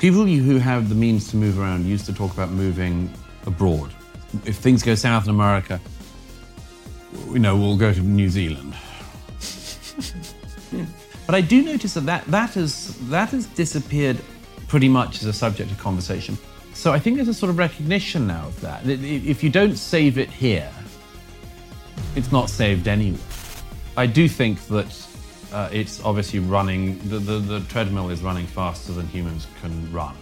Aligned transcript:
People 0.00 0.24
who 0.24 0.58
have 0.58 0.88
the 0.88 0.94
means 0.94 1.30
to 1.30 1.36
move 1.36 1.60
around 1.60 1.86
used 1.86 2.06
to 2.06 2.12
talk 2.12 2.32
about 2.32 2.50
moving 2.50 3.12
abroad. 3.46 3.92
If 4.44 4.56
things 4.56 4.82
go 4.82 4.94
south 4.94 5.24
in 5.24 5.30
America, 5.30 5.80
you 7.28 7.38
know, 7.38 7.56
we'll 7.56 7.76
go 7.76 7.92
to 7.92 8.00
New 8.00 8.28
Zealand. 8.28 8.74
But 11.30 11.36
I 11.36 11.42
do 11.42 11.62
notice 11.62 11.94
that 11.94 12.24
that, 12.26 12.54
has, 12.54 12.96
that 13.08 13.28
has 13.30 13.46
disappeared 13.46 14.18
pretty 14.66 14.88
much 14.88 15.22
as 15.22 15.26
a 15.26 15.32
subject 15.32 15.70
of 15.70 15.78
conversation. 15.78 16.36
So 16.74 16.92
I 16.92 16.98
think 16.98 17.14
there's 17.14 17.28
a 17.28 17.34
sort 17.34 17.50
of 17.50 17.58
recognition 17.58 18.26
now 18.26 18.46
of. 18.48 18.60
That 18.62 18.84
If 18.84 19.44
you 19.44 19.48
don't 19.48 19.76
save 19.76 20.18
it 20.18 20.28
here, 20.28 20.68
it's 22.16 22.32
not 22.32 22.50
saved 22.50 22.88
anywhere. 22.88 23.20
I 23.96 24.06
do 24.06 24.28
think 24.28 24.60
that 24.66 24.90
uh, 25.52 25.68
it's 25.72 26.02
obviously 26.04 26.38
running, 26.38 26.98
the, 27.08 27.18
the, 27.18 27.38
the 27.38 27.60
treadmill 27.68 28.10
is 28.10 28.22
running 28.22 28.46
faster 28.46 28.92
than 28.92 29.06
humans 29.08 29.46
can 29.60 29.92
run. 29.92 30.16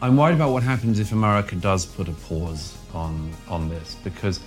I'm 0.00 0.16
worried 0.16 0.34
about 0.34 0.50
what 0.52 0.62
happens 0.62 0.98
if 0.98 1.12
America 1.12 1.54
does 1.54 1.86
put 1.86 2.08
a 2.08 2.12
pause 2.12 2.76
on, 2.92 3.32
on 3.48 3.68
this, 3.68 3.96
because 4.02 4.40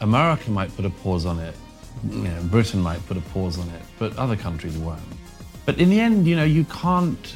America 0.00 0.50
might 0.50 0.74
put 0.76 0.84
a 0.84 0.90
pause 0.90 1.26
on 1.26 1.38
it, 1.38 1.56
you 2.08 2.18
know, 2.22 2.42
Britain 2.44 2.80
might 2.80 3.04
put 3.06 3.16
a 3.16 3.20
pause 3.20 3.58
on 3.58 3.68
it, 3.70 3.82
but 3.98 4.16
other 4.16 4.36
countries 4.36 4.78
won't. 4.78 5.00
But 5.66 5.78
in 5.78 5.90
the 5.90 6.00
end, 6.00 6.26
you 6.26 6.36
know, 6.36 6.44
you 6.44 6.64
can't, 6.64 7.34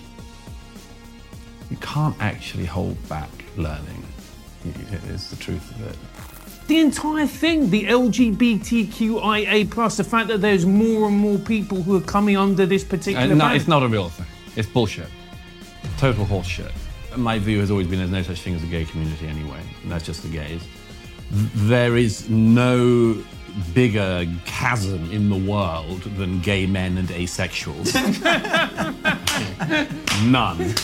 you 1.70 1.76
can't 1.78 2.16
actually 2.20 2.64
hold 2.64 2.96
back 3.08 3.30
learning, 3.56 4.04
is 5.08 5.30
the 5.30 5.36
truth 5.36 5.70
of 5.72 5.86
it. 5.88 5.96
The 6.66 6.80
entire 6.80 7.26
thing, 7.26 7.68
the 7.68 7.84
LGBTQIA 7.84 9.70
plus, 9.70 9.98
the 9.98 10.04
fact 10.04 10.28
that 10.28 10.40
there's 10.40 10.64
more 10.64 11.08
and 11.08 11.16
more 11.16 11.38
people 11.38 11.82
who 11.82 11.96
are 11.96 12.00
coming 12.00 12.36
under 12.38 12.64
this 12.64 12.82
particular. 12.82 13.26
Uh, 13.26 13.34
no, 13.34 13.44
ban. 13.44 13.56
it's 13.56 13.68
not 13.68 13.82
a 13.82 13.88
real 13.88 14.08
thing. 14.08 14.26
It's 14.56 14.68
bullshit. 14.68 15.08
Total 15.98 16.24
horseshit. 16.24 16.72
My 17.16 17.38
view 17.38 17.60
has 17.60 17.70
always 17.70 17.86
been 17.86 17.98
there's 17.98 18.10
no 18.10 18.22
such 18.22 18.40
thing 18.40 18.54
as 18.54 18.62
a 18.62 18.66
gay 18.66 18.86
community 18.86 19.26
anyway. 19.28 19.60
That's 19.84 20.06
just 20.06 20.22
the 20.22 20.28
gays. 20.28 20.62
There 21.30 21.96
is 21.96 22.28
no 22.30 23.22
bigger 23.72 24.26
chasm 24.46 25.10
in 25.12 25.28
the 25.28 25.36
world 25.36 26.02
than 26.16 26.40
gay 26.40 26.66
men 26.66 26.96
and 26.96 27.08
asexuals. 27.08 27.94
None. 30.26 30.74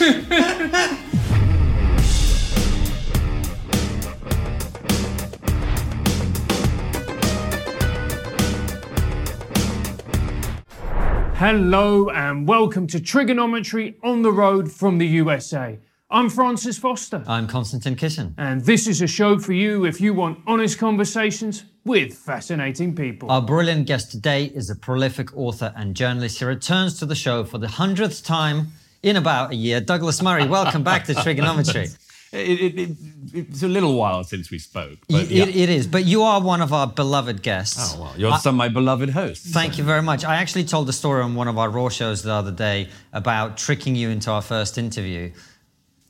Hello 11.41 12.11
and 12.11 12.47
welcome 12.47 12.87
to 12.89 13.01
TRIGGERnometry 13.01 13.95
on 14.03 14.21
the 14.21 14.31
Road 14.31 14.71
from 14.71 14.99
the 14.99 15.07
USA. 15.07 15.79
I'm 16.11 16.29
Francis 16.29 16.77
Foster, 16.77 17.25
I'm 17.27 17.47
Konstantin 17.47 17.97
Kisin. 17.97 18.35
and 18.37 18.61
this 18.61 18.87
is 18.87 19.01
a 19.01 19.07
show 19.07 19.39
for 19.39 19.55
you 19.55 19.87
if 19.87 20.03
you 20.03 20.13
want 20.13 20.41
honest 20.47 20.79
conversations 20.79 21.65
with 21.87 22.13
fascinating 22.13 22.95
people. 22.95 23.31
Our 23.31 23.41
brilliant 23.41 23.87
guest 23.87 24.11
today 24.11 24.53
is 24.55 24.69
a 24.69 24.77
prolific 24.77 25.35
author 25.35 25.73
and 25.75 25.97
journalist. 25.97 26.41
He 26.41 26.45
returns 26.45 26.99
to 26.99 27.07
the 27.07 27.15
show 27.15 27.45
for 27.45 27.57
the 27.57 27.69
hundredth 27.69 28.23
time 28.23 28.73
in 29.03 29.17
about 29.17 29.53
a 29.53 29.57
year. 29.57 29.81
Douglas 29.81 30.21
Murray, 30.21 30.47
welcome 30.47 30.83
back 30.83 31.07
to 31.07 31.15
TRIGGERnometry. 31.25 31.97
It, 32.33 32.61
it, 32.61 32.79
it, 32.79 32.97
it's 33.33 33.63
a 33.65 33.69
little 33.69 33.95
while 33.97 34.23
since 34.23 34.51
we 34.53 34.59
spoke. 34.61 34.99
But 35.09 35.29
yeah. 35.29 35.45
it- 35.45 35.57
it 35.57 35.69
is, 35.69 35.87
but 35.89 36.05
you 36.05 36.23
are 36.23 36.41
one 36.41 36.63
of 36.63 36.73
our 36.73 36.87
beloved 36.87 37.43
guests. 37.43 37.95
Oh, 37.97 38.03
well, 38.03 38.15
you're 38.17 38.37
some 38.39 38.55
of 38.55 38.59
my 38.59 38.69
beloved 38.69 39.11
hosts. 39.11 39.51
Thank 39.51 39.79
you 39.79 39.85
very 39.85 40.03
much. 40.03 40.25
I 40.25 40.37
actually 40.37 40.65
told 40.65 40.87
the 40.87 40.93
story 40.93 41.23
on 41.23 41.35
one 41.35 41.49
of 41.49 41.59
our 41.59 41.69
Raw 41.69 41.89
shows 41.89 42.23
the 42.23 42.33
other 42.33 42.53
day 42.53 42.89
about 43.13 43.57
tricking 43.57 43.97
you 43.97 44.11
into 44.11 44.31
our 44.31 44.43
first 44.43 44.79
interview. 44.79 45.33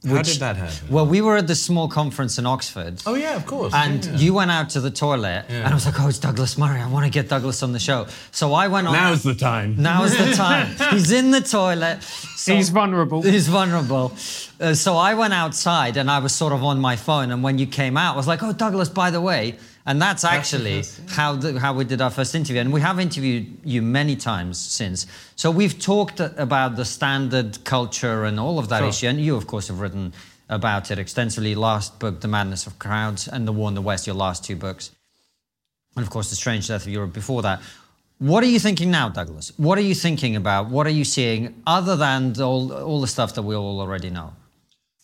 How 0.07 0.23
did 0.23 0.41
that 0.41 0.57
happen? 0.57 0.89
Well, 0.89 1.07
we 1.07 1.21
were 1.21 1.37
at 1.37 1.47
this 1.47 1.63
small 1.63 1.87
conference 1.87 2.39
in 2.39 2.47
Oxford. 2.47 3.03
Oh, 3.05 3.17
yeah, 3.17 3.37
of 3.37 3.45
course. 3.45 3.75
And 3.75 4.03
yeah. 4.03 4.17
you 4.17 4.33
went 4.33 4.51
out 4.51 4.71
to 4.71 4.81
the 4.81 4.91
toilet, 4.91 5.45
and 5.51 5.69
I 5.69 5.75
was 5.75 5.85
like, 5.85 6.01
"Oh, 6.01 6.09
it's 6.09 6.19
Douglas 6.19 6.57
Murray. 6.57 6.81
I 6.81 6.89
want 6.89 7.05
to 7.05 7.11
get 7.11 7.29
Douglas 7.29 7.63
on 7.63 7.73
the 7.73 7.79
show." 7.79 8.07
So 8.31 8.55
I 8.55 8.69
went 8.69 8.87
on. 8.87 8.95
Now's 8.95 9.23
the 9.23 9.35
time. 9.35 9.77
Now's 9.77 10.17
the 10.17 10.33
time. 10.47 10.75
He's 10.91 11.13
in 11.13 11.33
the 11.33 11.43
toilet. 11.43 12.03
So 12.03 12.55
He's 12.55 12.71
vulnerable. 12.71 13.21
He's 13.21 13.49
vulnerable. 13.49 14.13
Uh, 14.59 14.73
so 14.73 14.97
I 14.97 15.13
went 15.15 15.35
outside 15.35 15.99
and 15.99 16.11
I 16.11 16.19
was 16.19 16.35
sort 16.35 16.55
of 16.55 16.65
on 16.65 16.81
my 16.81 16.97
phone. 16.97 17.31
And 17.31 17.43
when 17.43 17.59
you 17.59 17.67
came 17.67 17.99
out, 17.99 18.15
I 18.15 18.17
was 18.17 18.27
like, 18.27 18.43
oh, 18.43 18.53
Douglas, 18.55 18.89
by 18.89 19.11
the 19.11 19.21
way. 19.21 19.57
And 19.87 20.01
that's 20.01 20.25
actually 20.25 20.85
how, 21.09 21.37
the, 21.37 21.59
how 21.59 21.73
we 21.73 21.85
did 21.85 22.01
our 22.03 22.11
first 22.11 22.35
interview. 22.35 22.61
And 22.61 22.73
we 22.73 22.81
have 22.83 23.01
interviewed 23.01 23.59
you 23.65 23.81
many 23.83 24.15
times 24.15 24.59
since. 24.59 25.07
So 25.37 25.51
we've 25.51 25.79
talked 25.79 26.21
about 26.21 26.77
the 26.77 26.85
standard 26.85 27.65
culture 27.65 28.25
and 28.25 28.39
all 28.39 28.59
of 28.59 28.69
that 28.69 28.81
Sure. 28.81 28.89
issue. 28.89 29.07
And 29.09 29.21
you, 29.21 29.37
of 29.37 29.47
course, 29.47 29.69
have 29.69 29.81
written 29.81 30.13
about 30.51 30.91
it 30.91 30.99
extensively. 30.99 31.55
Last 31.55 31.99
book, 31.99 32.21
The 32.21 32.29
Madness 32.29 32.67
of 32.67 32.79
Crowds, 32.79 33.27
and 33.27 33.49
The 33.49 33.53
War 33.53 33.69
on 33.69 33.75
the 33.75 33.81
West, 33.83 34.07
your 34.07 34.17
last 34.17 34.45
two 34.45 34.57
books. 34.57 34.91
And 35.97 36.05
of 36.05 36.11
course, 36.11 36.29
The 36.31 36.37
Strange 36.37 36.69
Death 36.69 36.83
of 36.87 36.93
Europe 36.93 37.13
before 37.15 37.43
that. 37.43 37.61
What 38.19 38.45
are 38.45 38.49
you 38.49 38.59
thinking 38.61 38.91
now, 38.91 39.09
Douglas? 39.09 39.51
What 39.57 39.79
are 39.79 39.83
you 39.83 39.95
thinking 39.95 40.37
about? 40.37 40.69
What 40.69 40.87
are 40.87 40.91
you 41.01 41.05
seeing 41.07 41.63
other 41.67 41.97
than 41.97 42.35
the- 42.35 42.47
all, 42.47 42.71
all 42.73 43.01
the 43.01 43.07
stuff 43.07 43.35
that 43.35 43.43
we 43.43 43.55
all 43.55 43.81
already 43.81 44.11
know? 44.11 44.35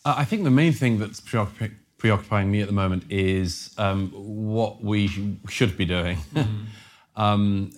Uh, 0.05 0.13
I 0.17 0.23
think 0.23 0.43
the 0.43 0.51
main 0.51 0.71
thing 0.71 0.99
that's 0.99 1.19
preoccup- 1.19 1.71
preoccupying 1.97 2.51
me 2.51 2.61
at 2.61 2.67
the 2.67 2.73
moment 2.73 3.03
is 3.09 3.73
um, 3.77 4.09
what 4.13 4.83
we 4.83 5.07
sh- 5.07 5.19
should 5.49 5.77
be 5.77 5.85
doing. 5.85 6.17
um, 7.15 7.71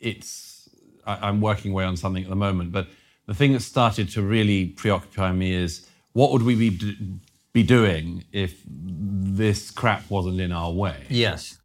it's 0.00 0.68
I, 1.06 1.28
I'm 1.28 1.40
working 1.40 1.72
away 1.72 1.84
on 1.84 1.96
something 1.96 2.22
at 2.22 2.30
the 2.30 2.36
moment, 2.36 2.72
but 2.72 2.86
the 3.26 3.34
thing 3.34 3.52
that 3.52 3.60
started 3.60 4.08
to 4.10 4.22
really 4.22 4.66
preoccupy 4.66 5.32
me 5.32 5.52
is 5.52 5.86
what 6.12 6.32
would 6.32 6.42
we 6.42 6.54
be 6.54 6.70
d- 6.70 6.96
be 7.52 7.62
doing 7.62 8.24
if 8.32 8.62
this 8.66 9.70
crap 9.70 10.08
wasn't 10.10 10.40
in 10.40 10.52
our 10.52 10.72
way? 10.72 11.04
Yes. 11.08 11.58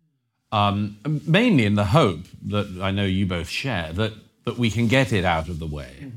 um, 0.52 0.98
mainly 1.26 1.66
in 1.66 1.76
the 1.76 1.86
hope 1.86 2.26
that 2.48 2.68
I 2.82 2.92
know 2.92 3.06
you 3.06 3.26
both 3.26 3.48
share 3.50 3.92
that 3.94 4.14
that 4.46 4.58
we 4.58 4.70
can 4.70 4.88
get 4.88 5.14
it 5.14 5.24
out 5.26 5.48
of 5.48 5.58
the 5.60 5.66
way. 5.68 6.12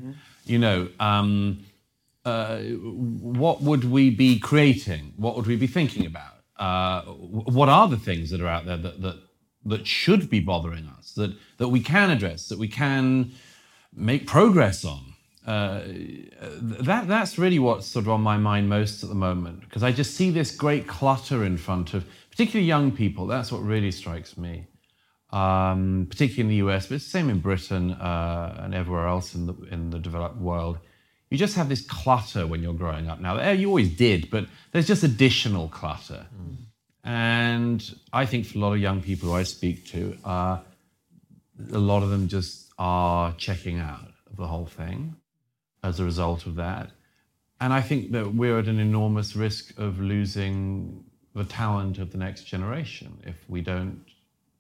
You 0.45 0.59
know, 0.59 0.89
um, 1.01 1.65
uh, 2.27 2.59
what 2.59 3.63
would 3.63 3.85
we 3.85 4.11
be 4.11 4.39
creating? 4.39 5.15
What 5.17 5.37
would 5.37 5.47
we 5.47 5.55
be 5.57 5.69
thinking 5.69 6.07
about? 6.07 6.35
Uh, 6.59 7.03
what 7.03 7.69
are 7.69 7.87
the 7.87 7.97
things 7.97 8.31
that 8.31 8.41
are 8.41 8.49
out 8.49 8.67
there 8.67 8.77
that 8.77 9.01
that 9.01 9.17
that 9.65 9.87
should 9.87 10.29
be 10.29 10.41
bothering 10.41 10.87
us? 10.99 11.13
That 11.13 11.37
that 11.59 11.69
we 11.69 11.81
can 11.81 12.11
address? 12.11 12.49
That 12.49 12.59
we 12.59 12.67
can 12.67 13.33
make 13.95 14.27
progress 14.27 14.85
on? 14.85 15.15
Uh, 15.47 15.83
that 16.61 17.07
that's 17.07 17.39
really 17.39 17.61
what's 17.61 17.87
sort 17.87 18.07
of 18.07 18.11
on 18.11 18.23
my 18.23 18.37
mind 18.37 18.69
most 18.69 19.05
at 19.05 19.09
the 19.09 19.15
moment 19.15 19.61
because 19.61 19.85
I 19.85 19.93
just 19.93 20.17
see 20.17 20.31
this 20.31 20.51
great 20.51 20.89
clutter 20.89 21.45
in 21.45 21.57
front 21.57 21.95
of 21.95 22.05
particularly 22.33 22.67
young 22.67 22.91
people. 22.91 23.29
That's 23.29 23.53
what 23.53 23.63
really 23.63 23.93
strikes 23.93 24.37
me, 24.37 24.67
um, 25.31 26.09
particularly 26.11 26.43
in 26.43 26.49
the 26.49 26.69
US, 26.69 26.89
but 26.89 26.97
it's 26.97 27.05
the 27.05 27.11
same 27.11 27.31
in 27.31 27.39
Britain 27.39 27.93
uh, 27.93 28.63
and 28.65 28.75
everywhere 28.75 29.07
else 29.07 29.37
in 29.37 29.47
the 29.47 29.55
in 29.71 29.91
the 29.91 30.01
developed 30.01 30.39
world. 30.39 30.81
You 31.31 31.39
just 31.39 31.57
have 31.57 31.69
this 31.69 31.85
clutter 31.85 32.47
when 32.47 32.63
you're 32.63 32.73
growing 32.75 33.09
up 33.09 33.21
now. 33.21 33.37
Eh, 33.37 33.53
You 33.53 33.69
always 33.69 33.95
did, 33.97 34.31
but 34.31 34.47
there's 34.73 34.87
just 34.87 35.03
additional 35.03 35.69
clutter, 35.69 36.27
and 37.05 37.83
I 38.13 38.27
think 38.27 38.47
for 38.47 38.59
a 38.59 38.61
lot 38.61 38.73
of 38.73 38.81
young 38.81 39.01
people 39.03 39.29
who 39.31 39.35
I 39.35 39.43
speak 39.45 39.87
to, 39.87 40.17
uh, 40.25 40.59
a 41.73 41.79
lot 41.79 42.03
of 42.03 42.11
them 42.11 42.29
just 42.29 42.71
are 42.79 43.33
checking 43.39 43.79
out 43.79 44.09
of 44.31 44.37
the 44.37 44.47
whole 44.47 44.67
thing 44.67 45.17
as 45.83 46.01
a 46.01 46.05
result 46.05 46.47
of 46.47 46.57
that. 46.57 46.91
And 47.61 47.73
I 47.73 47.81
think 47.81 48.13
that 48.13 48.35
we're 48.35 48.59
at 48.59 48.67
an 48.67 48.79
enormous 48.79 49.35
risk 49.35 49.79
of 49.79 49.99
losing 50.01 51.05
the 51.35 51.45
talent 51.45 51.99
of 51.99 52.13
the 52.13 52.19
next 52.19 52.45
generation 52.45 53.19
if 53.25 53.37
we 53.49 53.61
don't 53.63 54.05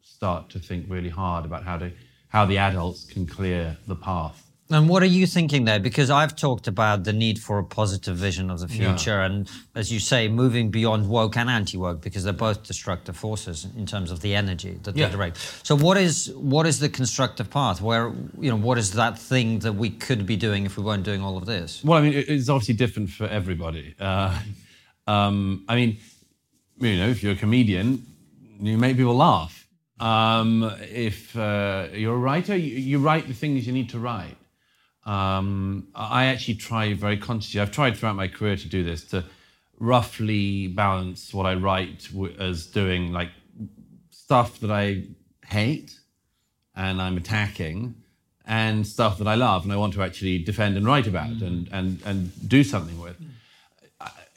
start 0.03 0.49
to 0.51 0.59
think 0.59 0.87
really 0.89 1.11
hard 1.11 1.45
about 1.45 1.65
how 1.65 1.77
to 1.79 1.93
how 2.29 2.45
the 2.47 2.59
adults 2.59 3.05
can 3.05 3.27
clear 3.27 3.77
the 3.87 3.97
path. 3.97 4.46
And 4.69 4.89
what 4.89 5.01
are 5.05 5.07
you 5.07 5.27
thinking 5.27 5.65
there? 5.65 5.79
Because 5.79 6.11
I've 6.11 6.35
talked 6.35 6.67
about 6.67 7.05
the 7.05 7.13
need 7.13 7.39
for 7.39 7.59
a 7.61 7.65
positive 7.65 8.17
vision 8.17 8.51
of 8.51 8.59
the 8.59 8.67
future, 8.67 9.21
and 9.21 9.49
as 9.77 9.93
you 9.93 10.01
say, 10.01 10.27
moving 10.27 10.71
beyond 10.71 11.09
woke 11.09 11.37
and 11.37 11.49
anti-woke, 11.49 12.01
because 12.01 12.25
they're 12.25 12.33
both 12.33 12.65
destructive 12.65 13.17
forces 13.17 13.69
in 13.77 13.87
terms 13.87 14.11
of 14.11 14.23
the 14.23 14.35
energy 14.35 14.81
that 14.83 14.97
Yeah. 14.97 15.07
they 15.07 15.13
direct. 15.13 15.39
So, 15.63 15.77
what 15.77 15.97
is 15.97 16.33
what 16.35 16.67
is 16.67 16.81
the 16.81 16.89
constructive 16.89 17.49
path? 17.49 17.81
Where 17.81 18.13
you 18.41 18.51
know 18.51 18.57
what 18.57 18.77
is 18.77 18.91
that 18.93 19.17
thing 19.17 19.61
that 19.61 19.75
we 19.75 19.89
could 19.91 20.27
be 20.27 20.37
doing 20.37 20.67
if 20.67 20.77
we 20.77 20.83
weren't 20.83 21.05
doing 21.05 21.23
all 21.23 21.37
of 21.37 21.47
this? 21.47 21.85
Well, 21.85 21.99
I 21.99 22.03
mean, 22.03 22.25
it's 22.27 22.49
obviously 22.49 22.75
different 22.75 23.11
for 23.11 23.29
everybody. 23.29 23.95
Uh, 24.01 24.37
um, 25.07 25.65
I 25.69 25.77
mean, 25.77 25.99
you 26.81 26.97
know, 26.97 27.09
if 27.09 27.23
you're 27.23 27.35
a 27.35 27.37
comedian, 27.37 28.05
you 28.61 28.79
make 28.79 28.97
people 28.97 29.15
laugh. 29.17 29.69
Um, 30.01 30.75
if 30.91 31.37
uh, 31.37 31.87
you're 31.93 32.17
a 32.17 32.19
writer, 32.19 32.57
you, 32.57 32.77
you 32.77 32.99
write 32.99 33.29
the 33.29 33.35
things 33.35 33.65
you 33.67 33.73
need 33.73 33.91
to 33.91 34.01
write. 34.01 34.37
Um, 35.07 35.89
I 35.95 36.27
actually 36.27 36.57
try 36.57 36.93
very 36.95 37.17
consciously. 37.17 37.61
I've 37.61 37.73
tried 37.73 37.97
throughout 37.97 38.17
my 38.17 38.29
career 38.29 38.57
to 38.57 38.69
do 38.69 38.85
this 38.85 39.05
to 39.07 39.25
roughly 39.79 40.67
balance 40.67 41.33
what 41.33 41.47
I 41.47 41.55
write 41.55 42.09
w- 42.13 42.35
as 42.39 42.67
doing 42.67 43.13
like 43.13 43.31
stuff 44.11 44.61
that 44.61 44.71
I 44.71 45.05
hate 45.47 45.99
and 46.75 47.01
I'm 47.01 47.17
attacking, 47.17 47.95
and 48.47 48.87
stuff 48.87 49.19
that 49.19 49.27
I 49.27 49.35
love 49.35 49.65
and 49.65 49.73
I 49.73 49.77
want 49.77 49.95
to 49.95 50.03
actually 50.03 50.39
defend 50.39 50.77
and 50.77 50.87
write 50.87 51.07
about 51.07 51.31
and, 51.31 51.69
and, 51.73 52.01
and 52.05 52.49
do 52.49 52.63
something 52.63 53.01
with. 53.01 53.17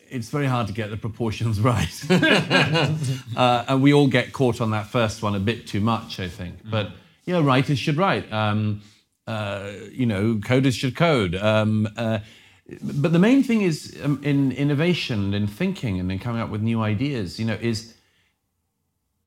It's 0.09 0.29
very 0.29 0.47
hard 0.47 0.65
to 0.67 0.73
get 0.73 0.89
the 0.89 0.97
proportions 0.97 1.61
right. 1.73 2.03
uh, 3.37 3.65
and 3.67 3.83
we 3.83 3.93
all 3.93 4.07
get 4.07 4.33
caught 4.33 4.59
on 4.59 4.71
that 4.71 4.87
first 4.87 5.21
one 5.21 5.35
a 5.35 5.39
bit 5.39 5.67
too 5.67 5.79
much, 5.79 6.19
I 6.19 6.27
think. 6.27 6.55
But, 6.69 6.89
yeah, 7.25 7.43
writers 7.43 7.77
should 7.77 7.97
write. 7.97 8.31
Um, 8.33 8.81
uh, 9.29 9.71
you 9.91 10.07
know, 10.07 10.35
coders 10.35 10.73
should 10.73 10.95
code. 10.95 11.35
Um, 11.35 11.87
uh, 11.95 12.17
but 12.81 13.11
the 13.11 13.19
main 13.19 13.43
thing 13.43 13.61
is 13.61 13.95
um, 14.03 14.19
in 14.23 14.51
innovation 14.51 15.25
and 15.25 15.35
in 15.35 15.45
thinking 15.45 15.99
and 15.99 16.11
in 16.11 16.17
coming 16.17 16.41
up 16.41 16.49
with 16.49 16.63
new 16.63 16.81
ideas, 16.81 17.39
you 17.39 17.45
know, 17.45 17.57
is 17.61 17.93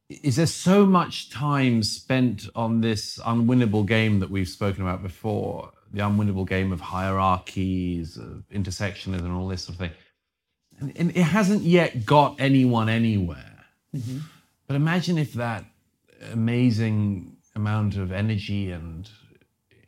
is 0.08 0.34
there 0.37 0.46
so 0.46 0.84
much 0.84 1.31
time 1.31 1.84
spent 1.84 2.49
on 2.56 2.81
this 2.81 3.19
unwinnable 3.19 3.87
game 3.87 4.19
that 4.19 4.28
we've 4.28 4.49
spoken 4.49 4.82
about 4.82 5.04
before, 5.04 5.70
the 5.93 6.00
unwinnable 6.00 6.46
game 6.49 6.72
of 6.72 6.81
hierarchies, 6.81 8.16
of 8.16 8.43
intersectionism, 8.52 9.20
and 9.20 9.32
all 9.32 9.46
this 9.46 9.62
sort 9.62 9.75
of 9.75 9.78
thing. 9.78 9.93
And, 10.81 10.93
and 10.96 11.16
it 11.16 11.22
hasn't 11.22 11.62
yet 11.62 12.04
got 12.04 12.40
anyone 12.40 12.88
anywhere. 12.88 13.64
But 14.66 14.75
imagine 14.75 15.16
if 15.16 15.32
that 15.34 15.64
amazing 16.32 17.37
amount 17.54 17.96
of 17.96 18.10
energy 18.10 18.72
and 18.72 19.08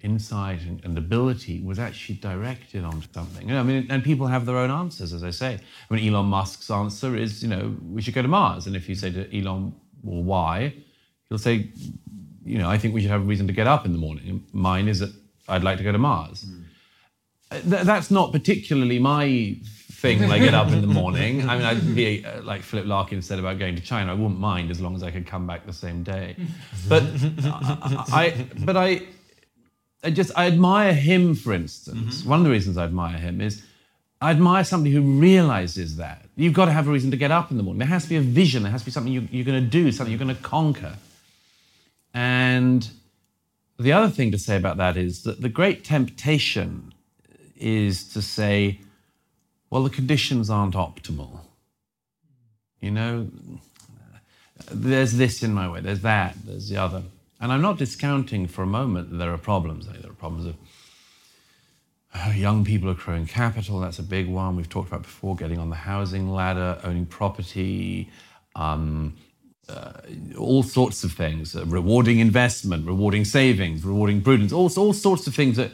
insight 0.05 0.61
and, 0.63 0.85
and 0.85 0.97
ability 0.99 1.61
was 1.63 1.79
actually 1.79 2.17
directed 2.17 2.85
onto 2.85 3.09
something. 3.13 3.49
You 3.49 3.55
know, 3.55 3.61
I 3.61 3.63
mean, 3.65 3.87
and 3.91 4.05
people 4.05 4.27
have 4.27 4.47
their 4.47 4.59
own 4.59 4.71
answers, 4.71 5.13
as 5.13 5.25
I 5.25 5.31
say. 5.31 5.59
I 5.91 5.95
mean, 5.95 6.07
Elon 6.07 6.27
Musk's 6.27 6.71
answer 6.71 7.17
is, 7.17 7.43
you 7.43 7.49
know, 7.49 7.75
we 7.91 8.03
should 8.03 8.15
go 8.15 8.23
to 8.23 8.29
Mars. 8.29 8.67
And 8.67 8.77
if 8.77 8.89
you 8.89 8.95
say 8.95 9.11
to 9.13 9.23
Elon, 9.37 9.75
well, 10.03 10.23
why? 10.23 10.75
He'll 11.29 11.39
say, 11.39 11.71
you 12.45 12.59
know, 12.59 12.69
I 12.69 12.77
think 12.79 12.95
we 12.95 13.01
should 13.01 13.11
have 13.11 13.23
a 13.23 13.25
reason 13.25 13.47
to 13.47 13.53
get 13.53 13.67
up 13.67 13.87
in 13.87 13.93
the 13.93 13.99
morning. 13.99 14.45
Mine 14.53 14.87
is 14.89 15.01
that 15.01 15.13
I'd 15.49 15.65
like 15.65 15.79
to 15.79 15.85
go 15.85 15.93
to 15.93 15.99
Mars. 15.99 16.47
Uh, 17.51 17.61
th- 17.61 17.83
that's 17.83 18.11
not 18.11 18.33
particularly 18.33 18.99
my 18.99 19.57
thing 20.05 20.21
when 20.21 20.31
I 20.31 20.39
get 20.39 20.55
up 20.55 20.69
in 20.69 20.81
the 20.83 20.87
morning. 20.87 21.49
I 21.49 21.57
mean, 21.57 21.67
I'd 21.67 21.95
be 21.95 22.25
uh, 22.25 22.43
like 22.43 22.63
Philip 22.63 22.87
Larkin 22.87 23.23
said 23.23 23.39
about 23.39 23.59
going 23.59 23.77
to 23.77 23.83
China. 23.83 24.13
I 24.13 24.15
wouldn't 24.15 24.41
mind 24.41 24.71
as 24.71 24.81
long 24.81 24.95
as 24.95 25.03
I 25.03 25.11
could 25.11 25.27
come 25.27 25.47
back 25.47 25.67
the 25.67 25.73
same 25.73 26.03
day. 26.03 26.37
But 26.89 27.03
I, 27.45 28.07
I 28.13 28.47
but 28.65 28.77
I, 28.77 29.03
I 30.05 30.11
just 30.11 30.31
I 30.37 30.47
admire 30.47 30.93
him, 30.93 31.35
for 31.35 31.53
instance. 31.53 32.21
Mm-hmm. 32.21 32.31
One 32.31 32.41
of 32.41 32.45
the 32.45 32.51
reasons 32.51 32.77
I 32.77 32.85
admire 32.85 33.19
him 33.19 33.41
is 33.41 33.63
I 34.21 34.31
admire 34.31 34.65
somebody 34.65 34.95
who 34.95 35.03
realizes 35.03 35.97
that 35.97 36.27
you've 36.37 36.53
got 36.53 36.67
to 36.67 36.73
have 36.73 36.89
a 36.89 36.91
reason 36.91 37.11
to 37.11 37.17
get 37.17 37.31
up 37.31 37.51
in 37.51 37.57
the 37.57 37.63
morning. 37.63 37.79
There 37.79 37.89
has 37.89 38.05
to 38.05 38.09
be 38.09 38.17
a 38.17 38.21
vision. 38.21 38.63
There 38.63 38.73
has 38.73 38.83
to 38.83 38.87
be 38.87 38.91
something 38.91 39.13
you, 39.13 39.29
you're 39.31 39.45
going 39.45 39.63
to 39.63 39.69
do, 39.69 39.91
something 39.93 40.13
you're 40.13 40.25
going 40.25 40.35
to 40.35 40.43
conquer. 40.43 40.97
And 42.13 42.89
the 43.79 43.93
other 43.93 44.09
thing 44.09 44.31
to 44.33 44.39
say 44.39 44.57
about 44.57 44.77
that 44.77 44.97
is 44.97 45.25
that 45.25 45.41
the 45.41 45.49
great 45.49 45.85
temptation 45.85 46.95
is 47.57 48.05
to 48.13 48.23
say, 48.23 48.81
well, 49.71 49.83
the 49.83 49.91
conditions 49.91 50.51
aren't 50.51 50.75
optimal. 50.75 51.41
You 52.81 52.93
know, 52.93 53.29
there's 54.71 55.15
this 55.15 55.43
in 55.43 55.53
my 55.53 55.69
way, 55.69 55.81
there's 55.81 56.01
that, 56.01 56.37
there's 56.45 56.69
the 56.69 56.77
other. 56.77 57.03
And 57.41 57.53
I'm 57.53 57.63
not 57.63 57.79
discounting 57.79 58.47
for 58.47 58.63
a 58.63 58.67
moment 58.67 59.11
that 59.11 59.17
there 59.17 59.33
are 59.33 59.39
problems. 59.39 59.87
There 59.87 60.11
are 60.11 60.15
problems 60.15 60.47
of 60.47 60.57
uh, 62.15 62.31
young 62.31 62.65
people 62.65 62.91
accruing 62.91 63.27
capital, 63.27 63.81
that's 63.81 63.99
a 63.99 64.03
big 64.03 64.29
one. 64.29 64.55
We've 64.55 64.69
talked 64.69 64.89
about 64.89 65.03
before 65.03 65.35
getting 65.35 65.59
on 65.59 65.69
the 65.69 65.77
housing 65.77 66.31
ladder, 66.31 66.79
owning 66.85 67.07
property, 67.07 68.09
um, 68.55 69.17
uh, 69.69 69.93
all 70.39 70.63
sorts 70.63 71.03
of 71.03 71.13
things, 71.13 71.57
uh, 71.57 71.65
rewarding 71.67 72.21
investment, 72.21 72.87
rewarding 72.87 73.25
savings, 73.25 73.85
rewarding 73.85 74.23
prudence, 74.23 74.53
all, 74.53 74.71
all 74.77 74.93
sorts 74.93 75.27
of 75.27 75.35
things 75.35 75.57
that 75.57 75.73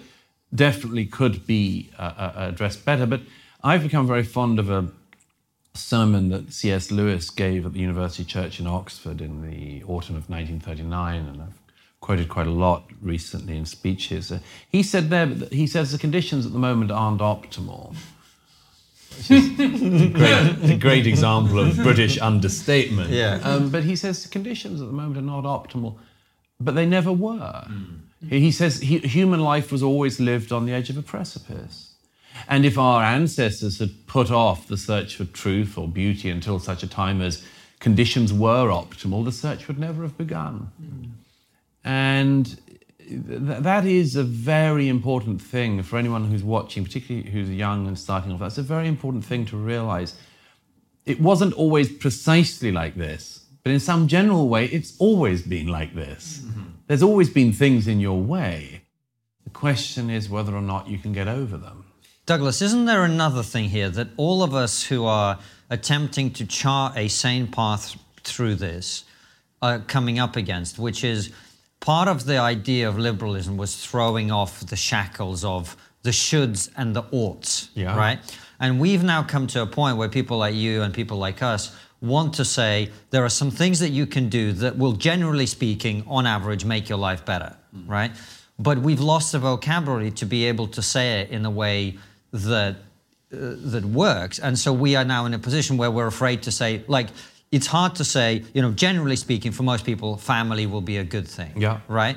definitely 0.54 1.04
could 1.04 1.46
be 1.46 1.90
uh, 1.98 2.02
uh, 2.16 2.32
addressed 2.36 2.84
better. 2.86 3.04
But 3.04 3.20
I've 3.62 3.82
become 3.82 4.06
very 4.06 4.22
fond 4.22 4.58
of 4.58 4.70
a 4.70 4.88
sermon 5.74 6.28
that 6.30 6.52
C.S. 6.52 6.90
Lewis 6.90 7.30
gave 7.30 7.64
at 7.66 7.72
the 7.72 7.80
University 7.80 8.24
Church 8.24 8.60
in 8.60 8.66
Oxford 8.66 9.20
in 9.20 9.42
the 9.48 9.82
autumn 9.84 10.16
of 10.16 10.28
1939, 10.28 11.26
and 11.26 11.42
I've 11.42 11.58
quoted 12.00 12.28
quite 12.28 12.46
a 12.46 12.50
lot 12.50 12.84
recently 13.00 13.56
in 13.56 13.66
speeches. 13.66 14.32
Uh, 14.32 14.40
he 14.68 14.82
said 14.82 15.10
there, 15.10 15.26
he 15.26 15.66
says 15.66 15.92
the 15.92 15.98
conditions 15.98 16.46
at 16.46 16.52
the 16.52 16.58
moment 16.58 16.90
aren't 16.90 17.20
optimal. 17.20 17.94
Which 19.16 19.30
is 19.30 20.02
a 20.02 20.08
great, 20.08 20.70
a 20.70 20.76
great 20.76 21.06
example 21.06 21.58
of 21.58 21.76
British 21.76 22.18
understatement. 22.20 23.10
Yeah. 23.10 23.40
Um, 23.42 23.70
but 23.70 23.82
he 23.82 23.96
says 23.96 24.22
the 24.22 24.28
conditions 24.28 24.80
at 24.80 24.86
the 24.86 24.92
moment 24.92 25.18
are 25.18 25.42
not 25.42 25.44
optimal, 25.44 25.96
but 26.60 26.74
they 26.74 26.86
never 26.86 27.12
were. 27.12 27.66
He 28.28 28.40
he 28.40 28.52
says 28.52 28.80
he, 28.80 28.98
human 28.98 29.40
life 29.40 29.72
was 29.72 29.82
always 29.82 30.20
lived 30.20 30.52
on 30.52 30.64
the 30.64 30.72
edge 30.72 30.90
of 30.90 30.96
a 30.96 31.02
precipice. 31.02 31.89
And 32.48 32.64
if 32.64 32.78
our 32.78 33.02
ancestors 33.02 33.78
had 33.78 34.06
put 34.06 34.30
off 34.30 34.66
the 34.68 34.76
search 34.76 35.16
for 35.16 35.24
truth 35.24 35.78
or 35.78 35.88
beauty 35.88 36.30
until 36.30 36.58
such 36.58 36.82
a 36.82 36.88
time 36.88 37.20
as 37.20 37.44
conditions 37.78 38.32
were 38.32 38.68
optimal, 38.68 39.24
the 39.24 39.32
search 39.32 39.68
would 39.68 39.78
never 39.78 40.02
have 40.02 40.16
begun. 40.18 40.70
And 41.84 42.46
th- 43.08 43.62
that 43.62 43.86
is 43.86 44.16
a 44.16 44.24
very 44.24 44.88
important 44.88 45.40
thing 45.40 45.82
for 45.82 45.96
anyone 45.96 46.24
who's 46.24 46.44
watching, 46.44 46.84
particularly 46.84 47.30
who's 47.30 47.50
young 47.50 47.86
and 47.86 47.98
starting 47.98 48.32
off. 48.32 48.40
That's 48.40 48.58
a 48.58 48.62
very 48.62 48.88
important 48.88 49.24
thing 49.24 49.46
to 49.46 49.56
realize. 49.56 50.14
It 51.06 51.20
wasn't 51.20 51.54
always 51.54 51.90
precisely 51.90 52.70
like 52.70 52.94
this, 52.96 53.46
but 53.64 53.72
in 53.72 53.80
some 53.80 54.06
general 54.06 54.48
way, 54.48 54.66
it's 54.66 54.96
always 54.98 55.42
been 55.42 55.66
like 55.66 55.94
this. 55.94 56.42
There's 56.86 57.02
always 57.02 57.30
been 57.30 57.52
things 57.52 57.86
in 57.86 58.00
your 58.00 58.20
way. 58.20 58.82
The 59.44 59.50
question 59.50 60.10
is 60.10 60.28
whether 60.28 60.54
or 60.54 60.62
not 60.62 60.88
you 60.88 60.98
can 60.98 61.12
get 61.12 61.28
over 61.28 61.56
them. 61.56 61.84
Douglas, 62.30 62.62
isn't 62.62 62.84
there 62.84 63.02
another 63.02 63.42
thing 63.42 63.70
here 63.70 63.90
that 63.90 64.06
all 64.16 64.44
of 64.44 64.54
us 64.54 64.84
who 64.84 65.04
are 65.04 65.36
attempting 65.68 66.30
to 66.34 66.46
chart 66.46 66.96
a 66.96 67.08
sane 67.08 67.48
path 67.48 67.96
through 68.22 68.54
this 68.54 69.02
are 69.60 69.80
coming 69.80 70.20
up 70.20 70.36
against, 70.36 70.78
which 70.78 71.02
is 71.02 71.32
part 71.80 72.06
of 72.06 72.26
the 72.26 72.38
idea 72.38 72.88
of 72.88 72.96
liberalism 72.96 73.56
was 73.56 73.84
throwing 73.84 74.30
off 74.30 74.60
the 74.60 74.76
shackles 74.76 75.44
of 75.44 75.76
the 76.04 76.10
shoulds 76.10 76.70
and 76.76 76.94
the 76.94 77.02
oughts, 77.10 77.70
Yeah. 77.74 77.96
right? 77.96 78.20
And 78.60 78.78
we've 78.78 79.02
now 79.02 79.24
come 79.24 79.48
to 79.48 79.62
a 79.62 79.66
point 79.66 79.96
where 79.96 80.08
people 80.08 80.38
like 80.38 80.54
you 80.54 80.82
and 80.82 80.94
people 80.94 81.18
like 81.18 81.42
us 81.42 81.74
want 82.00 82.34
to 82.34 82.44
say 82.44 82.90
there 83.10 83.24
are 83.24 83.28
some 83.28 83.50
things 83.50 83.80
that 83.80 83.90
you 83.90 84.06
can 84.06 84.28
do 84.28 84.52
that 84.52 84.78
will, 84.78 84.92
generally 84.92 85.46
speaking, 85.46 86.04
on 86.06 86.28
average, 86.28 86.64
make 86.64 86.88
your 86.88 86.98
life 86.98 87.24
better, 87.24 87.56
right? 87.88 88.12
But 88.56 88.78
we've 88.78 89.00
lost 89.00 89.32
the 89.32 89.40
vocabulary 89.40 90.12
to 90.12 90.26
be 90.26 90.44
able 90.44 90.68
to 90.68 90.80
say 90.80 91.22
it 91.22 91.30
in 91.30 91.44
a 91.44 91.50
way 91.50 91.98
that 92.32 92.76
uh, 93.32 93.36
that 93.72 93.84
works, 93.84 94.38
and 94.40 94.58
so 94.58 94.72
we 94.72 94.96
are 94.96 95.04
now 95.04 95.24
in 95.26 95.34
a 95.34 95.38
position 95.38 95.76
where 95.76 95.90
we're 95.90 96.06
afraid 96.08 96.42
to 96.42 96.50
say, 96.50 96.82
like, 96.88 97.08
it's 97.52 97.66
hard 97.66 97.94
to 97.96 98.04
say, 98.04 98.42
you 98.54 98.62
know, 98.62 98.72
generally 98.72 99.16
speaking, 99.16 99.52
for 99.52 99.62
most 99.62 99.84
people, 99.84 100.16
family 100.16 100.66
will 100.66 100.80
be 100.80 100.96
a 100.96 101.04
good 101.04 101.28
thing, 101.28 101.52
Yeah. 101.56 101.78
right? 101.88 102.16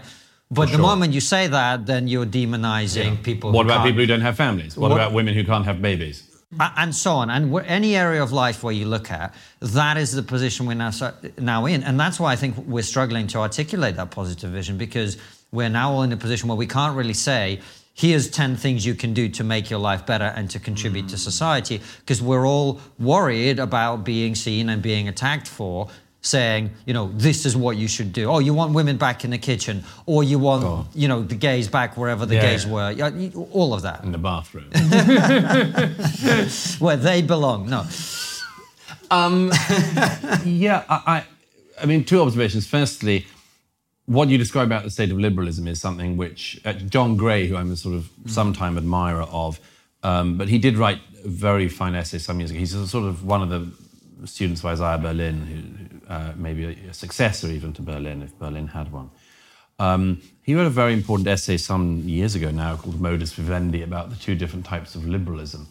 But 0.50 0.66
the 0.68 0.74
sure. 0.74 0.82
moment 0.82 1.14
you 1.14 1.22
say 1.22 1.48
that, 1.48 1.86
then 1.86 2.08
you're 2.08 2.26
demonizing 2.28 3.22
people. 3.24 3.52
What 3.52 3.66
who 3.66 3.70
about 3.70 3.78
can't- 3.78 3.88
people 3.90 4.02
who 4.02 4.08
don't 4.08 4.22
have 4.22 4.36
families? 4.38 4.76
What, 4.78 4.90
What- 4.90 4.96
about 4.98 5.14
women 5.14 5.34
who 5.36 5.44
can't 5.44 5.66
have 5.66 5.82
babies? 5.82 6.24
and 6.78 6.94
so 6.94 7.14
on. 7.14 7.32
And 7.32 7.52
any 7.66 7.96
area 7.96 8.22
of 8.22 8.32
life 8.32 8.62
where 8.64 8.74
you 8.74 8.86
look 8.86 9.10
at, 9.12 9.34
that 9.62 9.98
is 9.98 10.12
the 10.12 10.22
position 10.24 10.68
we're 10.68 10.76
now 10.76 10.92
now 11.40 11.66
in, 11.66 11.84
and 11.84 12.00
that's 12.00 12.20
why 12.20 12.32
I 12.34 12.36
think 12.36 12.56
we're 12.68 12.84
struggling 12.84 13.26
to 13.28 13.40
articulate 13.40 13.96
that 13.96 14.12
positive 14.12 14.52
vision 14.52 14.78
because 14.78 15.18
we're 15.52 15.70
now 15.70 15.92
all 15.92 16.04
in 16.04 16.12
a 16.12 16.18
position 16.18 16.50
where 16.50 16.58
we 16.58 16.68
can't 16.68 16.96
really 16.96 17.14
say. 17.16 17.60
Here's 17.96 18.28
10 18.30 18.56
things 18.56 18.86
you 18.86 18.96
can 18.96 19.14
do 19.14 19.30
to 19.30 19.44
make 19.44 19.70
your 19.70 19.80
life 19.80 20.06
better 20.06 20.26
and 20.26 20.50
to 20.50 20.60
contribute 20.60 21.10
to 21.10 21.18
society. 21.18 21.80
Because 22.00 22.22
we're 22.24 22.48
all 22.48 22.82
worried 22.98 23.60
about 23.60 24.04
being 24.04 24.34
seen 24.36 24.70
and 24.70 24.82
being 24.82 25.08
attacked 25.08 25.48
for 25.48 25.90
saying, 26.22 26.72
you 26.86 26.94
know, 26.94 27.12
this 27.16 27.46
is 27.46 27.56
what 27.56 27.78
you 27.78 27.88
should 27.88 28.12
do. 28.14 28.30
Oh, 28.32 28.40
you 28.40 28.54
want 28.54 28.74
women 28.74 28.98
back 28.98 29.26
in 29.26 29.32
the 29.32 29.38
kitchen, 29.38 29.84
or 30.06 30.24
you 30.24 30.40
want, 30.40 30.64
Oh. 30.64 30.88
you 30.96 31.08
know, 31.10 31.22
the 31.22 31.36
gays 31.36 31.68
back 31.68 31.98
wherever 31.98 32.26
the 32.26 32.36
Yeah, 32.36 32.42
gays 32.42 32.66
yeah. 32.66 32.72
were. 32.72 33.46
All 33.52 33.74
of 33.74 33.82
that, 33.84 34.04
In 34.04 34.12
the 34.14 34.18
bathroom. 34.18 34.70
where 36.80 36.98
they 36.98 37.22
belong. 37.22 37.70
No. 37.70 37.86
um, 39.12 39.48
Yeah, 40.46 40.84
I, 40.90 41.02
I, 41.06 41.24
I 41.82 41.86
mean, 41.86 42.06
two 42.06 42.22
observations. 42.22 42.66
Firstly, 42.68 43.28
what 44.06 44.30
you 44.30 44.38
describe 44.38 44.68
about 44.68 44.84
the 44.84 44.90
state 44.90 45.12
of 45.12 45.20
liberalism 45.20 45.68
is 45.68 45.80
something 45.80 46.18
which 46.18 46.60
uh, 46.66 46.74
John 46.74 47.16
Gray, 47.16 47.48
who 47.48 47.56
I'm 47.56 47.72
a 47.72 47.76
sort 47.76 47.96
of 47.96 48.10
sometime 48.26 48.78
admirer 48.78 49.24
of, 49.24 49.60
um, 50.04 50.38
but 50.38 50.50
he 50.50 50.58
did 50.60 50.78
write 50.78 51.00
a 51.24 51.28
very 51.28 51.70
fine 51.70 51.96
essay 51.96 52.18
some 52.18 52.40
years 52.40 52.52
ago. 52.52 52.60
He's 52.60 52.74
a 52.74 52.88
sort 52.88 53.06
of 53.06 53.26
one 53.26 53.42
of 53.42 53.50
the 53.50 54.28
students 54.28 54.62
of 54.62 54.66
Isaiah 54.68 54.98
Berlin, 54.98 55.46
who 55.46 56.14
uh, 56.14 56.34
maybe 56.36 56.66
a, 56.66 56.90
a 56.90 56.94
successor 56.94 57.48
even 57.48 57.72
to 57.74 57.82
Berlin, 57.82 58.22
if 58.22 58.38
Berlin 58.38 58.68
had 58.68 58.92
one. 58.92 59.10
Um, 59.80 60.22
he 60.44 60.54
wrote 60.54 60.68
a 60.68 60.70
very 60.70 60.94
important 60.94 61.28
essay 61.28 61.58
some 61.58 62.00
years 62.08 62.36
ago 62.36 62.52
now 62.52 62.76
called 62.76 63.00
Modus 63.00 63.34
Vivendi 63.34 63.82
about 63.82 64.10
the 64.10 64.16
two 64.18 64.36
different 64.36 64.66
types 64.66 64.96
of 64.96 65.08
liberalism. 65.08 65.68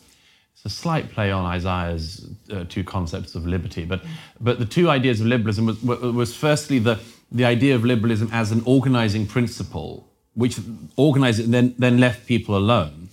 It's 0.54 0.64
a 0.64 0.70
slight 0.70 1.10
play 1.10 1.30
on 1.30 1.44
Isaiah's 1.44 2.28
uh, 2.50 2.64
two 2.68 2.84
concepts 2.84 3.34
of 3.34 3.46
liberty, 3.46 3.84
but, 3.84 4.02
but 4.40 4.58
the 4.58 4.64
two 4.64 4.90
ideas 4.90 5.20
of 5.20 5.26
liberalism 5.26 5.66
was, 5.66 5.82
was 5.82 6.00
was 6.00 6.36
firstly 6.36 6.78
the, 6.78 6.98
the 7.32 7.44
idea 7.44 7.74
of 7.74 7.84
liberalism 7.84 8.28
as 8.32 8.52
an 8.52 8.62
organizing 8.64 9.26
principle, 9.26 10.08
which 10.34 10.58
organized 10.96 11.40
it 11.40 11.44
and 11.44 11.54
then, 11.54 11.74
then 11.78 11.98
left 11.98 12.26
people 12.26 12.56
alone. 12.56 13.08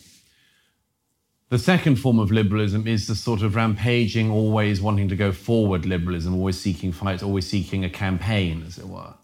The 1.49 1.57
second 1.57 1.95
form 1.95 2.19
of 2.19 2.31
liberalism 2.31 2.85
is 2.85 3.07
the 3.07 3.15
sort 3.15 3.41
of 3.41 3.55
rampaging, 3.55 4.29
always 4.29 4.81
wanting 4.81 5.09
to 5.09 5.15
go 5.15 5.31
forward 5.31 5.85
liberalism, 5.85 6.35
always 6.35 6.59
seeking 6.59 6.91
fights, 6.91 7.23
always 7.23 7.47
seeking 7.47 7.83
a 7.83 7.89
campaign, 7.89 8.63
as 8.67 8.77
it 8.77 8.88
were. 8.88 9.15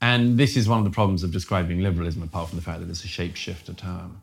And 0.00 0.38
this 0.38 0.56
is 0.56 0.68
one 0.68 0.78
of 0.78 0.84
the 0.84 0.92
problems 0.92 1.24
of 1.24 1.32
describing 1.32 1.82
liberalism, 1.82 2.22
apart 2.22 2.50
from 2.50 2.58
the 2.58 2.64
fact 2.64 2.80
that 2.80 2.88
it's 2.88 3.04
a 3.04 3.08
shapeshifter 3.08 3.76
term. 3.76 4.22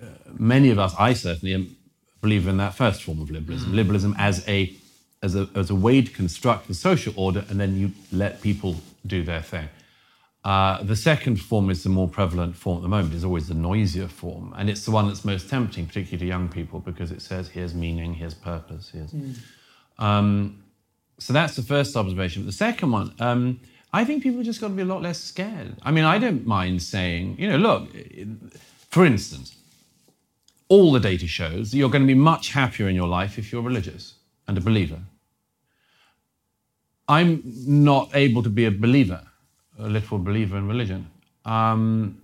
Uh, 0.00 0.06
many 0.38 0.70
of 0.70 0.78
us, 0.78 0.94
I 0.98 1.12
certainly 1.12 1.54
am, 1.54 1.76
believe 2.22 2.48
in 2.48 2.56
that 2.56 2.74
first 2.74 3.02
form 3.02 3.20
of 3.20 3.30
liberalism, 3.30 3.74
liberalism 3.76 4.14
as 4.18 4.48
a, 4.48 4.74
as, 5.22 5.36
a, 5.36 5.48
as 5.54 5.70
a 5.70 5.74
way 5.74 6.02
to 6.02 6.10
construct 6.10 6.68
the 6.68 6.74
social 6.74 7.12
order 7.16 7.44
and 7.48 7.60
then 7.60 7.76
you 7.76 7.92
let 8.10 8.40
people 8.42 8.76
do 9.06 9.22
their 9.22 9.42
thing. 9.42 9.68
Uh, 10.44 10.82
the 10.82 10.96
second 10.96 11.36
form 11.36 11.70
is 11.70 11.84
the 11.84 11.88
more 11.88 12.08
prevalent 12.08 12.56
form 12.56 12.78
at 12.78 12.82
the 12.82 12.88
moment, 12.88 13.14
is 13.14 13.24
always 13.24 13.46
the 13.46 13.54
noisier 13.54 14.08
form. 14.08 14.52
And 14.56 14.68
it's 14.68 14.84
the 14.84 14.90
one 14.90 15.06
that's 15.06 15.24
most 15.24 15.48
tempting, 15.48 15.86
particularly 15.86 16.18
to 16.18 16.26
young 16.26 16.48
people, 16.48 16.80
because 16.80 17.12
it 17.12 17.22
says, 17.22 17.48
here's 17.48 17.74
meaning, 17.74 18.14
here's 18.14 18.34
purpose, 18.34 18.90
here's. 18.92 19.14
Um, 19.98 20.64
so 21.18 21.32
that's 21.32 21.54
the 21.54 21.62
first 21.62 21.96
observation. 21.96 22.42
But 22.42 22.46
The 22.46 22.52
second 22.52 22.90
one, 22.90 23.14
um, 23.20 23.60
I 23.92 24.04
think 24.04 24.24
people 24.24 24.42
just 24.42 24.60
got 24.60 24.68
to 24.68 24.74
be 24.74 24.82
a 24.82 24.86
lot 24.86 25.02
less 25.02 25.20
scared. 25.20 25.76
I 25.82 25.92
mean, 25.92 26.04
I 26.04 26.18
don't 26.18 26.44
mind 26.44 26.82
saying, 26.82 27.36
you 27.38 27.48
know, 27.48 27.58
look, 27.58 27.88
for 28.90 29.06
instance, 29.06 29.54
all 30.68 30.90
the 30.90 30.98
data 30.98 31.28
shows 31.28 31.70
that 31.70 31.76
you're 31.76 31.90
going 31.90 32.02
to 32.02 32.06
be 32.06 32.14
much 32.14 32.50
happier 32.50 32.88
in 32.88 32.96
your 32.96 33.06
life 33.06 33.38
if 33.38 33.52
you're 33.52 33.62
religious 33.62 34.14
and 34.48 34.58
a 34.58 34.60
believer. 34.60 34.98
I'm 37.08 37.42
not 37.44 38.10
able 38.14 38.42
to 38.42 38.50
be 38.50 38.64
a 38.64 38.70
believer, 38.70 39.22
a 39.78 39.88
literal 39.88 40.20
believer 40.20 40.56
in 40.56 40.68
religion. 40.68 41.10
Um, 41.44 42.20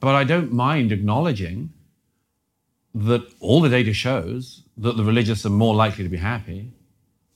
but 0.00 0.14
I 0.14 0.24
don't 0.24 0.52
mind 0.52 0.92
acknowledging 0.92 1.70
that 2.94 3.22
all 3.40 3.60
the 3.60 3.68
data 3.68 3.92
shows 3.92 4.62
that 4.78 4.96
the 4.96 5.04
religious 5.04 5.44
are 5.46 5.50
more 5.50 5.74
likely 5.74 6.04
to 6.04 6.10
be 6.10 6.16
happy. 6.16 6.70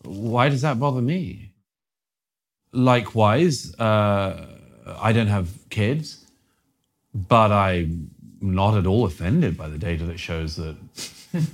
Why 0.03 0.49
does 0.49 0.63
that 0.63 0.81
bother 0.81 1.03
me? 1.03 1.53
Likewise, 2.73 3.75
uh, 3.79 4.47
I 4.99 5.13
don't 5.13 5.27
have 5.27 5.49
kids, 5.69 6.27
but 7.15 7.53
I'm 7.53 8.11
not 8.41 8.77
at 8.77 8.87
all 8.87 9.05
offended 9.05 9.57
by 9.57 9.69
the 9.69 9.79
data 9.79 10.05
that 10.05 10.19
shows 10.19 10.57
that, 10.57 10.77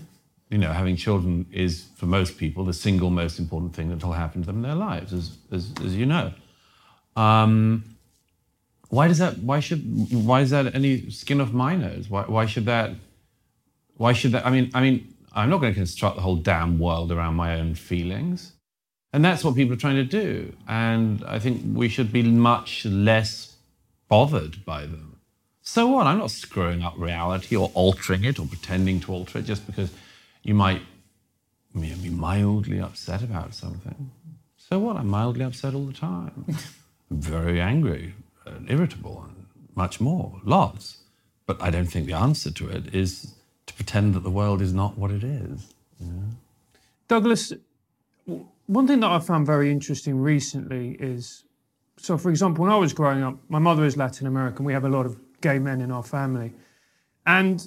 you 0.50 0.58
know, 0.58 0.72
having 0.72 0.96
children 0.96 1.46
is 1.50 1.86
for 1.96 2.06
most 2.06 2.38
people 2.38 2.64
the 2.64 2.72
single 2.72 3.10
most 3.10 3.38
important 3.38 3.74
thing 3.74 3.88
that 3.88 4.04
will 4.04 4.12
happen 4.12 4.42
to 4.42 4.46
them 4.46 4.56
in 4.56 4.62
their 4.62 4.74
lives, 4.74 5.12
as, 5.12 5.36
as, 5.50 5.72
as 5.84 5.96
you 5.96 6.06
know. 6.06 6.32
Um, 7.16 7.84
why 8.88 9.08
does 9.08 9.18
that? 9.18 9.38
Why 9.38 9.60
should? 9.60 9.82
Why 10.12 10.42
is 10.42 10.50
that 10.50 10.74
any 10.74 11.10
skin 11.10 11.40
of 11.40 11.52
my 11.52 11.74
nose? 11.74 12.08
Why, 12.08 12.22
why 12.22 12.46
should 12.46 12.66
that? 12.66 12.92
Why 13.96 14.12
should 14.12 14.32
that? 14.32 14.46
I 14.46 14.50
mean, 14.50 14.70
I 14.74 14.80
mean, 14.80 15.12
I'm 15.32 15.50
not 15.50 15.60
going 15.60 15.72
to 15.72 15.78
construct 15.78 16.16
the 16.16 16.22
whole 16.22 16.36
damn 16.36 16.78
world 16.78 17.10
around 17.10 17.34
my 17.34 17.58
own 17.58 17.74
feelings. 17.74 18.52
And 19.12 19.24
that's 19.24 19.42
what 19.42 19.54
people 19.54 19.74
are 19.74 19.78
trying 19.78 19.96
to 19.96 20.04
do. 20.04 20.54
And 20.68 21.24
I 21.24 21.38
think 21.38 21.62
we 21.74 21.88
should 21.88 22.12
be 22.12 22.22
much 22.22 22.84
less 22.84 23.56
bothered 24.08 24.64
by 24.64 24.82
them. 24.82 25.20
So 25.62 25.86
what? 25.88 26.06
I'm 26.06 26.18
not 26.18 26.30
screwing 26.30 26.82
up 26.82 26.94
reality 26.96 27.56
or 27.56 27.70
altering 27.74 28.24
it 28.24 28.38
or 28.38 28.46
pretending 28.46 29.00
to 29.00 29.12
alter 29.12 29.38
it 29.38 29.46
just 29.46 29.66
because 29.66 29.90
you 30.46 30.54
might 30.54 30.82
be 31.74 32.08
mildly 32.08 32.80
upset 32.80 33.22
about 33.22 33.52
something. 33.54 34.10
So 34.56 34.78
what? 34.78 34.96
I'm 34.96 35.08
mildly 35.08 35.44
upset 35.44 35.74
all 35.74 35.84
the 35.84 35.92
time. 35.92 36.46
Very 37.10 37.60
angry 37.60 38.14
and 38.46 38.70
irritable 38.70 39.24
and 39.26 39.46
much 39.74 40.00
more, 40.00 40.40
lots. 40.44 40.98
But 41.46 41.60
I 41.60 41.70
don't 41.70 41.86
think 41.86 42.06
the 42.06 42.14
answer 42.14 42.50
to 42.50 42.68
it 42.68 42.94
is 42.94 43.34
to 43.66 43.74
pretend 43.74 44.14
that 44.14 44.20
the 44.20 44.30
world 44.30 44.62
is 44.62 44.72
not 44.72 44.96
what 44.96 45.10
it 45.10 45.22
is. 45.22 45.74
Douglas, 47.08 47.52
one 48.66 48.86
thing 48.86 49.00
that 49.00 49.10
I 49.10 49.18
found 49.18 49.46
very 49.46 49.70
interesting 49.70 50.18
recently 50.18 50.96
is 50.98 51.44
so, 51.98 52.18
for 52.18 52.30
example, 52.30 52.62
when 52.62 52.72
I 52.72 52.76
was 52.76 52.92
growing 52.92 53.22
up, 53.22 53.38
my 53.48 53.58
mother 53.58 53.84
is 53.84 53.96
Latin 53.96 54.26
American. 54.26 54.64
We 54.64 54.72
have 54.74 54.84
a 54.84 54.88
lot 54.88 55.06
of 55.06 55.18
gay 55.40 55.58
men 55.58 55.80
in 55.80 55.90
our 55.90 56.02
family. 56.02 56.52
And 57.24 57.66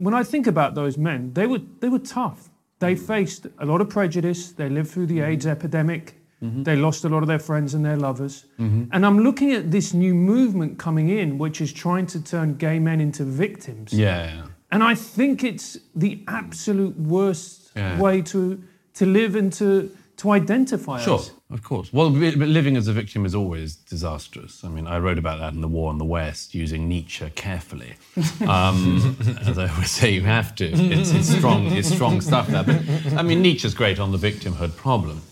when 0.00 0.14
I 0.14 0.24
think 0.24 0.46
about 0.46 0.74
those 0.74 0.98
men, 0.98 1.32
they 1.34 1.46
were, 1.46 1.60
they 1.80 1.88
were 1.88 2.00
tough. 2.00 2.50
They 2.78 2.94
mm-hmm. 2.94 3.06
faced 3.06 3.46
a 3.58 3.66
lot 3.66 3.80
of 3.80 3.88
prejudice. 3.88 4.52
They 4.52 4.68
lived 4.68 4.90
through 4.90 5.06
the 5.06 5.18
mm-hmm. 5.18 5.32
AIDS 5.32 5.46
epidemic. 5.46 6.16
Mm-hmm. 6.42 6.62
They 6.62 6.76
lost 6.76 7.04
a 7.04 7.08
lot 7.08 7.22
of 7.22 7.28
their 7.28 7.38
friends 7.38 7.74
and 7.74 7.84
their 7.84 7.98
lovers. 7.98 8.46
And 8.58 9.04
I'm 9.06 9.18
looking 9.20 9.52
at 9.52 9.70
this 9.70 9.92
new 9.92 10.14
movement 10.14 10.78
coming 10.78 11.10
in, 11.10 11.36
which 11.36 11.60
is 11.60 11.70
trying 11.72 12.06
to 12.06 12.24
turn 12.24 12.56
gay 12.56 12.78
men 12.78 13.00
into 13.00 13.24
victims. 13.24 13.92
Yeah. 13.92 14.46
And 14.72 14.82
I 14.82 14.94
think 14.94 15.44
it's 15.44 15.78
the 15.94 16.24
absolute 16.28 16.96
worst 16.98 17.72
Yeah. 17.76 18.00
way 18.00 18.22
to 18.22 18.58
to 18.94 19.06
live 19.06 19.36
and 19.36 19.52
to 19.52 19.90
to 20.20 20.32
identify 20.32 20.96
us. 20.96 21.04
Sure, 21.04 21.18
us. 21.18 21.32
of 21.50 21.62
course. 21.62 21.90
Well, 21.94 22.10
living 22.10 22.76
as 22.76 22.88
a 22.88 22.92
victim 22.92 23.24
is 23.24 23.34
always 23.34 23.74
disastrous. 23.74 24.62
I 24.62 24.68
mean, 24.68 24.86
I 24.86 24.98
wrote 24.98 25.16
about 25.16 25.38
that 25.38 25.54
in 25.54 25.62
The 25.62 25.68
War 25.68 25.88
on 25.88 25.96
the 25.96 26.04
West 26.04 26.54
using 26.54 26.88
Nietzsche 26.88 27.28
carefully. 27.34 27.94
Um, 28.46 29.16
as 29.46 29.58
I 29.58 29.68
always 29.68 29.90
say, 29.90 30.10
you 30.10 30.22
have 30.22 30.54
to. 30.56 30.64
It's, 30.64 31.12
it's, 31.12 31.28
strong, 31.28 31.66
it's 31.66 31.88
strong 31.88 32.20
stuff 32.20 32.48
there. 32.48 32.64
But 32.64 32.82
I 33.16 33.22
mean, 33.22 33.42
Nietzsche's 33.42 33.74
great 33.74 34.00
on 34.00 34.12
the 34.12 34.18
victimhood 34.18 34.76
problem. 34.76 35.22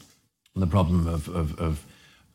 The 0.55 0.67
problem 0.67 1.07
of, 1.07 1.29
of, 1.29 1.59
of, 1.59 1.85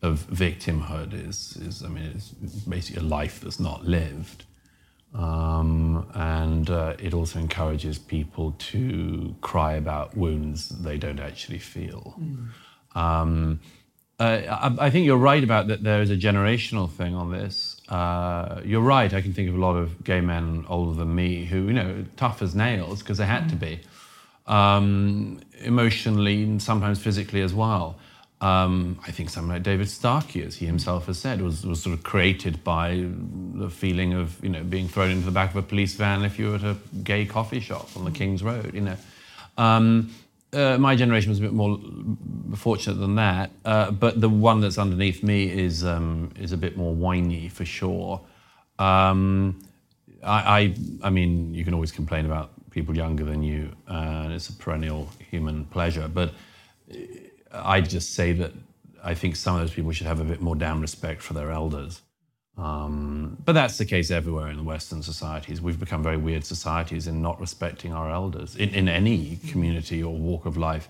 of 0.01 0.27
victimhood 0.27 1.13
is, 1.13 1.57
is, 1.57 1.83
I 1.83 1.89
mean, 1.89 2.03
it's 2.13 2.29
basically 2.67 3.01
a 3.01 3.05
life 3.05 3.39
that's 3.39 3.59
not 3.59 3.85
lived. 3.85 4.43
Um, 5.13 6.07
and 6.15 6.69
uh, 6.69 6.95
it 6.97 7.13
also 7.13 7.39
encourages 7.39 7.99
people 7.99 8.55
to 8.57 9.35
cry 9.41 9.73
about 9.73 10.17
wounds 10.17 10.69
they 10.69 10.97
don't 10.97 11.19
actually 11.19 11.59
feel. 11.59 12.19
Um, 12.95 13.59
uh, 14.19 14.41
I, 14.79 14.85
I 14.85 14.89
think 14.89 15.05
you're 15.05 15.17
right 15.17 15.43
about 15.43 15.67
that. 15.67 15.83
There 15.83 16.01
is 16.01 16.09
a 16.09 16.17
generational 16.17 16.89
thing 16.89 17.13
on 17.13 17.31
this. 17.31 17.81
Uh, 17.89 18.61
you're 18.63 18.81
right. 18.81 19.13
I 19.13 19.21
can 19.21 19.33
think 19.33 19.49
of 19.49 19.55
a 19.55 19.59
lot 19.59 19.75
of 19.75 20.03
gay 20.03 20.21
men 20.21 20.65
older 20.67 20.97
than 20.97 21.13
me 21.13 21.45
who, 21.45 21.67
you 21.67 21.73
know, 21.73 22.05
tough 22.17 22.41
as 22.41 22.55
nails 22.55 22.99
because 22.99 23.17
they 23.17 23.25
had 23.25 23.49
to 23.49 23.55
be, 23.55 23.81
um, 24.47 25.41
emotionally 25.59 26.43
and 26.43 26.61
sometimes 26.61 26.99
physically 26.99 27.41
as 27.41 27.53
well. 27.53 27.97
Um, 28.43 28.99
I 29.07 29.11
think 29.11 29.29
someone 29.29 29.55
like 29.55 29.63
David 29.63 29.89
Starkey, 29.89 30.43
as 30.43 30.55
he 30.57 30.65
himself 30.65 31.05
has 31.05 31.17
said, 31.17 31.41
was, 31.41 31.65
was 31.65 31.81
sort 31.81 31.97
of 31.97 32.03
created 32.03 32.61
by 32.61 33.07
the 33.55 33.69
feeling 33.69 34.11
of 34.11 34.37
you 34.43 34.49
know 34.49 34.61
being 34.65 34.89
thrown 34.89 35.11
into 35.11 35.23
the 35.23 35.31
back 35.31 35.51
of 35.51 35.55
a 35.55 35.61
police 35.61 35.95
van 35.95 36.25
if 36.25 36.37
you 36.37 36.49
were 36.49 36.55
at 36.55 36.63
a 36.63 36.75
gay 37.03 37.25
coffee 37.25 37.61
shop 37.61 37.87
on 37.95 38.03
the 38.03 38.11
King's 38.11 38.43
Road. 38.43 38.73
You 38.73 38.81
know, 38.81 38.97
um, 39.57 40.13
uh, 40.51 40.77
my 40.77 40.93
generation 40.93 41.29
was 41.29 41.39
a 41.39 41.41
bit 41.41 41.53
more 41.53 41.79
fortunate 42.57 42.95
than 42.95 43.15
that, 43.15 43.51
uh, 43.63 43.91
but 43.91 44.19
the 44.19 44.27
one 44.27 44.59
that's 44.59 44.77
underneath 44.77 45.23
me 45.23 45.49
is 45.49 45.85
um, 45.85 46.33
is 46.37 46.51
a 46.51 46.57
bit 46.57 46.75
more 46.75 46.93
whiny 46.93 47.47
for 47.47 47.63
sure. 47.63 48.19
Um, 48.77 49.63
I, 50.21 50.59
I, 50.59 50.75
I 51.01 51.09
mean, 51.11 51.53
you 51.53 51.63
can 51.63 51.73
always 51.73 51.93
complain 51.93 52.25
about 52.25 52.51
people 52.71 52.93
younger 52.93 53.23
than 53.23 53.41
you, 53.41 53.71
uh, 53.89 54.23
and 54.25 54.33
it's 54.33 54.49
a 54.49 54.53
perennial 54.53 55.07
human 55.31 55.63
pleasure. 55.63 56.09
But 56.09 56.33
I'd 57.53 57.89
just 57.89 58.13
say 58.13 58.33
that 58.33 58.51
I 59.03 59.13
think 59.13 59.35
some 59.35 59.55
of 59.55 59.61
those 59.61 59.73
people 59.73 59.91
should 59.91 60.07
have 60.07 60.19
a 60.19 60.23
bit 60.23 60.41
more 60.41 60.55
damn 60.55 60.81
respect 60.81 61.21
for 61.21 61.33
their 61.33 61.51
elders. 61.51 62.01
Um, 62.57 63.37
but 63.43 63.53
that's 63.53 63.77
the 63.77 63.85
case 63.85 64.11
everywhere 64.11 64.47
in 64.47 64.63
Western 64.63 65.01
societies. 65.01 65.61
We've 65.61 65.79
become 65.79 66.03
very 66.03 66.17
weird 66.17 66.45
societies 66.45 67.07
in 67.07 67.21
not 67.21 67.39
respecting 67.39 67.93
our 67.93 68.11
elders 68.11 68.55
in, 68.55 68.69
in 68.69 68.87
any 68.87 69.37
community 69.47 70.03
or 70.03 70.15
walk 70.15 70.45
of 70.45 70.55
life. 70.55 70.87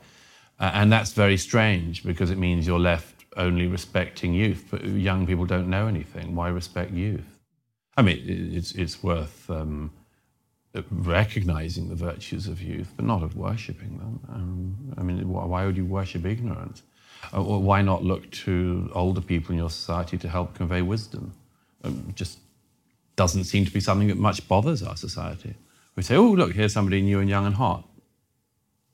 Uh, 0.60 0.72
and 0.74 0.92
that's 0.92 1.14
very 1.14 1.38
strange 1.38 2.04
because 2.04 2.32
it 2.32 2.38
means 2.38 2.68
you're 2.68 2.80
left 2.80 3.26
only 3.38 3.68
respecting 3.68 4.34
youth. 4.34 4.68
But 4.70 4.84
young 4.84 5.26
people 5.26 5.46
don't 5.46 5.70
know 5.70 5.88
anything. 5.88 6.36
Why 6.36 6.50
respect 6.50 6.92
youth? 6.92 7.40
I 7.96 8.02
mean, 8.02 8.52
it's, 8.54 8.74
it's 8.74 9.02
worth 9.02 9.50
um, 9.50 9.92
recognizing 10.90 11.90
the 11.90 11.96
virtues 11.96 12.48
of 12.48 12.62
youth, 12.62 12.94
but 12.96 13.06
not 13.06 13.22
of 13.22 13.36
worshipping 13.36 13.98
them. 13.98 14.20
Um, 14.30 14.96
I 14.98 15.04
mean, 15.04 15.30
why 15.30 15.66
would 15.66 15.78
you 15.78 15.86
worship 15.86 16.26
ignorance? 16.26 16.82
Uh, 17.32 17.44
or 17.44 17.62
why 17.62 17.82
not 17.82 18.04
look 18.04 18.30
to 18.32 18.92
older 18.94 19.22
people 19.22 19.52
in 19.52 19.60
your 19.60 19.70
society 19.70 20.18
to 20.18 20.28
help 20.28 20.56
convey 20.56 20.82
wisdom? 20.82 21.34
Um, 21.84 22.12
just 22.16 22.40
doesn't 23.16 23.44
seem 23.44 23.66
to 23.66 23.72
be 23.72 23.80
something 23.80 24.08
that 24.08 24.18
much 24.18 24.48
bothers 24.48 24.82
our 24.82 24.98
society. 24.98 25.54
We 25.96 26.02
say, 26.02 26.16
oh, 26.16 26.32
look, 26.32 26.54
here's 26.54 26.74
somebody 26.74 27.02
new 27.02 27.20
and 27.20 27.30
young 27.30 27.46
and 27.46 27.56
hot. 27.56 27.88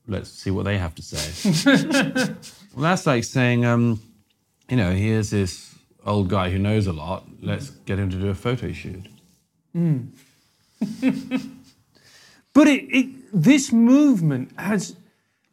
Let's 0.06 0.30
see 0.30 0.52
what 0.52 0.66
they 0.66 0.78
have 0.78 0.96
to 0.96 1.02
say. 1.02 2.34
well, 2.76 2.84
that's 2.84 3.06
like 3.06 3.24
saying, 3.24 3.64
um, 3.64 4.02
you 4.70 4.76
know, 4.76 4.92
here's 4.92 5.30
this 5.30 5.76
old 6.06 6.28
guy 6.30 6.50
who 6.50 6.60
knows 6.60 6.88
a 6.88 6.94
lot. 6.94 7.26
Let's 7.42 7.70
get 7.70 8.00
him 8.00 8.10
to 8.10 8.18
do 8.18 8.28
a 8.30 8.36
photo 8.36 8.74
shoot. 8.74 9.08
But 12.54 12.68
it, 12.68 12.84
it, 12.90 13.08
this 13.34 13.72
movement 13.72 14.52
has, 14.58 14.96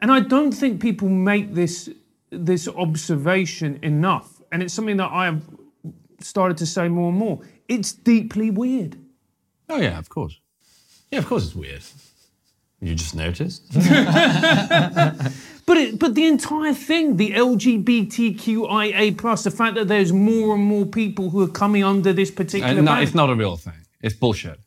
and 0.01 0.11
I 0.11 0.21
don't 0.21 0.53
think 0.53 0.81
people 0.81 1.09
make 1.09 1.55
this 1.55 1.91
this 2.31 2.69
observation 2.69 3.79
enough, 3.83 4.43
and 4.51 4.63
it's 4.63 4.75
something 4.75 4.97
that 4.97 5.11
I 5.13 5.27
have 5.27 5.43
started 6.21 6.57
to 6.59 6.67
say 6.67 6.89
more 6.89 7.11
and 7.11 7.19
more. 7.19 7.41
It's 7.69 7.93
deeply 7.93 8.51
weird. 8.51 8.97
Oh, 9.69 9.79
yeah, 9.81 9.99
of 9.99 10.09
course. 10.09 10.41
Yeah, 11.11 11.21
of 11.21 11.27
course 11.27 11.45
it's 11.47 11.55
weird. 11.55 11.83
You 12.81 12.95
just 12.95 13.15
noticed? 13.15 13.63
But 15.67 15.79
it, 15.79 15.99
but 15.99 16.15
the 16.15 16.27
entire 16.27 16.73
thing, 16.73 17.17
the 17.17 17.33
LGBTQIA 17.33 19.19
plus, 19.19 19.43
the 19.43 19.51
fact 19.51 19.75
that 19.75 19.89
there's 19.89 20.13
more 20.13 20.55
and 20.55 20.63
more 20.65 20.87
people 20.87 21.31
who 21.31 21.43
are 21.43 21.49
coming 21.49 21.83
under 21.83 22.13
this 22.13 22.31
particular 22.31 22.79
Uh, 22.79 22.83
no, 22.83 23.01
it's 23.01 23.17
not 23.17 23.31
a 23.31 23.35
real 23.35 23.57
thing. 23.57 23.75
It's 24.01 24.15
bullshit. 24.15 24.61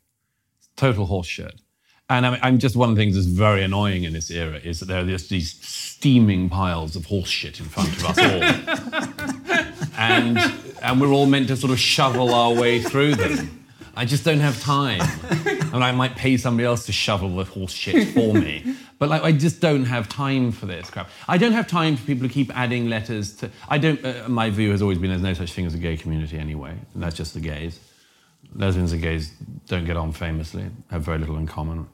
It's 0.58 0.70
total 0.76 1.08
horseshit. 1.08 1.62
And 2.10 2.26
I 2.26 2.32
mean, 2.32 2.40
I'm 2.42 2.58
just 2.58 2.76
one 2.76 2.90
of 2.90 2.96
the 2.96 3.02
things 3.02 3.16
that's 3.16 3.28
very 3.28 3.64
annoying 3.64 4.04
in 4.04 4.14
this 4.14 4.32
era 4.32 4.58
is 4.58 4.80
that 4.80 4.88
there 4.88 5.04
are 5.04 5.06
just 5.06 5.30
these 5.30 5.60
steaming 5.62 6.50
piles 6.50 6.96
of 6.96 7.06
horse 7.06 7.30
shit 7.30 7.60
in 7.60 7.68
front 7.68 7.90
of 7.90 8.06
us 8.06 8.18
all. 8.18 9.90
and, 9.98 10.38
and 10.82 11.00
we're 11.00 11.12
all 11.12 11.28
meant 11.28 11.50
to 11.50 11.56
sort 11.56 11.72
of 11.72 11.80
shovel 11.80 12.34
our 12.34 12.54
way 12.54 12.82
through 12.82 13.16
them. 13.16 13.66
I 13.96 14.06
just 14.06 14.24
don't 14.24 14.40
have 14.40 14.60
time. 14.62 15.02
And 15.72 15.84
I 15.84 15.92
might 15.92 16.16
pay 16.16 16.38
somebody 16.38 16.66
else 16.66 16.86
to 16.88 16.92
shovel 16.92 17.36
the 17.36 17.44
horse 17.44 17.74
shit 17.74 18.08
for 18.14 18.34
me. 18.34 18.76
But 18.98 19.10
like, 19.10 19.24
I 19.24 19.32
just 19.32 19.62
don't 19.62 19.86
have 19.86 20.10
time 20.10 20.52
for 20.52 20.66
this 20.66 20.90
crap. 20.90 21.10
I 21.28 21.38
don't 21.38 21.52
have 21.52 21.68
time 21.68 21.96
for 21.96 22.06
people 22.08 22.28
to 22.28 22.34
keep 22.34 22.56
adding 22.58 22.90
letters 22.90 23.36
to. 23.38 23.52
I 23.68 23.78
don't. 23.78 24.04
Uh, 24.04 24.28
my 24.28 24.50
view 24.50 24.72
has 24.72 24.82
always 24.82 24.98
been 24.98 25.10
there's 25.10 25.22
no 25.22 25.34
such 25.34 25.54
thing 25.54 25.66
as 25.66 25.74
a 25.74 25.78
gay 25.78 25.96
community 25.96 26.38
anyway. 26.38 26.72
And 26.94 27.04
that's 27.04 27.16
just 27.16 27.34
the 27.34 27.40
gays. 27.40 27.80
Lesbians 28.56 28.94
and 28.94 29.02
gays 29.02 29.32
don't 29.68 29.86
get 29.86 29.96
on 29.96 30.12
famously, 30.12 30.66
have 30.92 31.04
very 31.04 31.18
little 31.20 31.38
in 31.38 31.46
common. 31.46 31.88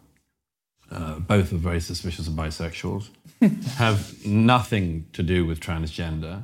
Uh, 0.92 1.20
both 1.20 1.52
are 1.52 1.58
very 1.58 1.82
suspicious 1.82 2.28
of 2.28 2.34
bisexuals, 2.34 3.10
have 3.78 4.26
nothing 4.26 5.06
to 5.14 5.24
do 5.24 5.46
with 5.46 5.60
transgender. 5.60 6.44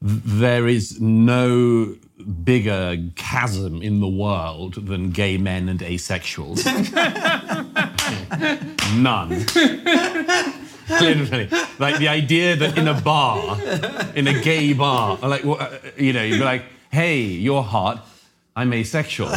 There 0.00 0.66
is 0.66 1.00
no 1.00 1.96
bigger 2.44 2.96
chasm 3.14 3.82
in 3.82 4.00
the 4.00 4.08
world 4.08 4.86
than 4.86 5.10
gay 5.10 5.38
men 5.38 5.68
and 5.68 5.80
asexuals. 5.80 6.64
None. 8.96 9.28
Literally. 10.88 11.48
Like 11.78 11.98
the 11.98 12.08
idea 12.08 12.56
that 12.56 12.76
in 12.76 12.88
a 12.88 13.00
bar, 13.00 13.58
in 14.14 14.26
a 14.26 14.40
gay 14.40 14.72
bar, 14.72 15.18
like, 15.22 15.44
uh, 15.44 15.68
you 15.96 16.12
know, 16.12 16.22
you'd 16.22 16.38
be 16.38 16.44
like, 16.44 16.64
hey, 16.90 17.20
you're 17.20 17.62
hot, 17.62 18.06
I'm 18.56 18.72
asexual. 18.72 19.30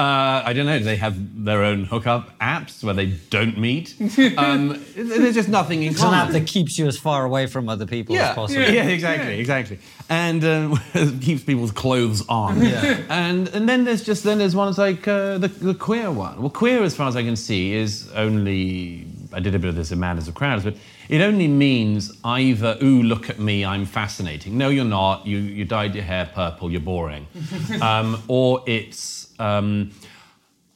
Uh, 0.00 0.42
I 0.46 0.52
don't 0.54 0.64
know. 0.64 0.78
Do 0.78 0.84
they 0.84 0.96
have 0.96 1.44
their 1.44 1.62
own 1.62 1.84
hookup 1.84 2.38
apps 2.38 2.82
where 2.82 2.94
they 2.94 3.06
don't 3.30 3.58
meet? 3.58 3.94
Um, 4.36 4.82
there's 4.94 5.34
just 5.34 5.48
nothing 5.48 5.82
in 5.82 5.90
It's 5.92 6.00
an 6.00 6.06
common. 6.10 6.18
app 6.20 6.32
that 6.32 6.46
keeps 6.46 6.78
you 6.78 6.86
as 6.86 6.96
far 6.98 7.24
away 7.24 7.46
from 7.46 7.68
other 7.68 7.86
people 7.86 8.16
as 8.16 8.34
possible. 8.34 8.62
Yeah, 8.62 8.84
exactly, 8.84 9.38
exactly. 9.38 9.78
And 10.08 10.44
um, 10.44 10.76
keeps 11.20 11.42
people's 11.42 11.72
clothes 11.72 12.26
on. 12.28 12.62
Yeah. 12.62 13.02
And 13.08 13.48
and 13.48 13.68
then 13.68 13.84
there's 13.84 14.02
just 14.02 14.24
then 14.24 14.38
there's 14.38 14.56
ones 14.56 14.78
like 14.78 15.06
uh, 15.06 15.38
the 15.38 15.48
the 15.48 15.74
queer 15.74 16.10
one. 16.10 16.40
Well, 16.40 16.50
queer, 16.50 16.82
as 16.82 16.94
far 16.96 17.08
as 17.08 17.16
I 17.16 17.22
can 17.22 17.36
see, 17.36 17.74
is 17.74 18.10
only 18.14 19.06
I 19.32 19.40
did 19.40 19.54
a 19.54 19.58
bit 19.58 19.68
of 19.68 19.76
this 19.76 19.92
in 19.92 20.00
Madness 20.00 20.28
of 20.28 20.34
Crowds, 20.34 20.64
but 20.64 20.74
it 21.08 21.20
only 21.20 21.48
means 21.48 22.12
either 22.24 22.78
ooh 22.82 23.02
look 23.02 23.28
at 23.28 23.38
me, 23.38 23.64
I'm 23.64 23.84
fascinating. 23.84 24.56
No, 24.56 24.68
you're 24.70 24.84
not. 24.84 25.26
You 25.26 25.38
you 25.38 25.64
dyed 25.64 25.94
your 25.94 26.04
hair 26.04 26.30
purple. 26.34 26.70
You're 26.70 26.80
boring. 26.80 27.26
um, 27.82 28.22
or 28.28 28.62
it's. 28.66 29.19
Um, 29.40 29.92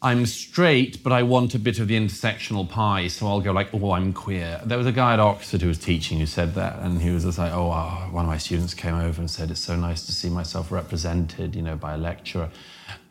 I'm 0.04 0.26
straight, 0.26 1.02
but 1.02 1.14
I 1.14 1.22
want 1.22 1.54
a 1.54 1.58
bit 1.58 1.78
of 1.78 1.88
the 1.88 1.96
intersectional 1.96 2.68
pie, 2.68 3.08
so 3.08 3.26
I'll 3.26 3.40
go 3.40 3.52
like, 3.52 3.72
oh, 3.72 3.92
I'm 3.92 4.12
queer. 4.12 4.60
There 4.62 4.76
was 4.76 4.86
a 4.86 4.92
guy 4.92 5.14
at 5.14 5.20
Oxford 5.20 5.62
who 5.62 5.68
was 5.68 5.78
teaching 5.78 6.18
who 6.18 6.26
said 6.26 6.54
that, 6.56 6.78
and 6.80 7.00
he 7.00 7.08
was 7.08 7.24
just 7.24 7.38
like, 7.38 7.52
oh, 7.52 7.68
wow. 7.68 8.08
one 8.10 8.26
of 8.26 8.28
my 8.28 8.36
students 8.36 8.74
came 8.74 8.94
over 8.94 9.18
and 9.18 9.30
said, 9.30 9.50
it's 9.50 9.60
so 9.60 9.76
nice 9.76 10.04
to 10.04 10.12
see 10.12 10.28
myself 10.28 10.70
represented, 10.70 11.56
you 11.56 11.62
know, 11.62 11.76
by 11.76 11.94
a 11.94 11.96
lecturer. 11.96 12.50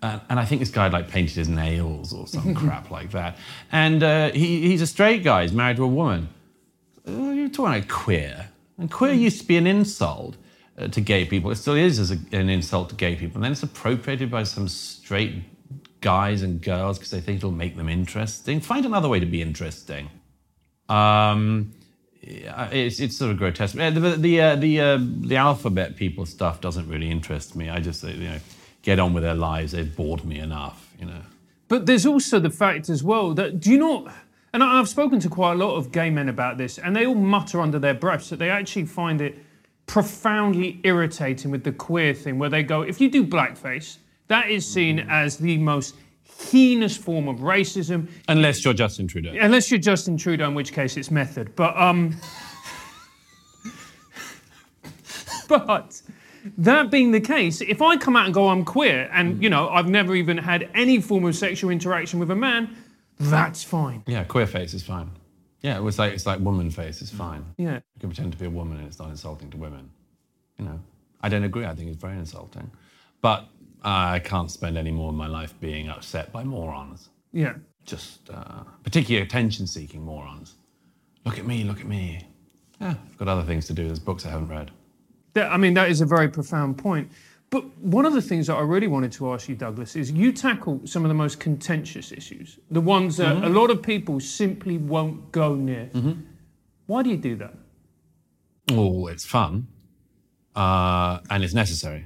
And, 0.03 0.21
and 0.29 0.39
I 0.39 0.45
think 0.45 0.59
this 0.59 0.69
guy 0.69 0.87
like 0.89 1.07
painted 1.07 1.35
his 1.35 1.49
nails 1.49 2.13
or 2.13 2.27
some 2.27 2.53
crap 2.61 2.91
like 2.91 3.09
that. 3.11 3.37
And 3.71 4.03
uh, 4.03 4.31
he, 4.31 4.67
he's 4.67 4.83
a 4.83 4.87
straight 4.87 5.23
guy, 5.23 5.41
he's 5.41 5.51
married 5.51 5.77
to 5.77 5.85
a 5.85 5.87
woman. 5.87 6.29
Uh, 7.07 7.31
you're 7.31 7.49
talking 7.49 7.73
about 7.73 7.89
queer. 7.89 8.49
And 8.77 8.91
queer 8.91 9.13
used 9.13 9.41
to 9.41 9.47
be 9.47 9.57
an 9.57 9.65
insult 9.65 10.35
uh, 10.77 10.87
to 10.87 11.01
gay 11.01 11.25
people. 11.25 11.51
It 11.51 11.55
still 11.55 11.75
is 11.75 11.99
as 11.99 12.11
a, 12.11 12.17
an 12.31 12.49
insult 12.49 12.89
to 12.89 12.95
gay 12.95 13.15
people. 13.15 13.37
And 13.37 13.43
then 13.43 13.51
it's 13.51 13.63
appropriated 13.63 14.31
by 14.31 14.43
some 14.43 14.67
straight 14.67 15.43
guys 16.01 16.41
and 16.41 16.61
girls 16.61 16.97
because 16.97 17.11
they 17.11 17.21
think 17.21 17.37
it'll 17.37 17.51
make 17.51 17.77
them 17.77 17.89
interesting. 17.89 18.59
Find 18.59 18.85
another 18.85 19.09
way 19.09 19.19
to 19.19 19.25
be 19.25 19.41
interesting. 19.41 20.09
Um, 20.89 21.73
it's, 22.21 22.99
it's 22.99 23.17
sort 23.17 23.31
of 23.31 23.37
grotesque. 23.37 23.77
Uh, 23.77 23.89
The 23.89 23.99
the 24.17 24.41
uh, 24.41 24.55
the, 24.55 24.81
uh, 24.81 24.99
the 25.01 25.35
alphabet 25.35 25.95
people 25.95 26.25
stuff 26.25 26.61
doesn't 26.61 26.87
really 26.87 27.09
interest 27.09 27.55
me. 27.55 27.69
I 27.69 27.79
just 27.79 28.03
you 28.03 28.29
know 28.29 28.39
get 28.81 28.99
on 28.99 29.13
with 29.13 29.23
their 29.23 29.35
lives. 29.35 29.71
They've 29.71 29.95
bored 29.95 30.23
me 30.25 30.39
enough. 30.39 30.93
You 30.99 31.07
know. 31.07 31.21
But 31.67 31.85
there's 31.85 32.05
also 32.05 32.39
the 32.39 32.49
fact 32.49 32.89
as 32.89 33.03
well 33.03 33.33
that 33.33 33.59
do 33.59 33.71
you 33.71 33.77
not? 33.77 34.13
And 34.53 34.63
I've 34.63 34.87
spoken 34.87 35.19
to 35.21 35.29
quite 35.29 35.53
a 35.53 35.55
lot 35.55 35.75
of 35.75 35.91
gay 35.91 36.11
men 36.11 36.29
about 36.29 36.57
this, 36.57 36.77
and 36.77 36.95
they 36.95 37.05
all 37.05 37.15
mutter 37.15 37.59
under 37.59 37.79
their 37.79 37.95
breaths 37.95 38.29
that 38.29 38.37
they 38.37 38.51
actually 38.51 38.85
find 38.85 39.19
it 39.19 39.37
profoundly 39.85 40.79
irritating 40.83 41.51
with 41.51 41.63
the 41.63 41.71
queer 41.71 42.13
thing, 42.13 42.39
where 42.39 42.49
they 42.49 42.63
go, 42.63 42.81
if 42.81 42.99
you 43.01 43.09
do 43.09 43.25
blackface, 43.25 43.97
that 44.27 44.49
is 44.49 44.67
seen 44.67 44.99
as 45.09 45.37
the 45.37 45.57
most 45.57 45.95
heinous 46.51 46.97
form 46.97 47.27
of 47.27 47.37
racism, 47.39 48.07
Unless 48.27 48.65
you're 48.65 48.73
Justin 48.73 49.07
Trudeau. 49.07 49.33
unless 49.39 49.69
you're 49.69 49.79
Justin 49.79 50.17
Trudeau, 50.17 50.47
in 50.47 50.55
which 50.55 50.73
case 50.73 50.97
it's 50.97 51.11
method. 51.11 51.55
But 51.55 51.77
um, 51.77 52.15
but 55.47 56.01
that 56.57 56.89
being 56.89 57.11
the 57.11 57.21
case, 57.21 57.61
if 57.61 57.81
I 57.81 57.97
come 57.97 58.15
out 58.15 58.25
and 58.25 58.33
go 58.33 58.49
I'm 58.49 58.65
queer, 58.65 59.09
and 59.13 59.41
you 59.43 59.49
know 59.49 59.69
I've 59.69 59.89
never 59.89 60.15
even 60.15 60.37
had 60.37 60.69
any 60.73 60.99
form 61.01 61.25
of 61.25 61.35
sexual 61.35 61.69
interaction 61.69 62.19
with 62.19 62.31
a 62.31 62.35
man, 62.35 62.75
that's 63.19 63.63
fine. 63.63 64.03
Yeah, 64.07 64.23
queer 64.23 64.47
face 64.47 64.73
is 64.73 64.83
fine. 64.83 65.11
Yeah, 65.63 65.77
it 65.77 65.81
was 65.81 65.97
like 65.97 66.13
it's 66.13 66.25
like 66.25 66.39
woman 66.41 66.69
face 66.69 67.01
It's 67.01 67.09
fine. 67.09 67.45
Yeah. 67.57 67.75
You 67.75 67.99
can 67.99 68.09
pretend 68.09 68.33
to 68.33 68.37
be 68.37 68.45
a 68.45 68.49
woman 68.49 68.77
and 68.77 68.87
it's 68.87 68.99
not 68.99 69.09
insulting 69.09 69.49
to 69.51 69.57
women. 69.57 69.89
You 70.59 70.65
know, 70.65 70.79
I 71.21 71.29
don't 71.29 71.43
agree. 71.45 71.65
I 71.65 71.73
think 71.73 71.89
it's 71.89 71.99
very 72.01 72.17
insulting, 72.17 72.69
but 73.21 73.47
I 73.81 74.19
can't 74.19 74.51
spend 74.51 74.77
any 74.77 74.91
more 74.91 75.09
of 75.09 75.15
my 75.15 75.27
life 75.27 75.59
being 75.59 75.89
upset 75.89 76.31
by 76.31 76.43
morons. 76.43 77.09
Yeah. 77.31 77.55
Just 77.85 78.29
uh, 78.29 78.63
particularly 78.83 79.25
attention-seeking 79.25 80.01
morons. 80.01 80.55
Look 81.25 81.39
at 81.39 81.45
me. 81.45 81.63
Look 81.63 81.79
at 81.79 81.87
me. 81.87 82.27
Yeah, 82.79 82.95
I've 83.09 83.17
got 83.17 83.27
other 83.27 83.43
things 83.43 83.65
to 83.67 83.73
do. 83.73 83.87
There's 83.87 83.99
books 83.99 84.25
I 84.25 84.29
haven't 84.29 84.49
read. 84.49 84.71
That, 85.33 85.51
I 85.51 85.57
mean, 85.57 85.73
that 85.73 85.89
is 85.89 86.01
a 86.01 86.05
very 86.05 86.29
profound 86.29 86.77
point. 86.77 87.11
But 87.53 87.77
one 87.77 88.07
of 88.07 88.13
the 88.13 88.21
things 88.23 88.47
that 88.47 88.55
I 88.55 88.61
really 88.61 88.87
wanted 88.87 89.11
to 89.11 89.31
ask 89.31 89.47
you, 89.47 89.53
Douglas, 89.53 89.95
is 89.95 90.11
you 90.11 90.31
tackle 90.31 90.81
some 90.85 91.05
of 91.05 91.09
the 91.09 91.13
most 91.13 91.39
contentious 91.39 92.11
issues, 92.11 92.57
the 92.71 92.81
ones 92.81 93.17
that 93.17 93.43
a 93.43 93.47
lot 93.47 93.69
of 93.69 93.83
people 93.83 94.19
simply 94.19 94.79
won't 94.79 95.31
go 95.31 95.53
near. 95.53 95.87
Why 96.87 97.03
do 97.03 97.11
you 97.11 97.17
do 97.17 97.35
that? 97.35 97.53
Oh, 98.71 99.05
it's 99.05 99.23
fun, 99.23 99.67
uh, 100.55 101.19
and 101.29 101.43
it's 101.43 101.53
necessary. 101.53 102.05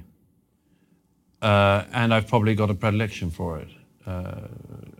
Uh, 1.40 1.84
and 1.92 2.12
I've 2.12 2.28
probably 2.28 2.54
got 2.54 2.68
a 2.68 2.74
predilection 2.74 3.30
for 3.30 3.58
it. 3.58 3.68
Uh, 4.04 4.48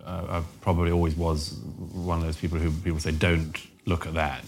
I 0.06 0.38
I 0.38 0.42
probably 0.62 0.92
always 0.92 1.14
was 1.14 1.58
one 1.92 2.20
of 2.20 2.24
those 2.24 2.38
people 2.38 2.58
who 2.58 2.70
people 2.70 3.00
say, 3.00 3.12
"Don't 3.12 3.54
look 3.84 4.06
at 4.06 4.14
that." 4.14 4.44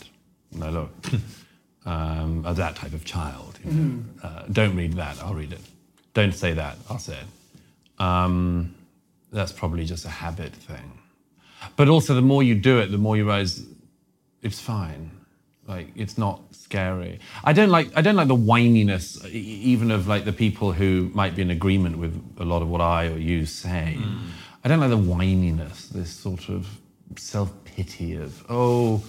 No, 0.52 0.70
look. 0.70 0.90
um, 1.84 2.42
that 2.62 2.76
type 2.76 2.94
of 2.94 3.04
child. 3.04 3.58
You 3.64 3.70
know? 3.70 4.04
uh, 4.22 4.42
don't 4.50 4.74
read 4.76 4.94
that. 4.94 5.22
I'll 5.22 5.34
read 5.34 5.52
it. 5.52 5.60
Don't 6.14 6.34
say 6.34 6.52
that. 6.54 6.76
I'll 6.88 6.98
say 6.98 7.18
it. 7.18 8.02
Um, 8.02 8.74
that's 9.32 9.52
probably 9.52 9.84
just 9.84 10.04
a 10.04 10.08
habit 10.08 10.52
thing. 10.52 10.98
But 11.76 11.88
also, 11.88 12.14
the 12.14 12.22
more 12.22 12.42
you 12.42 12.54
do 12.54 12.78
it, 12.78 12.90
the 12.90 12.98
more 12.98 13.16
you 13.16 13.24
realize 13.24 13.64
it's 14.42 14.60
fine. 14.60 15.10
Like 15.68 15.88
it's 15.94 16.18
not 16.18 16.40
scary. 16.50 17.20
I 17.44 17.52
don't 17.52 17.68
like 17.68 17.96
I 17.96 18.00
don't 18.00 18.16
like 18.16 18.28
the 18.28 18.34
whininess, 18.36 19.24
even 19.30 19.90
of 19.90 20.08
like 20.08 20.24
the 20.24 20.32
people 20.32 20.72
who 20.72 21.10
might 21.14 21.36
be 21.36 21.42
in 21.42 21.50
agreement 21.50 21.98
with 21.98 22.20
a 22.38 22.44
lot 22.44 22.62
of 22.62 22.68
what 22.68 22.80
I 22.80 23.06
or 23.06 23.18
you 23.18 23.46
say. 23.46 23.98
I 24.64 24.68
don't 24.68 24.80
like 24.80 24.90
the 24.90 24.98
whininess, 24.98 25.88
this 25.90 26.10
sort 26.10 26.48
of 26.48 26.66
self 27.16 27.52
pity 27.64 28.16
of 28.16 28.44
oh, 28.48 29.02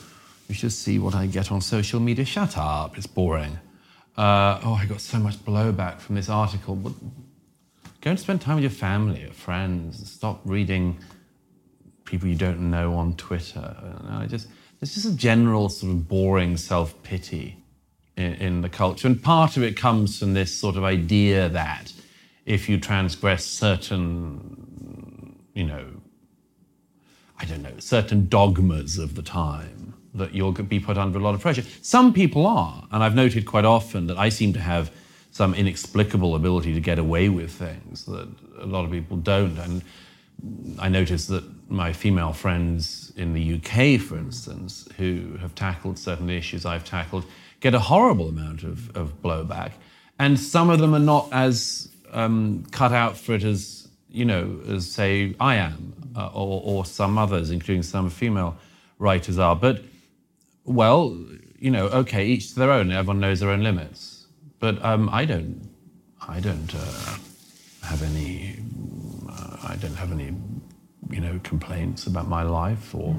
you 0.50 0.54
should 0.56 0.72
see 0.72 1.00
what 1.00 1.16
I 1.16 1.26
get 1.26 1.52
on 1.52 1.62
social 1.62 2.00
media. 2.00 2.26
Shut 2.26 2.58
up, 2.58 2.98
it's 2.98 3.08
boring. 3.08 3.58
Uh, 4.18 4.60
oh, 4.64 4.74
I 4.74 4.86
got 4.86 5.02
so 5.02 5.18
much 5.20 5.38
blowback 5.38 6.00
from 6.00 6.16
this 6.16 6.30
article. 6.30 6.76
But 6.76 6.94
go 8.02 8.12
and 8.12 8.20
spend 8.20 8.42
time 8.42 8.56
with 8.56 8.64
your 8.64 8.72
family, 8.72 9.22
your 9.22 9.32
friends. 9.32 10.12
Stop 10.12 10.42
reading 10.46 10.98
people 12.06 12.28
you 12.28 12.36
don't 12.36 12.70
know 12.70 12.96
on 12.96 13.16
Twitter. 13.16 13.76
And 14.00 14.16
I 14.16 14.28
just 14.28 14.48
there's 14.80 14.96
just 14.96 15.06
a 15.06 15.16
general 15.16 15.70
sort 15.70 15.92
of 15.92 16.08
boring 16.08 16.58
self 16.58 17.02
pity 17.04 17.58
in, 18.18 18.34
in 18.34 18.62
the 18.62 18.70
culture, 18.70 19.08
and 19.08 19.22
part 19.22 19.56
of 19.56 19.64
it 19.64 19.78
comes 19.78 20.20
from 20.20 20.34
this 20.34 20.54
sort 20.54 20.76
of 20.76 20.84
idea 20.84 21.48
that 21.50 21.94
if 22.46 22.68
you 22.68 22.80
transgress 22.80 23.46
certain, 23.46 25.40
you 25.54 25.64
know, 25.64 25.86
I 27.40 27.46
don't 27.46 27.62
know, 27.62 27.78
certain 27.80 28.28
dogmas 28.28 28.98
of 28.98 29.16
the 29.16 29.22
time, 29.22 29.81
that 30.14 30.34
you'll 30.34 30.52
be 30.52 30.80
put 30.80 30.98
under 30.98 31.18
a 31.18 31.22
lot 31.22 31.36
of 31.36 31.42
pressure. 31.42 31.64
Some 31.82 32.14
people 32.14 32.46
are, 32.46 32.88
and 32.92 33.04
I've 33.04 33.16
noted 33.16 33.46
quite 33.46 33.66
often 33.66 34.08
that 34.08 34.18
I 34.18 34.30
seem 34.30 34.54
to 34.54 34.60
have 34.60 34.92
some 35.32 35.54
inexplicable 35.54 36.36
ability 36.36 36.74
to 36.74 36.82
get 36.82 37.00
away 37.00 37.30
with 37.30 37.52
things 37.52 38.06
that 38.06 38.28
a 38.60 38.66
lot 38.66 38.84
of 38.84 38.92
people 38.92 39.18
don't. 39.18 39.58
And 39.58 39.82
I 40.78 40.90
notice 40.90 41.28
that 41.28 41.44
my 41.70 41.94
female 41.94 42.34
friends 42.34 43.14
in 43.16 43.34
the 43.34 43.56
UK, 43.56 44.00
for 44.02 44.18
instance, 44.18 44.88
who 44.98 45.38
have 45.40 45.56
tackled 45.56 45.98
certain 45.98 46.30
issues 46.30 46.66
I've 46.66 46.84
tackled, 46.84 47.26
get 47.62 47.74
a 47.74 47.80
horrible 47.80 48.28
amount 48.28 48.64
of, 48.64 48.96
of 48.96 49.22
blowback. 49.22 49.72
And 50.20 50.38
some 50.38 50.70
of 50.70 50.80
them 50.80 50.94
are 50.94 51.00
not 51.00 51.30
as 51.32 51.90
um, 52.12 52.66
cut 52.72 52.92
out 52.92 53.16
for 53.18 53.34
it 53.34 53.44
as, 53.44 53.88
you 54.10 54.26
know, 54.26 54.60
as 54.68 54.92
say 54.92 55.36
I 55.40 55.56
am, 55.56 55.94
uh, 56.16 56.28
or, 56.34 56.62
or 56.66 56.86
some 56.86 57.18
others, 57.18 57.52
including 57.52 57.84
some 57.84 58.10
female 58.10 58.58
writers 59.00 59.40
are. 59.40 59.56
But, 59.56 59.84
well, 60.74 61.18
you 61.60 61.72
know, 61.72 61.88
okay, 61.88 62.26
each 62.26 62.54
to 62.54 62.60
their 62.60 62.72
own. 62.72 62.92
Everyone 62.92 63.20
knows 63.20 63.40
their 63.40 63.50
own 63.50 63.64
limits. 63.64 64.28
But 64.60 64.84
um, 64.84 65.10
I 65.12 65.26
don't, 65.26 65.70
I 66.28 66.40
don't 66.40 66.74
uh, 66.76 67.18
have 67.84 68.02
any, 68.04 68.56
uh, 69.30 69.58
I 69.64 69.76
don't 69.76 69.96
have 69.96 70.12
any, 70.12 70.34
you 71.10 71.20
know, 71.20 71.40
complaints 71.44 72.06
about 72.08 72.28
my 72.28 72.44
life 72.44 72.94
or, 72.94 73.16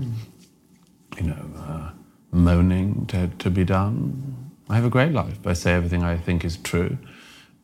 you 1.16 1.24
know, 1.24 1.50
uh, 1.56 1.90
moaning 2.30 3.06
to, 3.06 3.28
to 3.38 3.50
be 3.50 3.64
done. 3.64 4.50
I 4.68 4.76
have 4.76 4.84
a 4.84 4.90
great 4.90 5.12
life. 5.12 5.46
I 5.46 5.52
say 5.52 5.72
everything 5.72 6.02
I 6.02 6.16
think 6.16 6.44
is 6.44 6.56
true, 6.58 6.96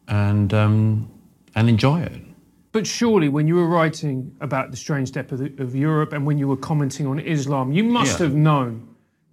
and 0.09 0.53
um, 0.53 1.09
and 1.55 1.69
enjoy 1.69 2.01
it. 2.03 2.21
But 2.73 2.87
surely, 2.87 3.29
when 3.29 3.47
you 3.49 3.55
were 3.55 3.67
writing 3.67 4.37
about 4.41 4.71
the 4.71 4.77
strange 4.77 5.09
step 5.09 5.33
of, 5.33 5.39
the, 5.39 5.53
of 5.59 5.75
Europe 5.75 6.13
and 6.13 6.27
when 6.27 6.37
you 6.39 6.47
were 6.47 6.57
commenting 6.57 7.07
on 7.07 7.19
Islam, 7.21 7.73
you 7.73 7.83
must 7.85 8.19
Yeah. 8.21 8.27
have 8.27 8.35
known 8.35 8.88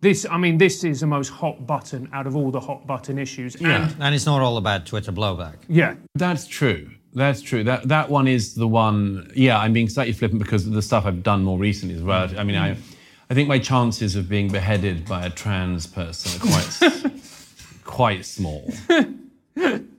this. 0.06 0.26
I 0.30 0.38
mean, 0.38 0.58
this 0.58 0.84
is 0.84 1.00
the 1.02 1.08
most 1.08 1.30
hot 1.30 1.66
button 1.66 2.08
out 2.14 2.28
of 2.28 2.36
all 2.36 2.52
the 2.52 2.60
hot 2.60 2.86
button 2.86 3.18
issues. 3.18 3.60
Yeah. 3.60 3.90
And 3.90 4.04
And 4.04 4.16
it's 4.16 4.26
not 4.26 4.42
all 4.42 4.58
about 4.58 4.86
Twitter 4.86 5.12
blowback. 5.12 5.56
yeah, 5.68 5.96
That's 6.14 6.48
true. 6.48 6.92
That's 7.14 7.42
true. 7.42 7.64
That 7.64 7.88
that 7.88 8.10
one 8.10 8.28
is 8.28 8.56
the 8.56 8.68
one. 8.68 9.32
Yeah, 9.36 9.58
I'm 9.58 9.74
being 9.74 9.90
slightly 9.90 10.14
flippant 10.14 10.42
because 10.44 10.68
of 10.68 10.74
the 10.74 10.82
stuff 10.82 11.06
I've 11.06 11.24
done 11.24 11.44
more 11.44 11.58
recently 11.58 11.96
as 11.96 12.04
well. 12.04 12.30
I 12.38 12.44
mean, 12.44 12.58
I, 12.58 12.74
mm. 12.74 12.78
I 13.30 13.34
think 13.34 13.48
my 13.48 13.58
chances 13.58 14.16
of 14.16 14.28
being 14.28 14.50
beheaded 14.52 15.06
by 15.06 15.26
a 15.26 15.30
trans 15.30 15.88
person 15.88 16.30
are 16.36 16.52
quite, 16.52 17.12
quite 17.86 18.26
small. 18.26 18.70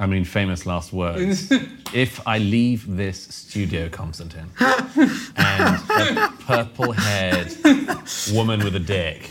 I 0.00 0.06
mean, 0.06 0.24
famous 0.24 0.64
last 0.66 0.92
words. 0.92 1.50
if 1.94 2.26
I 2.26 2.38
leave 2.38 2.86
this 2.96 3.22
studio, 3.22 3.88
Konstantin, 3.90 4.46
and 5.36 5.90
a 5.90 6.32
purple-haired 6.40 7.52
woman 8.32 8.64
with 8.64 8.74
a 8.76 8.80
dick 8.80 9.28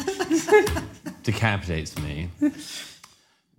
decapitates 1.24 1.98
me, 2.00 2.30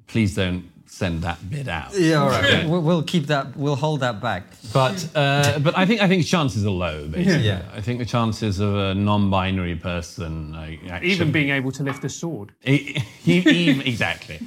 please 0.07 0.35
don't 0.37 0.71
send 0.87 1.23
that 1.23 1.39
bit 1.51 1.67
out. 1.67 1.99
Yeah, 1.99 2.23
all 2.23 2.29
right. 2.31 2.65
We'll, 2.69 2.83
we'll 2.83 3.03
keep 3.03 3.27
that. 3.27 3.57
We'll 3.57 3.77
hold 3.77 4.01
that 4.01 4.21
back. 4.21 4.45
But 4.73 5.09
uh, 5.15 5.59
but 5.61 5.77
I 5.77 5.87
think 5.87 6.01
I 6.03 6.09
think 6.09 6.25
chances 6.27 6.65
are 6.65 6.71
low. 6.71 7.09
Basically, 7.09 7.47
Yeah. 7.47 7.63
I 7.75 7.81
think 7.81 7.99
the 7.99 8.05
chances 8.05 8.61
of 8.61 8.75
a 8.77 8.95
non-binary 8.95 9.77
person 9.77 10.53
like, 10.53 10.81
actually, 10.89 11.11
even 11.11 11.33
being 11.33 11.51
able 11.51 11.73
to 11.73 11.83
lift 11.83 12.05
a 12.05 12.09
sword. 12.09 12.53
E- 12.65 12.97
e- 13.27 13.81
exactly, 13.85 14.41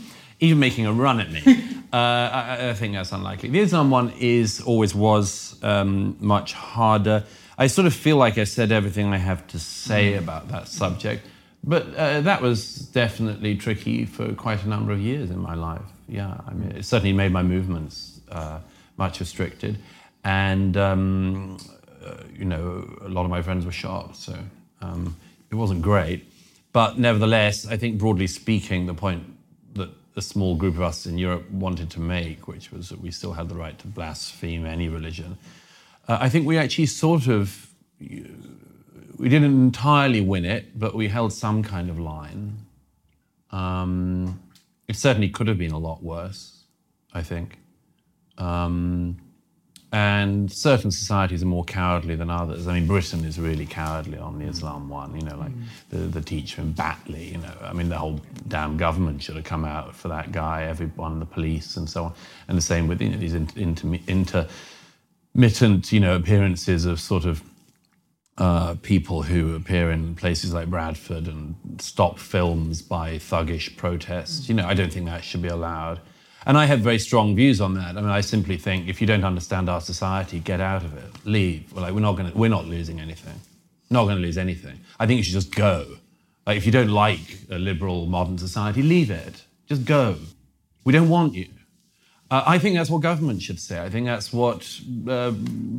even 0.44 0.60
making 0.60 0.86
a 0.86 0.92
run 0.92 1.22
at 1.22 1.32
me, 1.32 1.42
uh, 1.94 1.96
I, 1.96 2.70
I 2.70 2.74
think 2.74 2.94
that's 2.94 3.14
unlikely. 3.14 3.50
The 3.50 3.62
Islam 3.62 3.90
one 3.90 4.12
is 4.20 4.60
always 4.62 4.94
was 4.94 5.56
um, 5.64 6.18
much 6.20 6.52
harder. 6.52 7.24
I 7.58 7.68
sort 7.68 7.88
of 7.88 7.94
feel 7.94 8.18
like 8.18 8.38
I 8.38 8.44
said 8.44 8.72
everything 8.72 9.14
I 9.14 9.18
have 9.18 9.48
to 9.48 9.60
say 9.60 10.16
about 10.16 10.50
that 10.50 10.68
subject, 10.68 11.26
but 11.64 11.96
uh, 11.96 12.20
that 12.22 12.42
was 12.42 12.80
definitely 12.92 13.56
tricky 13.56 14.06
for 14.06 14.34
quite 14.34 14.64
a 14.66 14.68
number 14.68 14.92
of 14.92 15.00
years 15.00 15.32
in 15.32 15.40
my 15.40 15.56
life. 15.56 15.88
Yeah, 16.10 16.42
I 16.46 16.54
mean, 16.54 16.72
it 16.72 16.84
certainly 16.84 17.14
made 17.14 17.32
my 17.32 17.44
movements 17.44 18.20
uh, 18.30 18.60
much 18.98 19.22
restricted, 19.22 19.78
and 20.26 20.76
um, 20.76 21.58
uh, 22.06 22.16
you 22.38 22.44
know, 22.44 23.00
a 23.02 23.08
lot 23.08 23.24
of 23.24 23.30
my 23.30 23.42
friends 23.42 23.66
were 23.66 23.72
shot, 23.72 24.18
so 24.18 24.38
um, 24.82 25.16
it 25.52 25.56
wasn't 25.56 25.82
great. 25.82 26.26
But 26.74 27.00
nevertheless, 27.00 27.66
I 27.66 27.78
think 27.78 27.98
broadly 27.98 28.28
speaking, 28.28 28.88
the 28.88 28.96
point 28.96 29.24
a 30.16 30.22
small 30.22 30.56
group 30.56 30.76
of 30.76 30.82
us 30.82 31.06
in 31.06 31.18
Europe 31.18 31.50
wanted 31.50 31.90
to 31.92 32.00
make, 32.00 32.48
which 32.48 32.72
was 32.72 32.90
that 32.90 33.02
we 33.02 33.12
still 33.12 33.34
had 33.34 33.50
the 33.50 33.56
right 33.56 33.78
to 33.80 33.88
blaspheme 33.88 34.66
any 34.66 34.88
religion, 34.88 35.38
uh, 36.08 36.18
I 36.22 36.30
think 36.30 36.46
we 36.46 36.58
actually 36.58 36.88
sort 36.88 37.28
of 37.28 37.70
we 38.00 39.30
didn't 39.30 39.54
entirely 39.54 40.22
win 40.22 40.46
it, 40.46 40.78
but 40.78 40.94
we 40.96 41.08
held 41.08 41.32
some 41.32 41.64
kind 41.64 41.90
of 41.90 42.00
line. 42.00 42.58
Um, 43.52 44.42
it 44.88 44.96
certainly 44.96 45.30
could 45.30 45.48
have 45.48 45.58
been 45.58 45.72
a 45.72 45.78
lot 45.78 46.04
worse, 46.04 46.66
I 47.14 47.22
think. 47.22 47.60
Um, 48.38 49.18
and 49.94 50.52
certain 50.52 50.90
societies 50.90 51.44
are 51.44 51.46
more 51.46 51.64
cowardly 51.64 52.16
than 52.16 52.32
others. 52.32 52.68
I 52.68 52.74
mean, 52.74 52.88
Britain 52.88 53.24
is 53.26 53.40
really 53.40 53.68
cowardly 53.68 54.18
on 54.18 54.40
the 54.40 54.46
Islam 54.46 54.90
one. 54.90 55.16
You 55.16 55.22
know, 55.22 55.38
like 55.38 55.52
the, 55.92 55.98
the 55.98 56.20
teacher 56.20 56.62
in 56.62 56.72
Batley. 56.72 57.32
You 57.32 57.38
know, 57.38 57.54
I 57.62 57.74
mean, 57.74 57.90
the 57.90 57.98
whole 58.00 58.20
damn 58.48 58.76
government 58.76 59.22
should 59.22 59.36
have 59.36 59.46
come 59.46 59.64
out 59.64 59.96
for 59.96 60.08
that 60.08 60.32
guy. 60.32 60.64
Everyone, 60.64 61.20
the 61.20 61.28
police, 61.28 61.78
and 61.78 61.88
so 61.88 62.06
on. 62.06 62.14
And 62.48 62.58
the 62.58 62.62
same 62.62 62.88
with 62.88 63.04
you 63.04 63.10
know, 63.10 63.18
these 63.18 63.36
inter, 63.36 63.60
inter, 64.08 64.48
intermittent, 65.36 65.92
you 65.92 66.00
know, 66.00 66.16
appearances 66.16 66.86
of 66.86 67.00
sort 67.00 67.26
of 67.26 67.44
uh, 68.40 68.74
people 68.82 69.22
who 69.22 69.56
appear 69.56 69.92
in 69.92 70.16
places 70.16 70.56
like 70.56 70.72
Bradford 70.72 71.28
and 71.28 71.56
stop 71.78 72.18
films 72.18 72.82
by 72.82 73.18
thuggish 73.18 73.78
protests. 73.78 74.50
You 74.50 74.56
know, 74.56 74.66
I 74.66 74.74
don't 74.74 74.92
think 74.92 75.06
that 75.06 75.24
should 75.24 75.44
be 75.44 75.50
allowed. 75.50 76.00
And 76.46 76.58
I 76.58 76.66
have 76.66 76.82
very 76.82 77.00
strong 77.00 77.36
views 77.36 77.62
on 77.62 77.74
that. 77.76 77.98
I 77.98 78.02
mean, 78.02 78.10
I 78.10 78.22
simply 78.22 78.58
think 78.58 78.88
if 78.88 79.00
you 79.00 79.08
don't 79.08 79.24
understand 79.24 79.70
our 79.70 79.82
society, 79.82 80.40
get 80.40 80.60
out 80.60 80.84
of 80.84 80.96
it, 80.98 81.26
leave. 81.26 81.72
We're 81.74 81.82
like, 81.82 81.94
we're 81.94 82.02
not 82.02 82.14
going 82.14 82.34
we're 82.34 82.50
not 82.50 82.66
losing 82.66 83.00
anything. 83.00 83.40
Not 83.90 84.06
going 84.06 84.18
to 84.18 84.22
lose 84.22 84.38
anything. 84.38 84.80
I 85.00 85.06
think 85.06 85.18
you 85.18 85.24
should 85.24 85.34
just 85.34 85.56
go. 85.56 85.86
Like, 86.46 86.58
if 86.58 86.66
you 86.66 86.72
don't 86.72 86.90
like 86.90 87.40
a 87.50 87.58
liberal 87.58 88.06
modern 88.06 88.38
society, 88.38 88.82
leave 88.82 89.10
it. 89.10 89.44
Just 89.68 89.86
go. 89.86 90.18
We 90.84 90.92
don't 90.92 91.10
want 91.10 91.34
you. 91.34 91.48
Uh, 92.30 92.44
I 92.46 92.58
think 92.58 92.76
that's 92.76 92.90
what 92.90 93.02
government 93.02 93.42
should 93.42 93.60
say. 93.60 93.80
I 93.80 93.90
think 93.90 94.08
that's 94.08 94.34
what 94.34 94.80
uh, 95.08 95.34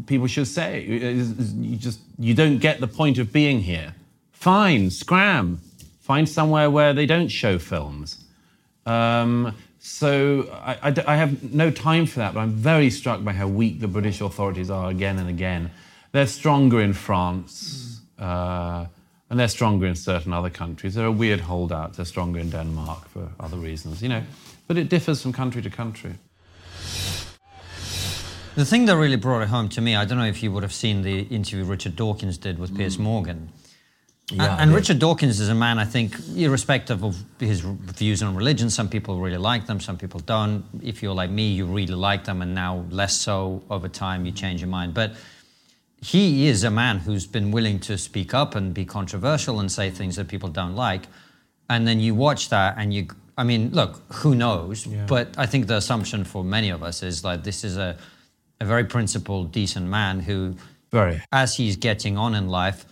people 0.06 0.26
should 0.28 0.46
say. 0.46 0.84
You 0.84 1.76
just 1.76 2.00
you 2.18 2.34
don't 2.34 2.58
get 2.58 2.80
the 2.80 2.86
point 2.86 3.18
of 3.18 3.32
being 3.32 3.60
here. 3.60 3.94
Fine, 4.32 4.90
scram. 4.90 5.60
Find 6.00 6.28
somewhere 6.28 6.70
where 6.70 6.92
they 6.92 7.06
don't 7.06 7.28
show 7.28 7.58
films. 7.58 8.24
Um, 8.86 9.54
so 9.86 10.48
I 10.82 11.16
have 11.16 11.52
no 11.52 11.70
time 11.70 12.06
for 12.06 12.20
that, 12.20 12.32
but 12.32 12.40
I'm 12.40 12.52
very 12.52 12.88
struck 12.88 13.22
by 13.22 13.34
how 13.34 13.46
weak 13.46 13.80
the 13.80 13.86
British 13.86 14.22
authorities 14.22 14.70
are 14.70 14.88
again 14.88 15.18
and 15.18 15.28
again. 15.28 15.70
They're 16.12 16.26
stronger 16.26 16.80
in 16.80 16.94
France, 16.94 18.00
uh, 18.18 18.86
and 19.28 19.38
they're 19.38 19.46
stronger 19.46 19.86
in 19.86 19.94
certain 19.94 20.32
other 20.32 20.48
countries. 20.48 20.94
There 20.94 21.04
are 21.04 21.10
weird 21.12 21.40
holdouts. 21.40 21.98
They're 21.98 22.06
stronger 22.06 22.38
in 22.40 22.48
Denmark 22.48 23.08
for 23.08 23.28
other 23.38 23.58
reasons, 23.58 24.02
you 24.02 24.08
know. 24.08 24.22
But 24.68 24.78
it 24.78 24.88
differs 24.88 25.20
from 25.20 25.34
country 25.34 25.60
to 25.60 25.68
country. 25.68 26.14
The 28.54 28.64
thing 28.64 28.86
that 28.86 28.96
really 28.96 29.16
brought 29.16 29.42
it 29.42 29.48
home 29.48 29.68
to 29.68 29.82
me, 29.82 29.96
I 29.96 30.06
don't 30.06 30.16
know 30.16 30.24
if 30.24 30.42
you 30.42 30.50
would 30.50 30.62
have 30.62 30.72
seen 30.72 31.02
the 31.02 31.24
interview 31.24 31.62
Richard 31.62 31.94
Dawkins 31.94 32.38
did 32.38 32.58
with 32.58 32.74
Piers 32.74 32.98
Morgan. 32.98 33.50
Yeah, 34.30 34.42
and 34.42 34.52
and 34.52 34.60
I 34.62 34.64
did. 34.66 34.74
Richard 34.74 34.98
Dawkins 35.00 35.38
is 35.38 35.50
a 35.50 35.54
man, 35.54 35.78
I 35.78 35.84
think, 35.84 36.16
irrespective 36.34 37.04
of 37.04 37.16
his 37.38 37.60
views 37.60 38.22
on 38.22 38.34
religion, 38.34 38.70
some 38.70 38.88
people 38.88 39.20
really 39.20 39.36
like 39.36 39.66
them, 39.66 39.80
some 39.80 39.98
people 39.98 40.20
don't. 40.20 40.64
If 40.82 41.02
you're 41.02 41.14
like 41.14 41.30
me, 41.30 41.48
you 41.48 41.66
really 41.66 41.94
like 41.94 42.24
them, 42.24 42.40
and 42.40 42.54
now 42.54 42.86
less 42.90 43.14
so 43.14 43.62
over 43.68 43.88
time, 43.88 44.24
you 44.24 44.32
change 44.32 44.60
your 44.60 44.70
mind. 44.70 44.94
But 44.94 45.14
he 46.00 46.48
is 46.48 46.64
a 46.64 46.70
man 46.70 46.98
who's 46.98 47.26
been 47.26 47.50
willing 47.50 47.80
to 47.80 47.98
speak 47.98 48.32
up 48.32 48.54
and 48.54 48.72
be 48.72 48.84
controversial 48.84 49.60
and 49.60 49.70
say 49.70 49.90
things 49.90 50.16
that 50.16 50.28
people 50.28 50.48
don't 50.48 50.74
like. 50.74 51.02
And 51.68 51.86
then 51.86 52.00
you 52.00 52.14
watch 52.14 52.48
that, 52.48 52.76
and 52.78 52.94
you, 52.94 53.08
I 53.36 53.44
mean, 53.44 53.70
look, 53.72 54.02
who 54.12 54.34
knows? 54.34 54.86
But 55.06 55.34
I 55.36 55.46
think 55.46 55.66
the 55.66 55.76
assumption 55.76 56.24
for 56.24 56.42
many 56.44 56.70
of 56.70 56.82
us 56.82 57.02
is 57.02 57.24
like 57.24 57.44
this 57.44 57.62
is 57.62 57.76
a, 57.76 57.96
a 58.60 58.64
very 58.64 58.84
principled, 58.84 59.52
decent 59.52 59.86
man 59.86 60.20
who, 60.20 60.56
Very. 60.90 61.22
as 61.30 61.56
he's 61.56 61.76
getting 61.76 62.16
on 62.16 62.34
in 62.34 62.48
life, 62.48 62.86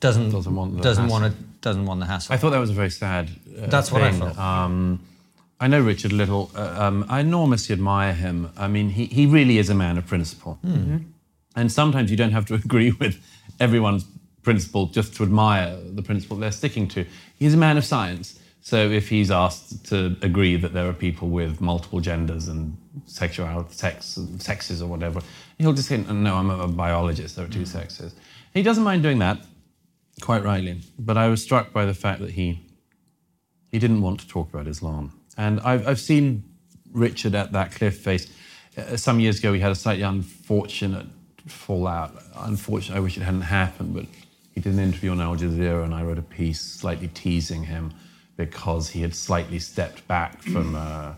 doesn't 0.00 0.30
Doesn't 0.30 0.54
want 0.54 0.76
the 0.76 0.82
doesn't 0.82 1.04
hassle. 1.04 1.20
want 1.20 1.32
to 1.36 1.42
doesn't 1.60 1.86
want 1.86 2.00
the 2.00 2.06
hassle. 2.06 2.32
I 2.34 2.38
thought 2.38 2.50
that 2.50 2.58
was 2.58 2.70
a 2.70 2.74
very 2.74 2.90
sad. 2.90 3.28
Uh, 3.60 3.66
That's 3.66 3.90
what 3.90 4.02
I 4.02 4.10
thing. 4.12 4.20
felt. 4.20 4.38
Um, 4.38 5.00
I 5.60 5.66
know 5.66 5.80
Richard 5.80 6.12
Little. 6.12 6.50
Uh, 6.54 6.76
um, 6.84 7.04
I 7.08 7.18
enormously 7.20 7.72
admire 7.72 8.12
him. 8.12 8.50
I 8.56 8.68
mean, 8.68 8.90
he, 8.90 9.06
he 9.06 9.26
really 9.26 9.58
is 9.58 9.68
a 9.70 9.74
man 9.74 9.98
of 9.98 10.06
principle. 10.06 10.58
And 11.56 11.72
sometimes 11.72 12.10
you 12.12 12.16
don't 12.16 12.30
have 12.30 12.46
to 12.46 12.54
agree 12.64 12.92
with 12.92 13.18
everyone's 13.58 14.04
principle 14.42 14.86
just 14.86 15.16
to 15.16 15.24
admire 15.24 15.76
the 15.94 16.02
principle 16.02 16.36
they're 16.36 16.52
sticking 16.52 16.86
to. 16.88 17.04
He's 17.36 17.54
a 17.54 17.56
man 17.56 17.76
of 17.76 17.84
science. 17.84 18.38
So 18.60 18.88
if 18.88 19.08
he's 19.08 19.30
asked 19.32 19.86
to 19.86 20.16
agree 20.22 20.56
that 20.56 20.72
there 20.74 20.88
are 20.88 20.92
people 20.92 21.28
with 21.28 21.60
multiple 21.60 22.00
genders 22.00 22.46
and 22.48 22.76
sexuality, 23.06 23.72
sex, 23.72 24.18
sexes 24.38 24.80
or 24.80 24.86
whatever, 24.88 25.20
he'll 25.58 25.72
just 25.72 25.88
say, 25.88 25.96
no, 25.96 26.36
I'm 26.36 26.50
a 26.50 26.68
biologist, 26.68 27.34
there 27.36 27.46
are 27.46 27.48
two 27.48 27.64
sexes. 27.66 28.14
He 28.54 28.62
doesn't 28.62 28.84
mind 28.84 29.02
doing 29.02 29.18
that, 29.20 29.38
quite 30.20 30.42
rightly. 30.42 30.80
But 30.98 31.16
I 31.16 31.28
was 31.28 31.42
struck 31.42 31.72
by 31.72 31.84
the 31.84 31.94
fact 31.94 32.20
that 32.20 32.30
he 32.30 32.60
he 33.70 33.78
didn't 33.78 34.00
want 34.00 34.20
to 34.20 34.28
talk 34.28 34.52
about 34.52 34.66
Islam. 34.66 35.12
And 35.36 35.60
I've, 35.60 35.86
I've 35.86 36.00
seen 36.00 36.42
Richard 36.92 37.34
at 37.34 37.52
that 37.52 37.72
cliff 37.72 37.98
face. 37.98 38.32
Uh, 38.76 38.96
some 38.96 39.20
years 39.20 39.38
ago, 39.38 39.52
he 39.52 39.60
had 39.60 39.70
a 39.70 39.74
slightly 39.74 40.02
unfortunate 40.02 41.06
fallout. 41.46 42.16
Unfortunately, 42.36 42.96
I 42.96 43.00
wish 43.00 43.16
it 43.16 43.22
hadn't 43.22 43.42
happened, 43.42 43.94
but 43.94 44.06
he 44.54 44.60
did 44.60 44.72
an 44.72 44.80
interview 44.80 45.10
on 45.10 45.20
Al 45.20 45.36
Jazeera, 45.36 45.84
and 45.84 45.94
I 45.94 46.02
wrote 46.02 46.18
a 46.18 46.22
piece 46.22 46.60
slightly 46.60 47.08
teasing 47.08 47.64
him 47.64 47.92
because 48.36 48.88
he 48.90 49.02
had 49.02 49.14
slightly 49.14 49.58
stepped 49.58 50.06
back 50.08 50.42
from 50.42 50.74
uh, 50.74 51.14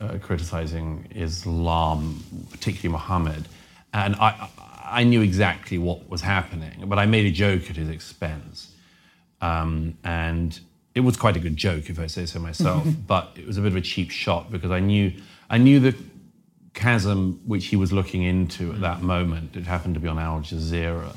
uh, 0.00 0.18
criticizing 0.20 1.06
Islam, 1.14 2.22
particularly 2.50 2.92
Muhammad. 2.92 3.46
And 3.94 4.16
I, 4.16 4.48
I 4.92 5.04
knew 5.04 5.22
exactly 5.22 5.78
what 5.78 6.08
was 6.08 6.20
happening, 6.20 6.84
but 6.86 6.98
I 6.98 7.06
made 7.06 7.26
a 7.26 7.30
joke 7.30 7.70
at 7.70 7.76
his 7.76 7.88
expense. 7.88 8.72
Um, 9.40 9.98
and 10.04 10.58
it 10.94 11.00
was 11.00 11.16
quite 11.16 11.36
a 11.36 11.40
good 11.40 11.56
joke, 11.56 11.88
if 11.88 11.98
I 11.98 12.06
say 12.06 12.26
so 12.26 12.38
myself, 12.38 12.86
but 13.06 13.30
it 13.36 13.46
was 13.46 13.56
a 13.56 13.60
bit 13.62 13.72
of 13.72 13.76
a 13.76 13.80
cheap 13.80 14.10
shot 14.10 14.50
because 14.50 14.70
I 14.70 14.80
knew, 14.80 15.12
I 15.48 15.58
knew 15.58 15.80
the 15.80 15.96
chasm 16.74 17.40
which 17.46 17.66
he 17.66 17.76
was 17.76 17.92
looking 17.92 18.22
into 18.22 18.72
at 18.72 18.80
that 18.80 19.02
moment. 19.02 19.56
It 19.56 19.66
happened 19.66 19.94
to 19.94 20.00
be 20.00 20.08
on 20.08 20.18
Al 20.18 20.40
Jazeera. 20.40 21.16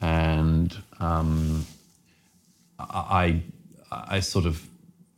And 0.00 0.76
um, 0.98 1.66
I, 2.78 3.42
I, 3.90 4.06
I 4.16 4.20
sort 4.20 4.46
of, 4.46 4.66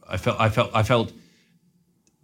I 0.09 0.17
felt, 0.17 0.41
I 0.41 0.49
felt, 0.49 0.71
I 0.75 0.83
felt 0.83 1.13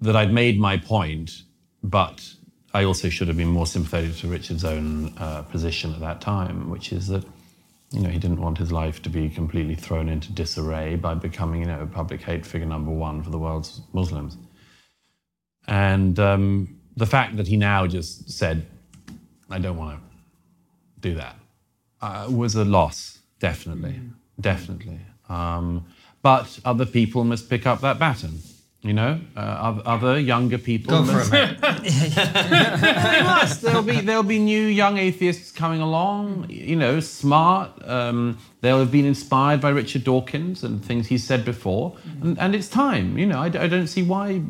that 0.00 0.16
I'd 0.16 0.32
made 0.32 0.58
my 0.58 0.76
point, 0.76 1.42
but 1.82 2.34
I 2.74 2.84
also 2.84 3.08
should 3.08 3.28
have 3.28 3.36
been 3.36 3.48
more 3.48 3.66
sympathetic 3.66 4.16
to 4.18 4.28
Richard's 4.28 4.64
own 4.64 5.14
uh, 5.18 5.42
position 5.42 5.92
at 5.92 6.00
that 6.00 6.20
time, 6.20 6.70
which 6.70 6.92
is 6.92 7.08
that 7.08 7.24
you 7.90 8.00
know 8.00 8.08
he 8.08 8.18
didn't 8.18 8.40
want 8.40 8.58
his 8.58 8.72
life 8.72 9.02
to 9.02 9.10
be 9.10 9.28
completely 9.28 9.74
thrown 9.74 10.08
into 10.08 10.32
disarray 10.32 10.96
by 10.96 11.14
becoming 11.14 11.60
you 11.60 11.66
know 11.66 11.80
a 11.82 11.86
public 11.86 12.22
hate 12.22 12.46
figure 12.46 12.66
number 12.66 12.90
one 12.90 13.22
for 13.22 13.30
the 13.30 13.38
world's 13.38 13.82
Muslims. 13.92 14.38
And 15.68 16.18
um, 16.18 16.80
the 16.96 17.06
fact 17.06 17.36
that 17.36 17.46
he 17.46 17.56
now 17.56 17.86
just 17.86 18.30
said, 18.30 18.66
"I 19.50 19.58
don't 19.58 19.76
want 19.76 20.00
to 20.00 21.08
do 21.08 21.14
that," 21.16 21.36
uh, 22.00 22.26
was 22.30 22.54
a 22.54 22.64
loss, 22.64 23.18
definitely, 23.38 24.00
definitely. 24.40 25.00
Um, 25.28 25.84
but 26.22 26.58
other 26.64 26.86
people 26.86 27.24
must 27.24 27.50
pick 27.50 27.66
up 27.66 27.80
that 27.82 27.98
baton. 27.98 28.38
You 28.82 28.94
know, 28.94 29.20
uh, 29.36 29.80
other 29.86 30.18
younger 30.18 30.58
people. 30.58 31.04
Go 31.04 31.04
for 31.04 31.20
it, 31.20 31.60
they 31.60 33.22
must. 33.22 33.62
There'll 33.62 33.84
be 33.84 34.00
there'll 34.00 34.24
be 34.24 34.40
new 34.40 34.66
young 34.66 34.98
atheists 34.98 35.52
coming 35.52 35.80
along. 35.80 36.46
You 36.50 36.74
know, 36.74 36.98
smart. 36.98 37.70
Um, 37.88 38.38
they'll 38.60 38.80
have 38.80 38.90
been 38.90 39.04
inspired 39.04 39.60
by 39.60 39.68
Richard 39.68 40.02
Dawkins 40.02 40.64
and 40.64 40.84
things 40.84 41.06
he's 41.06 41.22
said 41.22 41.44
before, 41.44 41.96
and, 42.22 42.36
and 42.40 42.56
it's 42.56 42.68
time. 42.68 43.16
You 43.18 43.26
know, 43.26 43.38
I, 43.38 43.46
I 43.46 43.68
don't 43.68 43.86
see 43.86 44.02
why, 44.02 44.42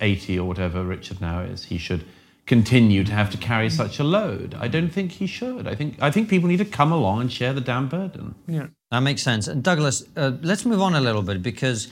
80 0.00 0.40
or 0.40 0.48
whatever 0.48 0.82
Richard 0.82 1.20
now 1.20 1.42
is, 1.42 1.66
he 1.66 1.78
should 1.78 2.04
continue 2.46 3.04
to 3.04 3.12
have 3.12 3.30
to 3.30 3.36
carry 3.36 3.70
such 3.70 4.00
a 4.00 4.04
load. 4.04 4.56
I 4.58 4.66
don't 4.66 4.90
think 4.90 5.12
he 5.12 5.28
should. 5.28 5.68
I 5.68 5.76
think 5.76 6.02
I 6.02 6.10
think 6.10 6.28
people 6.28 6.48
need 6.48 6.56
to 6.56 6.64
come 6.64 6.90
along 6.90 7.20
and 7.20 7.32
share 7.32 7.52
the 7.52 7.60
damn 7.60 7.88
burden. 7.88 8.34
Yeah. 8.48 8.68
That 8.90 9.00
makes 9.00 9.22
sense. 9.22 9.46
And 9.46 9.62
Douglas, 9.62 10.02
uh, 10.16 10.32
let's 10.42 10.64
move 10.64 10.80
on 10.80 10.94
a 10.94 11.00
little 11.00 11.22
bit 11.22 11.42
because 11.42 11.88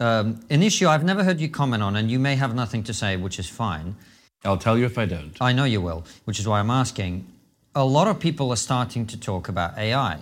um, 0.00 0.40
an 0.50 0.62
issue 0.62 0.88
I've 0.88 1.04
never 1.04 1.24
heard 1.24 1.40
you 1.40 1.48
comment 1.48 1.82
on, 1.82 1.96
and 1.96 2.10
you 2.10 2.18
may 2.18 2.36
have 2.36 2.54
nothing 2.54 2.82
to 2.84 2.94
say, 2.94 3.16
which 3.16 3.38
is 3.38 3.48
fine. 3.48 3.96
I'll 4.44 4.58
tell 4.58 4.78
you 4.78 4.84
if 4.84 4.98
I 4.98 5.06
don't. 5.06 5.36
I 5.40 5.52
know 5.52 5.64
you 5.64 5.80
will, 5.80 6.04
which 6.24 6.38
is 6.38 6.46
why 6.46 6.60
I'm 6.60 6.70
asking. 6.70 7.26
A 7.74 7.84
lot 7.84 8.06
of 8.06 8.20
people 8.20 8.50
are 8.50 8.56
starting 8.56 9.06
to 9.06 9.18
talk 9.18 9.48
about 9.48 9.76
AI. 9.76 10.18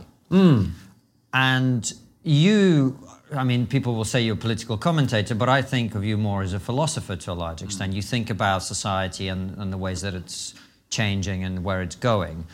And 1.33 1.93
you, 2.23 2.99
I 3.33 3.45
mean, 3.45 3.67
people 3.67 3.95
will 3.95 4.05
say 4.05 4.23
you're 4.23 4.35
a 4.35 4.39
political 4.39 4.79
commentator, 4.79 5.35
but 5.35 5.49
I 5.49 5.63
think 5.63 5.95
of 5.95 6.05
you 6.05 6.17
more 6.17 6.43
as 6.43 6.53
a 6.53 6.61
philosopher 6.61 7.17
to 7.17 7.33
a 7.33 7.35
large 7.35 7.63
extent. 7.63 7.93
You 7.93 8.03
think 8.03 8.31
about 8.31 8.63
society 8.63 9.29
and, 9.29 9.57
and 9.59 9.73
the 9.73 9.79
ways 9.79 10.01
that 10.03 10.15
it's 10.15 10.55
changing 10.91 11.45
and 11.45 11.65
where 11.65 11.83
it's 11.83 11.97
going. 11.97 12.47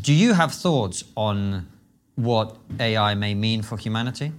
Do 0.00 0.12
you 0.12 0.34
have 0.34 0.52
thoughts 0.52 1.04
on 1.16 1.68
what 2.16 2.56
AI 2.80 3.14
may 3.14 3.34
mean 3.34 3.62
for 3.62 3.76
humanity? 3.78 4.32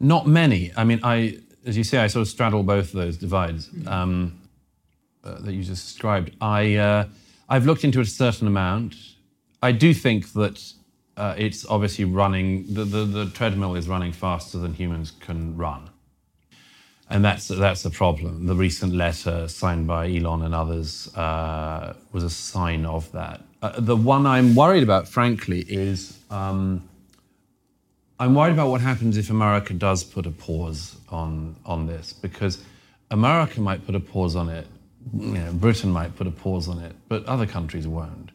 Not 0.00 0.26
many. 0.26 0.72
I 0.76 0.84
mean, 0.84 1.00
I, 1.02 1.38
as 1.66 1.76
you 1.76 1.84
say, 1.84 1.98
I 1.98 2.06
sort 2.06 2.22
of 2.22 2.28
straddle 2.28 2.62
both 2.62 2.86
of 2.86 2.92
those 2.92 3.18
divides 3.18 3.68
um, 3.86 4.40
uh, 5.22 5.38
that 5.42 5.52
you 5.52 5.62
just 5.62 5.86
described. 5.86 6.34
I, 6.40 6.76
uh, 6.76 7.04
I've 7.50 7.66
looked 7.66 7.84
into 7.84 8.00
it 8.00 8.06
a 8.06 8.10
certain 8.10 8.46
amount. 8.46 8.96
I 9.62 9.72
do 9.72 9.92
think 9.92 10.32
that 10.32 10.72
uh, 11.18 11.34
it's 11.36 11.66
obviously 11.66 12.06
running. 12.06 12.64
The, 12.72 12.84
the, 12.84 13.04
the 13.04 13.26
treadmill 13.30 13.74
is 13.74 13.88
running 13.88 14.12
faster 14.12 14.56
than 14.56 14.72
humans 14.72 15.12
can 15.20 15.54
run, 15.54 15.90
and 17.10 17.22
that's 17.22 17.48
that's 17.48 17.82
the 17.82 17.90
problem. 17.90 18.46
The 18.46 18.54
recent 18.54 18.94
letter 18.94 19.46
signed 19.48 19.86
by 19.86 20.10
Elon 20.10 20.40
and 20.40 20.54
others 20.54 21.14
uh, 21.14 21.94
was 22.12 22.24
a 22.24 22.30
sign 22.30 22.86
of 22.86 23.12
that. 23.12 23.42
Uh, 23.60 23.78
the 23.78 23.96
one 23.96 24.24
I'm 24.24 24.54
worried 24.54 24.82
about, 24.82 25.08
frankly, 25.08 25.60
is. 25.68 26.16
Um, 26.30 26.88
I'm 28.20 28.34
worried 28.34 28.52
about 28.52 28.68
what 28.68 28.82
happens 28.82 29.16
if 29.16 29.30
America 29.30 29.72
does 29.72 30.04
put 30.04 30.26
a 30.26 30.30
pause 30.30 30.96
on 31.08 31.56
on 31.64 31.86
this 31.86 32.12
because 32.12 32.62
America 33.10 33.60
might 33.60 33.84
put 33.86 33.94
a 33.94 34.00
pause 34.00 34.36
on 34.36 34.50
it, 34.50 34.66
you 35.18 35.38
know, 35.38 35.52
Britain 35.54 35.90
might 35.90 36.14
put 36.14 36.26
a 36.26 36.30
pause 36.30 36.68
on 36.68 36.78
it, 36.80 36.94
but 37.08 37.24
other 37.24 37.46
countries 37.46 37.88
won't. 37.88 38.30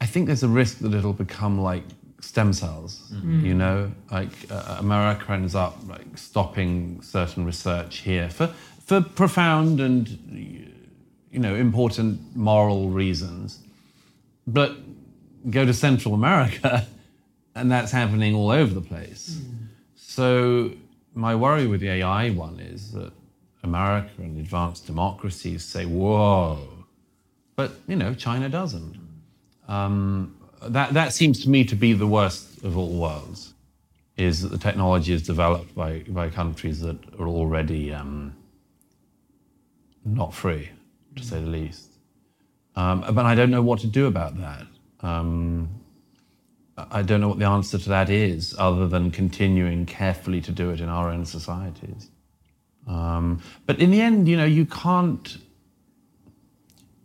I 0.00 0.06
think 0.06 0.26
there's 0.26 0.42
a 0.42 0.48
risk 0.48 0.78
that 0.80 0.92
it'll 0.92 1.12
become 1.12 1.60
like 1.60 1.84
stem 2.20 2.52
cells, 2.52 3.12
you 3.44 3.54
know, 3.54 3.92
like 4.10 4.30
uh, 4.50 4.76
America 4.80 5.32
ends 5.32 5.54
up 5.54 5.78
like 5.86 6.18
stopping 6.18 7.00
certain 7.00 7.44
research 7.44 7.98
here 7.98 8.28
for 8.28 8.48
for 8.84 9.00
profound 9.00 9.80
and 9.80 10.08
you 11.30 11.38
know 11.38 11.54
important 11.54 12.34
moral 12.34 12.90
reasons, 12.90 13.60
but 14.46 14.76
go 15.50 15.64
to 15.64 15.72
Central 15.72 16.14
America 16.14 16.84
and 17.54 17.70
that's 17.70 17.92
happening 17.92 18.34
all 18.34 18.50
over 18.50 18.72
the 18.74 18.80
place. 18.80 19.40
So 19.96 20.72
my 21.14 21.34
worry 21.34 21.66
with 21.66 21.80
the 21.80 21.88
AI 21.90 22.30
one 22.30 22.60
is 22.60 22.92
that 22.92 23.12
America 23.62 24.10
and 24.18 24.38
advanced 24.38 24.86
democracies 24.86 25.64
say, 25.64 25.86
"Whoa," 25.86 26.68
but 27.56 27.72
you 27.86 27.96
know 27.96 28.14
China 28.14 28.48
doesn't. 28.48 28.96
Um, 29.68 30.36
that 30.62 30.92
that 30.94 31.12
seems 31.12 31.42
to 31.44 31.50
me 31.50 31.64
to 31.64 31.76
be 31.76 31.92
the 31.92 32.06
worst 32.06 32.62
of 32.64 32.76
all 32.76 32.92
worlds. 32.98 33.54
Is 34.16 34.42
that 34.42 34.48
the 34.48 34.58
technology 34.58 35.12
is 35.12 35.22
developed 35.22 35.74
by 35.74 36.00
by 36.08 36.28
countries 36.30 36.80
that 36.80 36.98
are 37.18 37.26
already 37.26 37.92
um, 37.92 38.34
not 40.04 40.34
free, 40.34 40.70
to 41.16 41.24
say 41.24 41.40
the 41.40 41.46
least. 41.46 41.88
Um, 42.76 43.04
but 43.12 43.24
I 43.24 43.34
don't 43.34 43.50
know 43.50 43.62
what 43.62 43.80
to 43.80 43.86
do 43.86 44.06
about 44.06 44.38
that. 44.38 44.66
I 46.76 47.02
don't 47.02 47.20
know 47.20 47.28
what 47.28 47.38
the 47.38 47.46
answer 47.46 47.78
to 47.78 47.88
that 47.90 48.10
is, 48.10 48.54
other 48.58 48.88
than 48.88 49.10
continuing 49.10 49.86
carefully 49.86 50.40
to 50.40 50.50
do 50.50 50.70
it 50.70 50.80
in 50.80 50.88
our 50.88 51.08
own 51.08 51.24
societies. 51.24 52.10
Um, 52.86 53.40
but 53.66 53.78
in 53.78 53.90
the 53.90 54.00
end, 54.00 54.28
you 54.28 54.36
know, 54.36 54.44
you 54.44 54.66
can't 54.66 55.38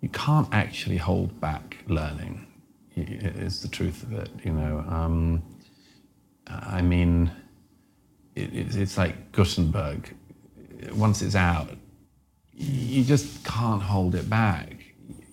you 0.01 0.09
can't 0.09 0.47
actually 0.51 0.97
hold 0.97 1.39
back 1.39 1.77
learning. 1.87 2.45
Is 2.95 3.61
the 3.61 3.67
truth 3.67 4.03
of 4.03 4.13
it, 4.13 4.29
you 4.43 4.51
know. 4.51 4.83
Um, 4.89 5.41
I 6.47 6.81
mean, 6.81 7.31
it, 8.35 8.75
it's 8.75 8.97
like 8.97 9.31
Gutenberg. 9.31 10.13
Once 10.93 11.21
it's 11.21 11.35
out, 11.35 11.69
you 12.53 13.03
just 13.03 13.45
can't 13.45 13.81
hold 13.81 14.15
it 14.15 14.29
back. 14.29 14.83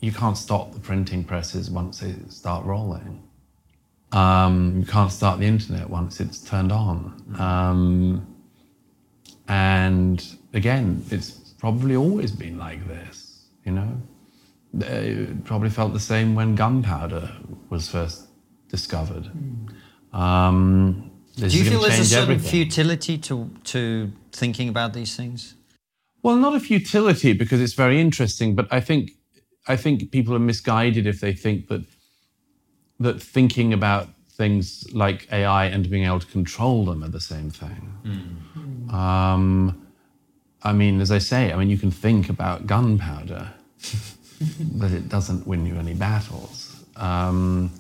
You 0.00 0.12
can't 0.12 0.36
stop 0.36 0.74
the 0.74 0.80
printing 0.80 1.24
presses 1.24 1.70
once 1.70 2.00
they 2.00 2.14
start 2.28 2.64
rolling. 2.64 3.25
Um, 4.16 4.78
you 4.80 4.86
can't 4.86 5.12
start 5.12 5.40
the 5.40 5.46
internet 5.46 5.90
once 5.90 6.20
it's 6.20 6.40
turned 6.40 6.72
on. 6.72 6.96
Um, 7.38 8.26
and 9.46 10.24
again, 10.54 11.04
it's 11.10 11.30
probably 11.58 11.96
always 11.96 12.32
been 12.32 12.56
like 12.56 12.86
this, 12.88 13.48
you 13.66 13.72
know? 13.72 14.00
It 14.78 15.44
probably 15.44 15.70
felt 15.70 15.92
the 15.92 16.00
same 16.00 16.34
when 16.34 16.54
gunpowder 16.54 17.30
was 17.68 17.90
first 17.90 18.28
discovered. 18.68 19.30
Um, 20.12 21.10
this 21.36 21.52
Do 21.52 21.58
you 21.58 21.64
is 21.64 21.70
feel 21.70 21.80
there's 21.82 21.98
a 21.98 22.04
certain 22.04 22.36
everything. 22.36 22.50
futility 22.50 23.18
to, 23.18 23.50
to 23.64 24.12
thinking 24.32 24.68
about 24.70 24.94
these 24.94 25.14
things? 25.14 25.54
Well, 26.22 26.36
not 26.36 26.54
a 26.54 26.60
futility 26.60 27.34
because 27.34 27.60
it's 27.60 27.74
very 27.74 28.00
interesting, 28.00 28.54
but 28.54 28.66
I 28.70 28.80
think 28.80 29.12
I 29.68 29.76
think 29.76 30.10
people 30.10 30.34
are 30.34 30.44
misguided 30.52 31.06
if 31.06 31.20
they 31.20 31.32
think 31.32 31.68
that 31.68 31.84
that 33.00 33.20
thinking 33.20 33.72
about 33.72 34.08
things 34.30 34.92
like 34.92 35.28
AI 35.32 35.66
and 35.66 35.88
being 35.88 36.04
able 36.04 36.20
to 36.20 36.26
control 36.26 36.84
them 36.84 37.02
are 37.02 37.08
the 37.08 37.20
same 37.20 37.50
thing. 37.50 37.96
Um, 38.90 39.86
I 40.62 40.72
mean, 40.72 41.00
as 41.00 41.10
I 41.10 41.18
say, 41.18 41.52
I 41.52 41.56
mean, 41.56 41.70
you 41.70 41.78
can 41.78 41.90
think 41.90 42.28
about 42.28 42.66
gunpowder, 42.66 43.52
but 44.60 44.90
it 44.90 45.08
doesn't 45.08 45.46
win 45.46 45.64
you 45.66 45.76
any 45.76 45.94
battles. 45.94 46.84
Um, 46.96 47.70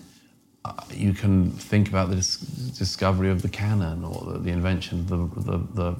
uh, 0.64 0.72
you 0.92 1.12
can 1.12 1.50
think 1.50 1.88
about 1.88 2.10
the 2.10 2.16
dis- 2.16 2.38
discovery 2.38 3.30
of 3.30 3.42
the 3.42 3.48
cannon 3.48 4.04
or 4.04 4.32
the, 4.32 4.38
the 4.38 4.50
invention 4.50 5.00
of 5.00 5.08
the, 5.08 5.40
the, 5.40 5.58
the 5.74 5.96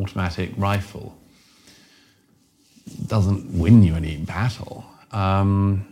automatic 0.00 0.50
rifle 0.56 1.16
doesn't 3.06 3.58
win 3.58 3.82
you 3.82 3.94
any 3.94 4.16
battle. 4.16 4.84
Um, 5.12 5.91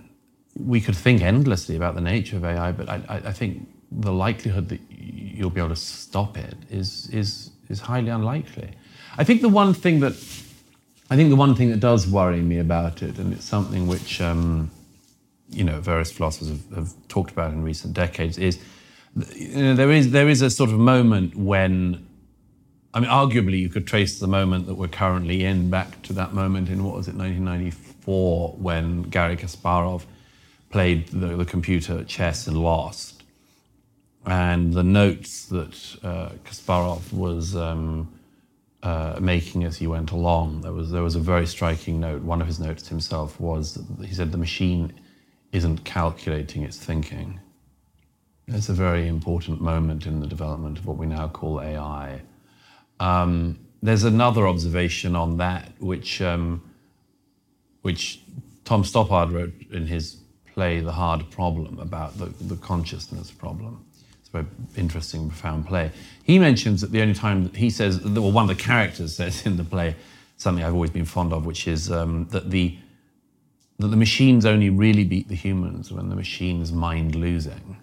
we 0.66 0.80
could 0.80 0.96
think 0.96 1.22
endlessly 1.22 1.76
about 1.76 1.94
the 1.94 2.00
nature 2.00 2.36
of 2.36 2.44
AI, 2.44 2.72
but 2.72 2.88
I, 2.88 3.02
I, 3.08 3.32
think 3.32 3.68
the 3.90 4.12
likelihood 4.12 4.68
that 4.68 4.80
you'll 4.90 5.50
be 5.50 5.60
able 5.60 5.70
to 5.70 5.76
stop 5.76 6.36
it 6.36 6.54
is, 6.70 7.08
is, 7.12 7.50
is 7.68 7.80
highly 7.80 8.08
unlikely. 8.08 8.70
I 9.16 9.24
think 9.24 9.40
the 9.40 9.48
one 9.48 9.74
thing 9.74 10.00
that 10.00 10.12
I 11.10 11.16
think 11.16 11.30
the 11.30 11.36
one 11.36 11.56
thing 11.56 11.70
that 11.70 11.80
does 11.80 12.06
worry 12.06 12.40
me 12.40 12.58
about 12.58 13.02
it, 13.02 13.18
and 13.18 13.32
it's 13.32 13.44
something 13.44 13.88
which 13.88 14.20
um, 14.20 14.70
you 15.50 15.64
know 15.64 15.80
various 15.80 16.12
philosophers 16.12 16.48
have, 16.50 16.76
have, 16.76 17.08
talked 17.08 17.32
about 17.32 17.52
in 17.52 17.64
recent 17.64 17.94
decades, 17.94 18.38
is 18.38 18.60
you 19.34 19.62
know, 19.62 19.74
there 19.74 19.90
is 19.90 20.12
there 20.12 20.28
is 20.28 20.40
a 20.40 20.48
sort 20.48 20.70
of 20.70 20.78
moment 20.78 21.34
when 21.34 22.06
I 22.94 23.00
mean, 23.00 23.10
arguably, 23.10 23.58
you 23.58 23.68
could 23.68 23.86
trace 23.86 24.20
the 24.20 24.28
moment 24.28 24.66
that 24.66 24.74
we're 24.74 24.88
currently 24.88 25.44
in 25.44 25.68
back 25.68 26.00
to 26.02 26.12
that 26.14 26.32
moment 26.32 26.68
in 26.68 26.84
what 26.84 26.96
was 26.96 27.06
it, 27.06 27.14
1994, 27.14 28.56
when 28.58 29.02
Garry 29.02 29.36
Kasparov 29.36 30.04
played 30.70 31.08
the, 31.08 31.36
the 31.36 31.44
computer 31.44 32.04
chess 32.04 32.46
and 32.46 32.56
lost. 32.56 33.22
And 34.24 34.72
the 34.72 34.82
notes 34.82 35.46
that 35.46 35.96
uh, 36.02 36.30
Kasparov 36.44 37.12
was 37.12 37.56
um, 37.56 38.12
uh, 38.82 39.18
making 39.20 39.64
as 39.64 39.76
he 39.78 39.86
went 39.86 40.10
along, 40.10 40.60
there 40.60 40.72
was, 40.72 40.90
there 40.90 41.02
was 41.02 41.16
a 41.16 41.20
very 41.20 41.46
striking 41.46 42.00
note. 42.00 42.22
One 42.22 42.40
of 42.40 42.46
his 42.46 42.60
notes 42.60 42.88
himself 42.88 43.40
was 43.40 43.82
he 44.00 44.14
said, 44.14 44.30
The 44.30 44.38
machine 44.38 44.92
isn't 45.52 45.84
calculating, 45.84 46.62
it's 46.62 46.78
thinking. 46.78 47.40
It's 48.46 48.68
a 48.68 48.74
very 48.74 49.06
important 49.06 49.60
moment 49.60 50.06
in 50.06 50.20
the 50.20 50.26
development 50.26 50.78
of 50.78 50.86
what 50.86 50.96
we 50.96 51.06
now 51.06 51.28
call 51.28 51.60
AI. 51.60 52.20
Um, 52.98 53.58
there's 53.82 54.04
another 54.04 54.46
observation 54.46 55.16
on 55.16 55.38
that, 55.38 55.72
which, 55.78 56.20
um, 56.20 56.62
which 57.82 58.20
Tom 58.64 58.82
Stoppard 58.82 59.32
wrote 59.32 59.54
in 59.70 59.86
his 59.86 60.19
play 60.60 60.80
The 60.80 60.92
Hard 60.92 61.30
Problem 61.30 61.78
about 61.78 62.18
the, 62.18 62.26
the 62.44 62.56
consciousness 62.56 63.30
problem. 63.30 63.82
It's 64.20 64.28
a 64.28 64.32
very 64.32 64.46
interesting, 64.76 65.30
profound 65.30 65.66
play. 65.66 65.90
He 66.22 66.38
mentions 66.38 66.82
that 66.82 66.92
the 66.92 67.00
only 67.00 67.14
time 67.14 67.50
he 67.54 67.70
says, 67.70 67.98
well, 68.04 68.30
one 68.30 68.50
of 68.50 68.54
the 68.54 68.62
characters 68.62 69.16
says 69.20 69.46
in 69.46 69.56
the 69.56 69.64
play 69.64 69.96
something 70.36 70.62
I've 70.62 70.74
always 70.74 70.90
been 70.90 71.06
fond 71.06 71.32
of, 71.32 71.46
which 71.46 71.66
is 71.66 71.90
um, 71.90 72.26
that 72.32 72.50
the 72.50 72.76
that 73.78 73.88
the 73.88 73.96
machines 73.96 74.44
only 74.44 74.68
really 74.68 75.04
beat 75.04 75.28
the 75.28 75.34
humans 75.34 75.90
when 75.90 76.10
the 76.10 76.14
machines 76.14 76.70
mind 76.70 77.14
losing. 77.14 77.78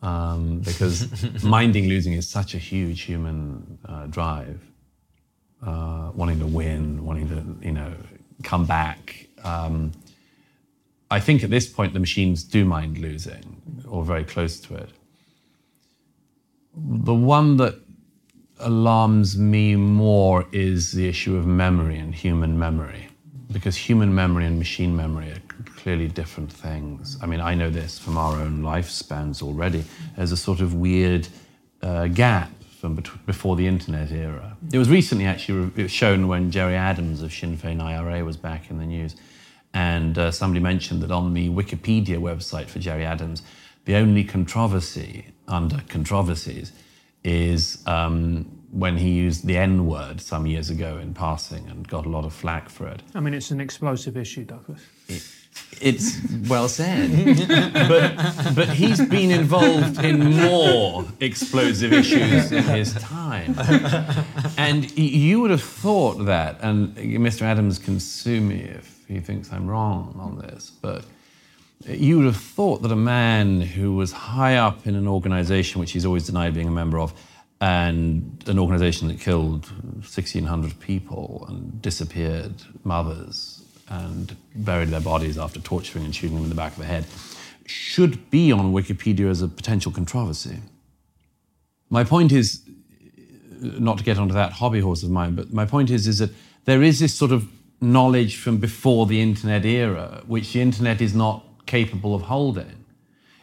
Um, 0.00 0.60
because 0.60 0.96
minding 1.44 1.90
losing 1.90 2.14
is 2.14 2.26
such 2.26 2.54
a 2.54 2.58
huge 2.58 3.02
human 3.02 3.78
uh, 3.84 4.06
drive, 4.06 4.62
uh, 5.62 6.10
wanting 6.14 6.38
to 6.38 6.46
win, 6.46 7.04
wanting 7.04 7.28
to, 7.28 7.66
you 7.66 7.72
know, 7.72 7.92
come 8.42 8.64
back. 8.64 9.26
Um, 9.42 9.92
I 11.14 11.20
think 11.20 11.44
at 11.44 11.50
this 11.50 11.68
point 11.68 11.92
the 11.92 12.00
machines 12.00 12.42
do 12.42 12.64
mind 12.64 12.98
losing, 12.98 13.44
or 13.86 14.04
very 14.04 14.24
close 14.24 14.58
to 14.62 14.74
it. 14.74 14.90
The 16.76 17.14
one 17.14 17.56
that 17.58 17.76
alarms 18.58 19.38
me 19.38 19.76
more 19.76 20.44
is 20.50 20.90
the 20.90 21.06
issue 21.08 21.36
of 21.36 21.46
memory 21.46 21.98
and 21.98 22.12
human 22.12 22.58
memory, 22.58 23.06
because 23.52 23.76
human 23.76 24.12
memory 24.12 24.44
and 24.44 24.58
machine 24.58 24.96
memory 24.96 25.30
are 25.30 25.42
clearly 25.76 26.08
different 26.08 26.52
things. 26.52 27.16
I 27.22 27.26
mean, 27.26 27.40
I 27.40 27.54
know 27.54 27.70
this 27.70 27.96
from 27.96 28.18
our 28.18 28.34
own 28.40 28.62
lifespans 28.62 29.40
already. 29.40 29.84
There's 30.16 30.32
a 30.32 30.36
sort 30.36 30.60
of 30.60 30.74
weird 30.74 31.28
uh, 31.80 32.08
gap 32.08 32.50
from 32.80 33.00
before 33.24 33.54
the 33.54 33.68
internet 33.68 34.10
era. 34.10 34.56
It 34.72 34.78
was 34.78 34.90
recently 34.90 35.26
actually 35.26 35.86
shown 35.86 36.26
when 36.26 36.50
Gerry 36.50 36.74
Adams 36.74 37.22
of 37.22 37.32
Sinn 37.32 37.56
Féin 37.56 37.80
IRA 37.80 38.24
was 38.24 38.36
back 38.36 38.68
in 38.68 38.78
the 38.78 38.86
news. 38.86 39.14
And 39.74 40.16
uh, 40.16 40.30
somebody 40.30 40.60
mentioned 40.60 41.02
that 41.02 41.10
on 41.10 41.34
the 41.34 41.50
Wikipedia 41.50 42.18
website 42.18 42.66
for 42.66 42.78
Gerry 42.78 43.04
Adams, 43.04 43.42
the 43.84 43.96
only 43.96 44.24
controversy 44.24 45.26
under 45.48 45.82
controversies 45.88 46.72
is 47.24 47.82
um, 47.86 48.44
when 48.70 48.96
he 48.96 49.10
used 49.10 49.46
the 49.46 49.56
N 49.56 49.86
word 49.86 50.20
some 50.20 50.46
years 50.46 50.70
ago 50.70 50.98
in 50.98 51.12
passing 51.12 51.68
and 51.68 51.86
got 51.88 52.06
a 52.06 52.08
lot 52.08 52.24
of 52.24 52.32
flack 52.32 52.68
for 52.68 52.86
it. 52.86 53.02
I 53.14 53.20
mean, 53.20 53.34
it's 53.34 53.50
an 53.50 53.60
explosive 53.60 54.16
issue, 54.16 54.44
Douglas. 54.44 54.80
It, 55.08 55.28
it's 55.80 56.20
well 56.48 56.68
said. 56.68 57.10
but, 57.74 58.54
but 58.54 58.68
he's 58.70 59.04
been 59.06 59.30
involved 59.30 60.04
in 60.04 60.36
more 60.36 61.04
explosive 61.20 61.92
issues 61.92 62.52
in 62.52 62.64
his 62.64 62.94
time. 62.94 63.56
And 64.56 64.90
you 64.96 65.40
would 65.40 65.50
have 65.50 65.62
thought 65.62 66.24
that, 66.26 66.58
and 66.60 66.94
Mr. 66.96 67.42
Adams 67.42 67.78
can 67.78 68.00
sue 68.00 68.40
me 68.40 68.60
if 68.60 68.93
he 69.06 69.20
thinks 69.20 69.52
I'm 69.52 69.68
wrong 69.68 70.16
on 70.18 70.38
this, 70.38 70.70
but 70.70 71.04
you 71.86 72.16
would 72.16 72.26
have 72.26 72.36
thought 72.36 72.82
that 72.82 72.92
a 72.92 72.96
man 72.96 73.60
who 73.60 73.94
was 73.94 74.12
high 74.12 74.56
up 74.56 74.86
in 74.86 74.94
an 74.94 75.06
organization 75.06 75.80
which 75.80 75.92
he's 75.92 76.06
always 76.06 76.26
denied 76.26 76.54
being 76.54 76.68
a 76.68 76.72
member 76.72 76.98
of, 76.98 77.12
and 77.60 78.42
an 78.46 78.58
organization 78.58 79.08
that 79.08 79.20
killed 79.20 79.66
1,600 79.66 80.80
people 80.80 81.44
and 81.48 81.80
disappeared 81.80 82.54
mothers 82.84 83.62
and 83.88 84.36
buried 84.54 84.88
their 84.88 85.00
bodies 85.00 85.38
after 85.38 85.60
torturing 85.60 86.04
and 86.04 86.14
shooting 86.14 86.36
them 86.36 86.44
in 86.44 86.48
the 86.48 86.54
back 86.54 86.72
of 86.72 86.78
the 86.78 86.84
head, 86.84 87.04
should 87.66 88.30
be 88.30 88.50
on 88.52 88.72
Wikipedia 88.72 89.30
as 89.30 89.42
a 89.42 89.48
potential 89.48 89.92
controversy. 89.92 90.58
My 91.90 92.04
point 92.04 92.32
is, 92.32 92.62
not 93.60 93.98
to 93.98 94.04
get 94.04 94.18
onto 94.18 94.34
that 94.34 94.52
hobby 94.52 94.80
horse 94.80 95.02
of 95.02 95.10
mine, 95.10 95.34
but 95.34 95.52
my 95.52 95.64
point 95.64 95.90
is, 95.90 96.06
is 96.06 96.18
that 96.18 96.30
there 96.64 96.82
is 96.82 96.98
this 96.98 97.14
sort 97.14 97.30
of 97.30 97.48
knowledge 97.80 98.36
from 98.36 98.58
before 98.58 99.06
the 99.06 99.20
internet 99.20 99.64
era, 99.64 100.22
which 100.26 100.52
the 100.52 100.60
internet 100.60 101.00
is 101.00 101.14
not 101.14 101.44
capable 101.66 102.14
of 102.14 102.22
holding. 102.22 102.84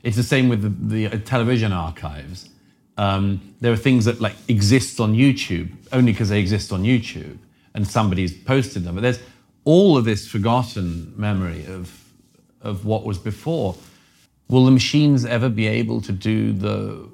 It's 0.04 0.16
the 0.16 0.24
same 0.24 0.50
with 0.50 0.90
the, 0.90 1.08
the 1.08 1.20
television 1.20 1.72
archives. 1.72 2.50
Um, 2.98 3.56
there 3.62 3.72
are 3.72 3.78
things 3.78 4.06
that 4.06 4.20
like 4.20 4.36
exist 4.48 5.00
on 5.00 5.14
YouTube 5.14 5.70
only 5.92 6.12
because 6.12 6.30
they 6.30 6.40
exist 6.40 6.72
on 6.72 6.84
YouTube 6.84 7.38
and 7.74 7.88
somebody's 7.88 8.34
posted 8.34 8.84
them. 8.84 8.96
But 8.96 9.02
there's 9.02 9.20
all 9.64 9.98
of 9.98 10.06
this 10.06 10.28
forgotten 10.28 11.14
memory 11.16 11.66
of 11.66 11.98
of 12.62 12.86
what 12.86 13.04
was 13.04 13.18
before. 13.18 13.76
Will 14.48 14.66
the 14.66 14.72
machines 14.72 15.26
ever 15.26 15.50
be 15.50 15.68
able 15.68 16.02
to 16.02 16.12
do 16.12 16.54
the 16.54 17.10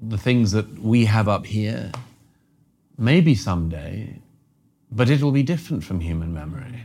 the 0.00 0.18
things 0.18 0.52
that 0.52 0.80
we 0.80 1.06
have 1.06 1.28
up 1.28 1.46
here? 1.46 1.90
Maybe 2.98 3.34
someday 3.34 4.20
but 4.90 5.10
it 5.10 5.22
will 5.22 5.32
be 5.32 5.42
different 5.42 5.84
from 5.84 6.00
human 6.00 6.32
memory. 6.32 6.84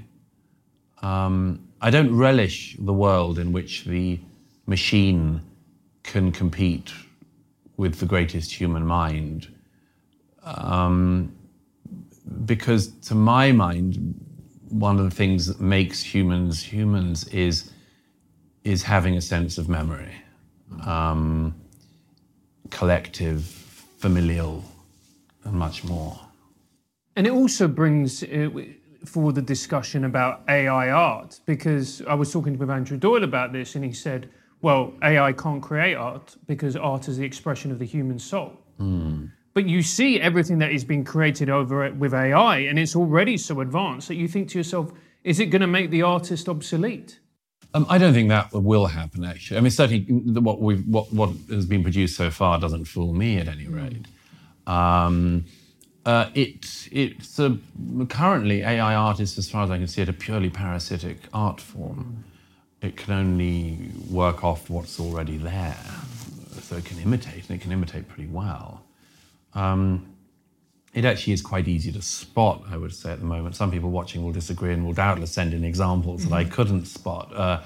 Um, 1.01 1.67
I 1.81 1.89
don't 1.89 2.15
relish 2.15 2.75
the 2.79 2.93
world 2.93 3.39
in 3.39 3.51
which 3.51 3.85
the 3.85 4.19
machine 4.67 5.41
can 6.03 6.31
compete 6.31 6.91
with 7.77 7.99
the 7.99 8.05
greatest 8.05 8.51
human 8.53 8.85
mind. 8.85 9.47
Um, 10.43 11.35
because, 12.45 12.87
to 13.07 13.15
my 13.15 13.51
mind, 13.51 14.15
one 14.69 14.99
of 14.99 15.09
the 15.09 15.15
things 15.15 15.47
that 15.47 15.59
makes 15.59 16.01
humans 16.01 16.63
humans 16.63 17.27
is, 17.29 17.71
is 18.63 18.83
having 18.83 19.17
a 19.17 19.21
sense 19.21 19.57
of 19.57 19.67
memory, 19.67 20.13
um, 20.85 21.55
collective, 22.69 23.43
familial, 23.97 24.63
and 25.43 25.53
much 25.53 25.83
more. 25.83 26.19
And 27.21 27.27
it 27.27 27.33
also 27.33 27.67
brings 27.67 28.23
uh, 28.23 28.49
forward 29.05 29.35
the 29.35 29.43
discussion 29.43 30.05
about 30.05 30.41
AI 30.49 30.89
art, 30.89 31.39
because 31.45 32.01
I 32.07 32.15
was 32.15 32.33
talking 32.33 32.57
with 32.57 32.71
Andrew 32.71 32.97
Doyle 32.97 33.23
about 33.23 33.53
this, 33.53 33.75
and 33.75 33.85
he 33.85 33.93
said, 33.93 34.31
well, 34.63 34.95
AI 35.03 35.31
can't 35.33 35.61
create 35.61 35.93
art 35.93 36.35
because 36.47 36.75
art 36.75 37.07
is 37.07 37.17
the 37.17 37.23
expression 37.23 37.71
of 37.71 37.77
the 37.77 37.85
human 37.85 38.17
soul. 38.17 38.53
Mm. 38.79 39.29
But 39.53 39.67
you 39.67 39.83
see 39.83 40.19
everything 40.19 40.57
that 40.57 40.71
is 40.71 40.83
being 40.83 41.03
created 41.03 41.47
over 41.47 41.93
with 41.93 42.15
AI, 42.15 42.57
and 42.57 42.79
it's 42.79 42.95
already 42.95 43.37
so 43.37 43.61
advanced 43.61 44.07
that 44.07 44.15
you 44.15 44.27
think 44.27 44.49
to 44.49 44.57
yourself, 44.57 44.91
is 45.23 45.39
it 45.39 45.51
going 45.51 45.61
to 45.61 45.67
make 45.67 45.91
the 45.91 46.01
artist 46.01 46.49
obsolete? 46.49 47.19
Um, 47.75 47.85
I 47.87 47.99
don't 47.99 48.15
think 48.15 48.29
that 48.29 48.51
will 48.51 48.87
happen. 48.87 49.25
Actually, 49.25 49.57
I 49.57 49.61
mean, 49.61 49.69
certainly 49.69 50.39
what 50.39 50.59
we've 50.59 50.83
what 50.87 51.13
what 51.13 51.29
has 51.51 51.67
been 51.67 51.83
produced 51.83 52.17
so 52.17 52.31
far 52.31 52.59
doesn't 52.59 52.85
fool 52.85 53.13
me 53.13 53.37
at 53.37 53.47
any 53.47 53.67
rate. 53.67 54.07
Um, 54.65 55.45
uh, 56.05 56.29
it, 56.33 56.87
it's 56.91 57.39
a, 57.39 57.57
currently 58.09 58.61
AI 58.61 58.95
art 58.95 59.19
is, 59.19 59.37
as 59.37 59.49
far 59.49 59.63
as 59.63 59.69
I 59.69 59.77
can 59.77 59.87
see 59.87 60.01
it, 60.01 60.09
a 60.09 60.13
purely 60.13 60.49
parasitic 60.49 61.17
art 61.33 61.61
form. 61.61 62.23
It 62.81 62.97
can 62.97 63.13
only 63.13 63.91
work 64.09 64.43
off 64.43 64.69
what's 64.69 64.99
already 64.99 65.37
there, 65.37 65.77
so 66.61 66.77
it 66.77 66.85
can 66.85 66.99
imitate, 66.99 67.47
and 67.49 67.59
it 67.59 67.61
can 67.61 67.71
imitate 67.71 68.07
pretty 68.07 68.29
well. 68.29 68.83
Um, 69.53 70.15
it 70.93 71.05
actually 71.05 71.33
is 71.33 71.41
quite 71.41 71.67
easy 71.67 71.91
to 71.91 72.01
spot, 72.01 72.63
I 72.69 72.77
would 72.77 72.93
say, 72.93 73.11
at 73.11 73.19
the 73.19 73.25
moment. 73.25 73.55
Some 73.55 73.71
people 73.71 73.91
watching 73.91 74.23
will 74.23 74.33
disagree 74.33 74.73
and 74.73 74.85
will 74.85 74.93
doubtless 74.93 75.31
send 75.31 75.53
in 75.53 75.63
examples 75.63 76.25
that 76.25 76.33
I 76.33 76.43
mm-hmm. 76.43 76.51
couldn't 76.51 76.85
spot. 76.85 77.31
Uh, 77.33 77.61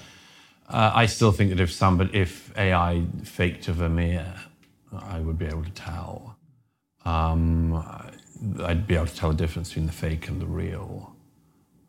uh, 0.70 0.92
I 0.94 1.06
still 1.06 1.32
think 1.32 1.52
that 1.52 1.60
if 1.60 1.72
somebody, 1.72 2.18
if 2.20 2.56
AI 2.58 3.04
faked 3.24 3.68
a 3.68 3.74
Vermeer, 3.74 4.34
I 4.92 5.20
would 5.20 5.38
be 5.38 5.46
able 5.46 5.64
to 5.64 5.72
tell. 5.72 6.38
Um, 7.06 7.84
I'd 8.64 8.88
be 8.88 8.96
able 8.96 9.08
to 9.08 9.16
tell 9.16 9.30
the 9.30 9.36
difference 9.36 9.70
between 9.70 9.86
the 9.86 9.92
fake 9.92 10.28
and 10.28 10.42
the 10.42 10.46
real. 10.46 11.16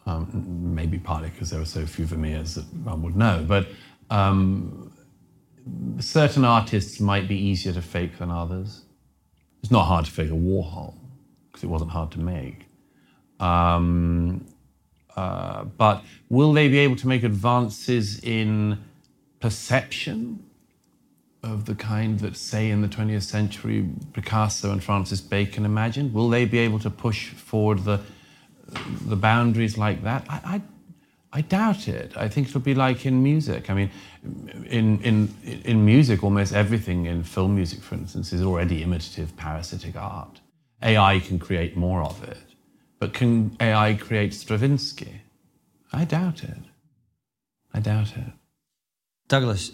Um, 0.07 0.75
maybe 0.75 0.99
partly 0.99 1.31
because 1.31 1.51
there 1.51 1.59
were 1.59 1.67
so 1.67 1.85
few 1.85 2.07
Vermeers 2.07 2.55
that 2.55 2.65
one 2.85 3.03
would 3.03 3.17
know, 3.17 3.45
but 3.47 3.67
um, 4.09 4.93
certain 5.99 6.45
artists 6.45 7.01
might 7.01 7.27
be 7.27 7.37
easier 7.37 7.73
to 7.73 7.83
fake 7.83 8.19
than 8.19 8.31
others. 8.31 8.85
It's 9.63 9.73
not 9.73 9.85
hard 9.85 10.05
to 10.05 10.11
fake 10.13 10.31
a 10.31 10.35
Warhol 10.35 10.95
because 11.51 11.65
it 11.65 11.67
wasn't 11.67 11.91
hard 11.91 12.13
to 12.13 12.21
make. 12.21 12.67
Um, 13.41 14.47
uh, 15.17 15.65
but 15.65 16.05
will 16.29 16.53
they 16.53 16.69
be 16.69 16.79
able 16.79 16.97
to 16.97 17.09
make 17.09 17.25
advances 17.25 18.21
in 18.21 18.79
perception 19.41 20.46
of 21.47 21.65
the 21.65 21.75
kind 21.75 22.19
that, 22.21 22.37
say, 22.37 22.71
in 22.71 22.83
the 22.83 22.89
20th 22.89 23.23
century, 23.23 23.89
Picasso 24.13 24.71
and 24.71 24.83
Francis 24.83 25.21
Bacon 25.21 25.65
imagined? 25.65 26.13
Will 26.13 26.29
they 26.29 26.45
be 26.45 26.59
able 26.59 26.79
to 26.81 26.91
push 26.91 27.31
forward 27.31 27.85
the, 27.85 28.01
the 29.07 29.17
boundaries 29.17 29.79
like 29.79 30.03
that? 30.03 30.27
I, 30.29 30.41
I, 30.45 30.63
I 31.33 31.41
doubt 31.43 31.89
it. 31.89 32.17
I 32.17 32.29
think 32.29 32.49
it'll 32.49 32.61
be 32.61 32.75
like 32.75 33.07
in 33.07 33.23
music. 33.23 33.71
I 33.71 33.75
mean, 33.75 33.91
in, 34.67 35.01
in, 35.03 35.35
in 35.65 35.85
music, 35.85 36.23
almost 36.25 36.53
everything 36.53 37.07
in 37.07 37.23
film 37.23 37.55
music, 37.55 37.81
for 37.81 37.95
instance, 37.95 38.33
is 38.33 38.43
already 38.43 38.83
imitative, 38.83 39.37
parasitic 39.37 39.97
art. 39.97 40.41
AI 40.83 41.21
can 41.21 41.39
create 41.39 41.77
more 41.77 42.03
of 42.03 42.23
it. 42.25 42.39
But 42.99 43.13
can 43.13 43.57
AI 43.61 43.95
create 43.95 44.35
Stravinsky? 44.35 45.23
I 45.93 46.05
doubt 46.05 46.43
it. 46.43 46.59
I 47.73 47.81
doubt 47.81 48.17
it. 48.17 48.33
Douglas, 49.29 49.73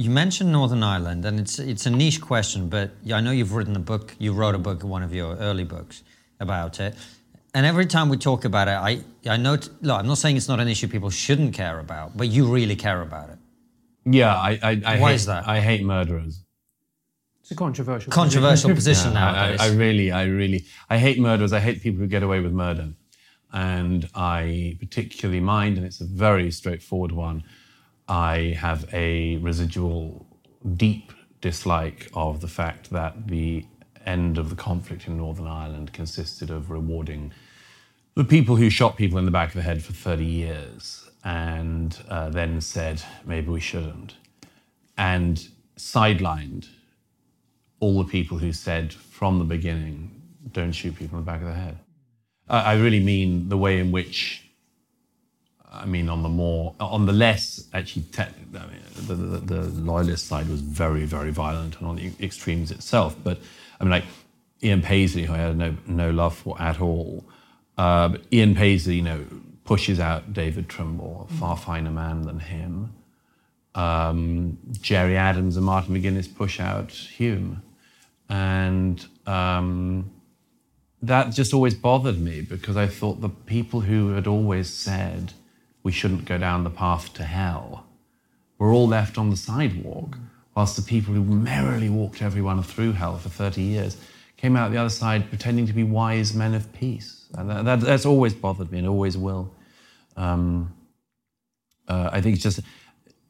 you 0.00 0.08
mentioned 0.08 0.50
Northern 0.50 0.82
Ireland, 0.82 1.26
and 1.26 1.38
it's 1.38 1.58
it's 1.58 1.84
a 1.84 1.90
niche 1.90 2.22
question, 2.22 2.70
but 2.70 2.90
I 3.12 3.20
know 3.20 3.32
you've 3.32 3.52
written 3.52 3.76
a 3.76 3.84
book. 3.92 4.16
You 4.18 4.32
wrote 4.32 4.54
a 4.54 4.58
book, 4.58 4.82
one 4.82 5.02
of 5.02 5.12
your 5.14 5.36
early 5.36 5.64
books, 5.64 6.02
about 6.40 6.80
it. 6.80 6.94
And 7.52 7.66
every 7.66 7.84
time 7.84 8.08
we 8.08 8.16
talk 8.16 8.46
about 8.46 8.66
it, 8.68 8.78
I 8.90 9.02
I 9.30 9.36
know. 9.36 9.58
Look, 9.82 9.98
I'm 9.98 10.06
not 10.06 10.16
saying 10.16 10.38
it's 10.38 10.48
not 10.48 10.58
an 10.58 10.68
issue 10.68 10.88
people 10.88 11.10
shouldn't 11.10 11.52
care 11.52 11.78
about, 11.78 12.16
but 12.16 12.28
you 12.28 12.46
really 12.46 12.76
care 12.76 13.02
about 13.02 13.28
it. 13.28 13.38
Yeah, 14.06 14.34
I. 14.34 14.58
I, 14.62 14.70
I 14.86 15.00
Why 15.00 15.10
hate, 15.10 15.14
is 15.16 15.26
that? 15.26 15.46
I 15.46 15.60
hate 15.60 15.84
murderers. 15.84 16.44
It's 17.42 17.50
a 17.50 17.54
controversial. 17.54 18.10
Controversial 18.10 18.74
position 18.74 19.10
I, 19.16 19.20
nowadays. 19.20 19.60
I, 19.60 19.66
I 19.66 19.70
really, 19.74 20.10
I 20.12 20.24
really, 20.24 20.64
I 20.88 20.96
hate 20.96 21.18
murderers. 21.18 21.52
I 21.52 21.60
hate 21.60 21.82
people 21.82 22.00
who 22.00 22.06
get 22.06 22.22
away 22.22 22.40
with 22.40 22.52
murder, 22.52 22.88
and 23.52 24.08
I 24.14 24.78
particularly 24.80 25.40
mind, 25.40 25.76
and 25.76 25.84
it's 25.84 26.00
a 26.00 26.06
very 26.06 26.50
straightforward 26.50 27.12
one. 27.12 27.44
I 28.10 28.56
have 28.58 28.92
a 28.92 29.36
residual, 29.36 30.26
deep 30.76 31.12
dislike 31.40 32.10
of 32.12 32.40
the 32.40 32.48
fact 32.48 32.90
that 32.90 33.28
the 33.28 33.64
end 34.04 34.36
of 34.36 34.50
the 34.50 34.56
conflict 34.56 35.06
in 35.06 35.16
Northern 35.16 35.46
Ireland 35.46 35.92
consisted 35.92 36.50
of 36.50 36.70
rewarding 36.70 37.32
the 38.16 38.24
people 38.24 38.56
who 38.56 38.68
shot 38.68 38.96
people 38.96 39.18
in 39.18 39.24
the 39.24 39.30
back 39.30 39.48
of 39.48 39.54
the 39.54 39.62
head 39.62 39.82
for 39.82 39.92
30 39.92 40.24
years 40.24 41.08
and 41.24 41.96
uh, 42.08 42.28
then 42.30 42.60
said, 42.60 43.02
maybe 43.24 43.48
we 43.48 43.60
shouldn't, 43.60 44.14
and 44.98 45.48
sidelined 45.76 46.68
all 47.78 48.02
the 48.02 48.10
people 48.10 48.38
who 48.38 48.52
said 48.52 48.92
from 48.92 49.38
the 49.38 49.44
beginning, 49.44 50.10
don't 50.52 50.72
shoot 50.72 50.96
people 50.96 51.18
in 51.18 51.24
the 51.24 51.30
back 51.30 51.40
of 51.40 51.46
the 51.46 51.54
head. 51.54 51.78
I 52.48 52.72
I 52.72 52.74
really 52.74 53.00
mean 53.00 53.48
the 53.48 53.56
way 53.56 53.78
in 53.78 53.92
which, 53.92 54.49
I 55.72 55.86
mean, 55.86 56.08
on 56.08 56.22
the 56.22 56.28
more, 56.28 56.74
on 56.80 57.06
the 57.06 57.12
less, 57.12 57.68
actually, 57.72 58.02
te- 58.12 58.22
I 58.22 58.66
mean, 58.66 58.82
the, 59.06 59.14
the, 59.14 59.38
the 59.38 59.80
loyalist 59.80 60.26
side 60.26 60.48
was 60.48 60.60
very, 60.60 61.04
very 61.04 61.30
violent 61.30 61.78
and 61.78 61.86
on 61.86 61.96
the 61.96 62.12
extremes 62.20 62.70
itself. 62.70 63.16
But 63.22 63.38
I 63.80 63.84
mean, 63.84 63.90
like 63.90 64.04
Ian 64.62 64.82
Paisley, 64.82 65.24
who 65.24 65.32
I 65.32 65.38
had 65.38 65.56
no, 65.56 65.76
no 65.86 66.10
love 66.10 66.36
for 66.36 66.60
at 66.60 66.80
all, 66.80 67.24
uh, 67.78 68.08
but 68.08 68.22
Ian 68.32 68.54
Paisley, 68.54 68.96
you 68.96 69.02
know, 69.02 69.24
pushes 69.64 70.00
out 70.00 70.32
David 70.32 70.68
Trimble, 70.68 71.28
a 71.30 71.34
far 71.34 71.56
finer 71.56 71.90
man 71.90 72.22
than 72.22 72.40
him. 72.40 72.92
Um, 73.76 74.58
Gerry 74.72 75.16
Adams 75.16 75.56
and 75.56 75.64
Martin 75.64 75.94
McGuinness 75.94 76.34
push 76.34 76.58
out 76.58 76.90
Hume. 76.90 77.62
And 78.28 79.04
um, 79.26 80.10
that 81.02 81.30
just 81.30 81.54
always 81.54 81.74
bothered 81.74 82.18
me 82.18 82.40
because 82.40 82.76
I 82.76 82.88
thought 82.88 83.20
the 83.20 83.28
people 83.28 83.80
who 83.80 84.10
had 84.10 84.26
always 84.26 84.68
said 84.68 85.32
we 85.82 85.92
shouldn't 85.92 86.24
go 86.24 86.38
down 86.38 86.64
the 86.64 86.70
path 86.70 87.12
to 87.14 87.24
hell 87.24 87.86
were 88.60 88.72
all 88.72 88.86
left 88.86 89.18
on 89.18 89.30
the 89.30 89.36
sidewalk, 89.36 90.16
whilst 90.54 90.76
the 90.76 90.82
people 90.82 91.14
who 91.14 91.24
merrily 91.24 91.88
walked 91.88 92.22
everyone 92.22 92.62
through 92.62 92.92
hell 92.92 93.16
for 93.16 93.30
30 93.30 93.62
years 93.62 93.96
came 94.36 94.54
out 94.54 94.70
the 94.70 94.76
other 94.76 94.90
side 94.90 95.28
pretending 95.28 95.66
to 95.66 95.72
be 95.72 95.82
wise 95.82 96.34
men 96.34 96.54
of 96.54 96.72
peace. 96.72 97.26
And 97.34 97.50
that, 97.50 97.64
that, 97.64 97.80
that's 97.80 98.06
always 98.06 98.34
bothered 98.34 98.70
me 98.70 98.78
and 98.78 98.86
always 98.86 99.16
will. 99.16 99.52
Um, 100.16 100.74
uh, 101.88 102.10
I 102.12 102.20
think 102.20 102.34
it's 102.34 102.42
just 102.42 102.60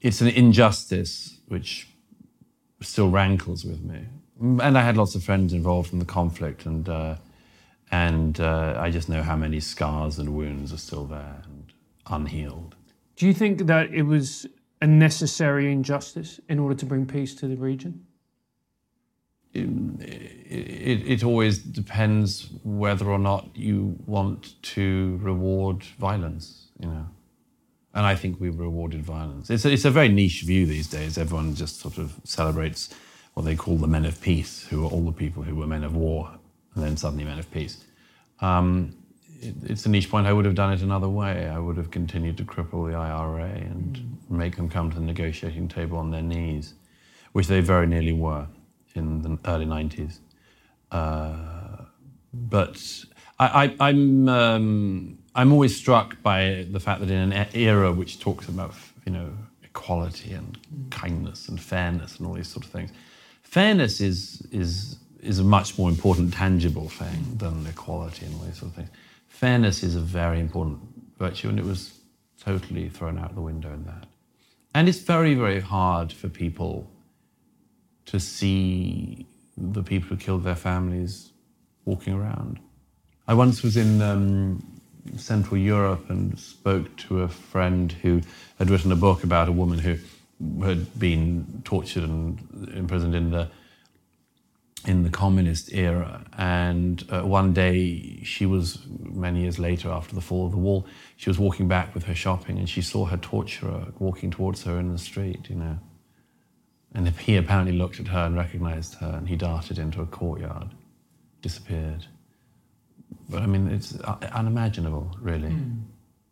it's 0.01 0.21
an 0.21 0.29
injustice 0.29 1.39
which 1.47 1.89
still 2.81 3.11
rankles 3.11 3.65
with 3.65 3.83
me. 3.83 4.07
And 4.41 4.77
I 4.77 4.83
had 4.83 4.97
lots 4.97 5.15
of 5.15 5.23
friends 5.23 5.53
involved 5.53 5.93
in 5.93 5.99
the 5.99 6.05
conflict, 6.05 6.65
and 6.65 6.89
uh, 6.89 7.17
and 7.91 8.41
uh, 8.41 8.77
I 8.79 8.91
just 8.91 9.09
know 9.09 9.23
how 9.23 9.37
many 9.37 9.61
scars 9.61 10.19
and 10.19 10.35
wounds 10.35 10.73
are 10.73 10.79
still 10.79 11.05
there 11.05 11.43
unhealed. 12.11 12.77
Do 13.17 13.27
you 13.27 13.35
think 13.35 13.67
that 13.67 13.93
it 13.93 14.03
was 14.03 14.47
a 14.81 14.87
necessary 14.87 15.71
injustice 15.71 16.41
in 16.49 16.59
order 16.59 16.75
to 16.75 16.87
bring 16.87 17.07
peace 17.07 17.35
to 17.37 17.47
the 17.47 17.57
region? 17.57 18.07
It, 19.53 19.69
it, 20.49 21.11
it 21.11 21.25
always 21.25 21.59
depends 21.59 22.49
whether 22.63 23.11
or 23.11 23.19
not 23.19 23.49
you 23.55 23.97
want 24.07 24.63
to 24.63 25.19
reward 25.23 25.83
violence, 25.99 26.69
you 26.79 26.89
know. 26.89 27.07
And 27.93 28.07
I 28.07 28.15
think 28.15 28.41
we've 28.41 28.59
rewarded 28.59 29.03
violence. 29.03 29.51
It's 29.51 29.65
a, 29.65 29.73
it's 29.73 29.85
a 29.85 29.91
very 29.91 30.09
niche 30.09 30.43
view 30.43 30.65
these 30.67 30.87
days. 30.87 31.19
Everyone 31.19 31.57
just 31.57 31.81
sort 31.81 31.99
of 31.99 32.15
celebrates 32.23 32.95
what 33.35 33.43
they 33.43 33.57
call 33.57 33.77
the 33.77 33.89
men 33.89 34.05
of 34.05 34.21
peace, 34.21 34.67
who 34.69 34.85
are 34.85 34.89
all 34.89 35.05
the 35.05 35.13
people 35.13 35.43
who 35.43 35.57
were 35.57 35.67
men 35.67 35.83
of 35.83 35.97
war 35.97 36.31
and 36.75 36.85
then 36.85 36.97
suddenly 36.97 37.25
men 37.25 37.39
of 37.39 37.51
peace. 37.51 37.85
Um, 38.41 38.97
it's 39.41 39.87
a 39.87 39.89
niche 39.89 40.11
point. 40.11 40.27
I 40.27 40.33
would 40.33 40.45
have 40.45 40.55
done 40.55 40.73
it 40.73 40.83
another 40.83 41.09
way. 41.09 41.49
I 41.49 41.59
would 41.59 41.77
have 41.77 41.91
continued 41.91 42.37
to 42.39 42.45
cripple 42.45 42.91
the 42.91 42.97
IRA 42.97 43.49
and 43.49 44.19
make 44.29 44.57
them 44.57 44.69
come 44.69 44.91
to 44.91 44.99
the 44.99 45.05
negotiating 45.05 45.69
table 45.69 45.99
on 45.99 46.11
their 46.11 46.23
knees, 46.23 46.75
which 47.33 47.47
they 47.47 47.61
very 47.61 47.87
nearly 47.87 48.13
were 48.13 48.47
in 48.95 49.23
the 49.23 49.39
early 49.47 49.67
90s. 49.67 50.19
Uh, 50.91 51.85
but 52.33 53.05
I, 53.39 53.65
I, 53.65 53.89
I'm, 53.89 54.29
um, 54.29 55.19
I'm 55.35 55.53
always 55.53 55.77
struck 55.77 56.21
by 56.23 56.67
the 56.71 56.81
fact 56.81 57.01
that 57.01 57.11
in 57.11 57.33
an 57.33 57.49
era 57.55 57.93
which 57.93 58.21
talks 58.21 58.49
about, 58.49 58.75
you 59.07 59.13
know, 59.13 59.31
equality 59.63 60.33
and 60.33 60.59
kindness 60.91 61.49
and 61.49 61.61
fairness 61.61 62.19
and 62.19 62.27
all 62.27 62.35
these 62.35 62.49
sort 62.49 62.65
of 62.67 62.71
things, 62.71 62.91
fairness 63.43 64.01
is, 64.01 64.47
is, 64.53 64.99
is 65.23 65.39
a 65.39 65.45
much 65.45 65.79
more 65.79 65.89
important 65.89 66.35
tangible 66.35 66.89
thing 66.89 67.37
than 67.37 67.67
equality 67.67 68.27
and 68.27 68.35
all 68.35 68.43
these 68.43 68.59
sort 68.59 68.71
of 68.73 68.77
things. 68.77 68.91
Fairness 69.31 69.83
is 69.83 69.97
a 69.97 70.01
very 70.01 70.39
important 70.39 70.81
virtue, 71.19 71.49
and 71.49 71.59
it 71.59 71.65
was 71.65 71.99
totally 72.39 72.91
thrown 72.91 73.19
out 73.19 73.35
the 73.35 73.41
window 73.41 73.73
in 73.73 73.85
that. 73.85 74.07
And 74.75 74.89
it's 74.89 74.99
very, 74.99 75.35
very 75.35 75.61
hard 75.61 76.13
for 76.13 76.29
people 76.29 76.91
to 78.07 78.21
see 78.21 79.27
the 79.57 79.83
people 79.83 80.11
who 80.11 80.17
killed 80.17 80.45
their 80.45 80.57
families 80.57 81.31
walking 81.85 82.13
around. 82.13 82.61
I 83.27 83.35
once 83.35 83.63
was 83.63 83.77
in 83.77 84.03
um, 84.03 84.81
Central 85.17 85.57
Europe 85.57 86.11
and 86.11 86.39
spoke 86.39 86.95
to 87.09 87.23
a 87.23 87.29
friend 87.29 87.93
who 87.93 88.21
had 88.59 88.69
written 88.69 88.93
a 88.93 88.97
book 88.97 89.25
about 89.25 89.49
a 89.49 89.53
woman 89.53 89.79
who 89.79 89.97
had 90.63 90.99
been 90.99 91.63
tortured 91.65 92.03
and 92.05 92.69
imprisoned 92.75 93.15
in 93.15 93.31
the 93.31 93.49
in 94.87 95.03
the 95.03 95.11
communist 95.11 95.73
era. 95.73 96.25
And 96.39 97.05
uh, 97.11 97.23
one 97.23 97.53
day, 97.53 98.23
she 98.23 98.47
was 98.47 98.79
many 98.89 99.43
years 99.43 99.59
later, 99.59 99.91
after 99.91 100.15
the 100.15 100.21
fall 100.21 100.47
of 100.47 100.53
the 100.53 100.59
wall, 100.59 100.87
she 101.17 101.31
was 101.31 101.39
walking 101.39 101.69
back 101.69 101.95
with 101.95 102.05
her 102.05 102.15
shopping, 102.15 102.59
and 102.59 102.69
she 102.69 102.83
saw 102.83 103.07
her 103.07 103.17
torturer 103.17 103.93
walking 103.99 104.31
towards 104.31 104.65
her 104.65 104.79
in 104.79 104.93
the 104.93 104.99
street. 104.99 105.51
You 105.51 105.57
know, 105.57 105.79
and 106.95 107.09
he 107.09 107.37
apparently 107.37 107.73
looked 107.73 108.01
at 108.01 108.09
her 108.09 108.25
and 108.27 108.37
recognized 108.37 108.95
her, 108.95 109.15
and 109.19 109.29
he 109.29 109.37
darted 109.37 109.79
into 109.79 110.01
a 110.01 110.07
courtyard, 110.07 110.69
disappeared. 111.43 112.07
But 113.29 113.43
I 113.43 113.47
mean, 113.47 113.69
it's 113.69 113.99
uh, 114.01 114.17
unimaginable, 114.33 115.17
really. 115.21 115.49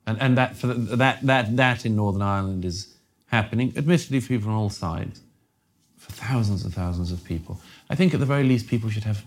And, 0.06 0.20
and 0.20 0.38
that, 0.38 0.56
for 0.56 0.68
the, 0.68 0.96
that, 0.96 1.24
that, 1.26 1.56
that 1.56 1.84
in 1.84 1.94
Northern 1.96 2.22
Ireland 2.22 2.64
is 2.64 2.96
happening, 3.26 3.74
admittedly, 3.76 4.20
for 4.20 4.28
people 4.28 4.50
on 4.50 4.56
all 4.56 4.70
sides, 4.70 5.22
for 6.08 6.14
thousands 6.14 6.64
and 6.64 6.72
thousands 6.72 7.12
of 7.12 7.22
people. 7.24 7.60
I 7.90 7.94
think 7.94 8.14
at 8.14 8.20
the 8.20 8.26
very 8.26 8.44
least, 8.44 8.66
people 8.66 8.90
should 8.90 9.04
have 9.04 9.24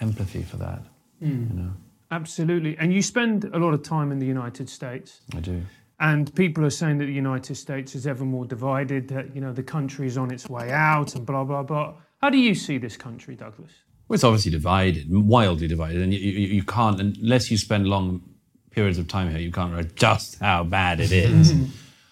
empathy 0.00 0.42
for 0.42 0.56
that. 0.58 0.82
You 1.20 1.28
hmm. 1.28 1.58
know, 1.58 1.70
Absolutely. 2.10 2.76
And 2.78 2.92
you 2.92 3.02
spend 3.02 3.44
a 3.44 3.58
lot 3.58 3.74
of 3.74 3.82
time 3.82 4.12
in 4.12 4.18
the 4.18 4.26
United 4.26 4.68
States. 4.68 5.20
I 5.34 5.40
do. 5.40 5.62
And 6.00 6.34
people 6.34 6.64
are 6.64 6.70
saying 6.70 6.98
that 6.98 7.06
the 7.06 7.12
United 7.12 7.54
States 7.54 7.94
is 7.94 8.06
ever 8.06 8.24
more 8.24 8.44
divided, 8.44 9.08
that 9.08 9.34
you 9.34 9.40
know 9.40 9.52
the 9.52 9.62
country 9.62 10.06
is 10.06 10.18
on 10.18 10.32
its 10.32 10.48
way 10.48 10.70
out, 10.70 11.14
and 11.14 11.24
blah 11.24 11.44
blah 11.44 11.62
blah. 11.62 11.94
How 12.20 12.30
do 12.30 12.38
you 12.38 12.54
see 12.54 12.78
this 12.78 12.96
country, 12.96 13.36
Douglas? 13.36 13.70
Well, 14.08 14.16
it's 14.16 14.24
obviously 14.24 14.50
divided, 14.50 15.06
wildly 15.10 15.66
divided, 15.66 16.02
and 16.02 16.12
you, 16.12 16.18
you, 16.18 16.48
you 16.56 16.62
can't 16.64 17.00
unless 17.00 17.50
you 17.50 17.56
spend 17.56 17.86
long 17.86 18.22
periods 18.70 18.98
of 18.98 19.08
time 19.08 19.30
here, 19.30 19.38
you 19.38 19.52
can't 19.52 19.72
realize 19.72 19.92
just 19.92 20.40
how 20.40 20.64
bad 20.64 21.00
it 21.00 21.12
is. 21.12 21.54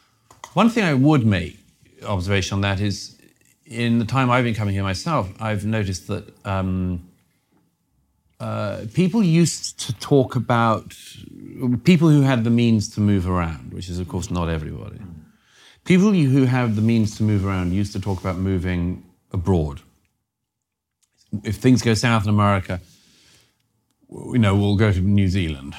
One 0.54 0.68
thing 0.68 0.84
I 0.84 0.94
would 0.94 1.26
make 1.26 1.58
observation 2.06 2.56
on 2.56 2.60
that 2.62 2.80
is, 2.80 3.18
in 3.66 3.98
the 3.98 4.04
time 4.04 4.30
I've 4.30 4.44
been 4.44 4.54
coming 4.54 4.74
here 4.74 4.82
myself, 4.82 5.30
I've 5.40 5.64
noticed 5.64 6.08
that 6.08 6.32
um, 6.46 7.08
uh, 8.40 8.84
people 8.92 9.22
used 9.22 9.78
to 9.80 9.92
talk 9.94 10.36
about 10.36 10.94
people 11.84 12.08
who 12.08 12.22
had 12.22 12.44
the 12.44 12.50
means 12.50 12.88
to 12.94 13.00
move 13.00 13.28
around, 13.28 13.72
which 13.72 13.88
is 13.88 13.98
of 13.98 14.08
course 14.08 14.30
not 14.30 14.48
everybody. 14.48 14.98
People 15.84 16.12
who 16.12 16.44
have 16.44 16.76
the 16.76 16.82
means 16.82 17.16
to 17.16 17.22
move 17.22 17.44
around 17.46 17.72
used 17.72 17.92
to 17.92 18.00
talk 18.00 18.20
about 18.20 18.36
moving 18.36 19.04
abroad. 19.32 19.80
If 21.42 21.56
things 21.56 21.82
go 21.82 21.94
south 21.94 22.24
in 22.24 22.28
America, 22.28 22.80
you 24.10 24.38
know, 24.38 24.54
we'll 24.54 24.76
go 24.76 24.92
to 24.92 25.00
New 25.00 25.28
Zealand. 25.28 25.74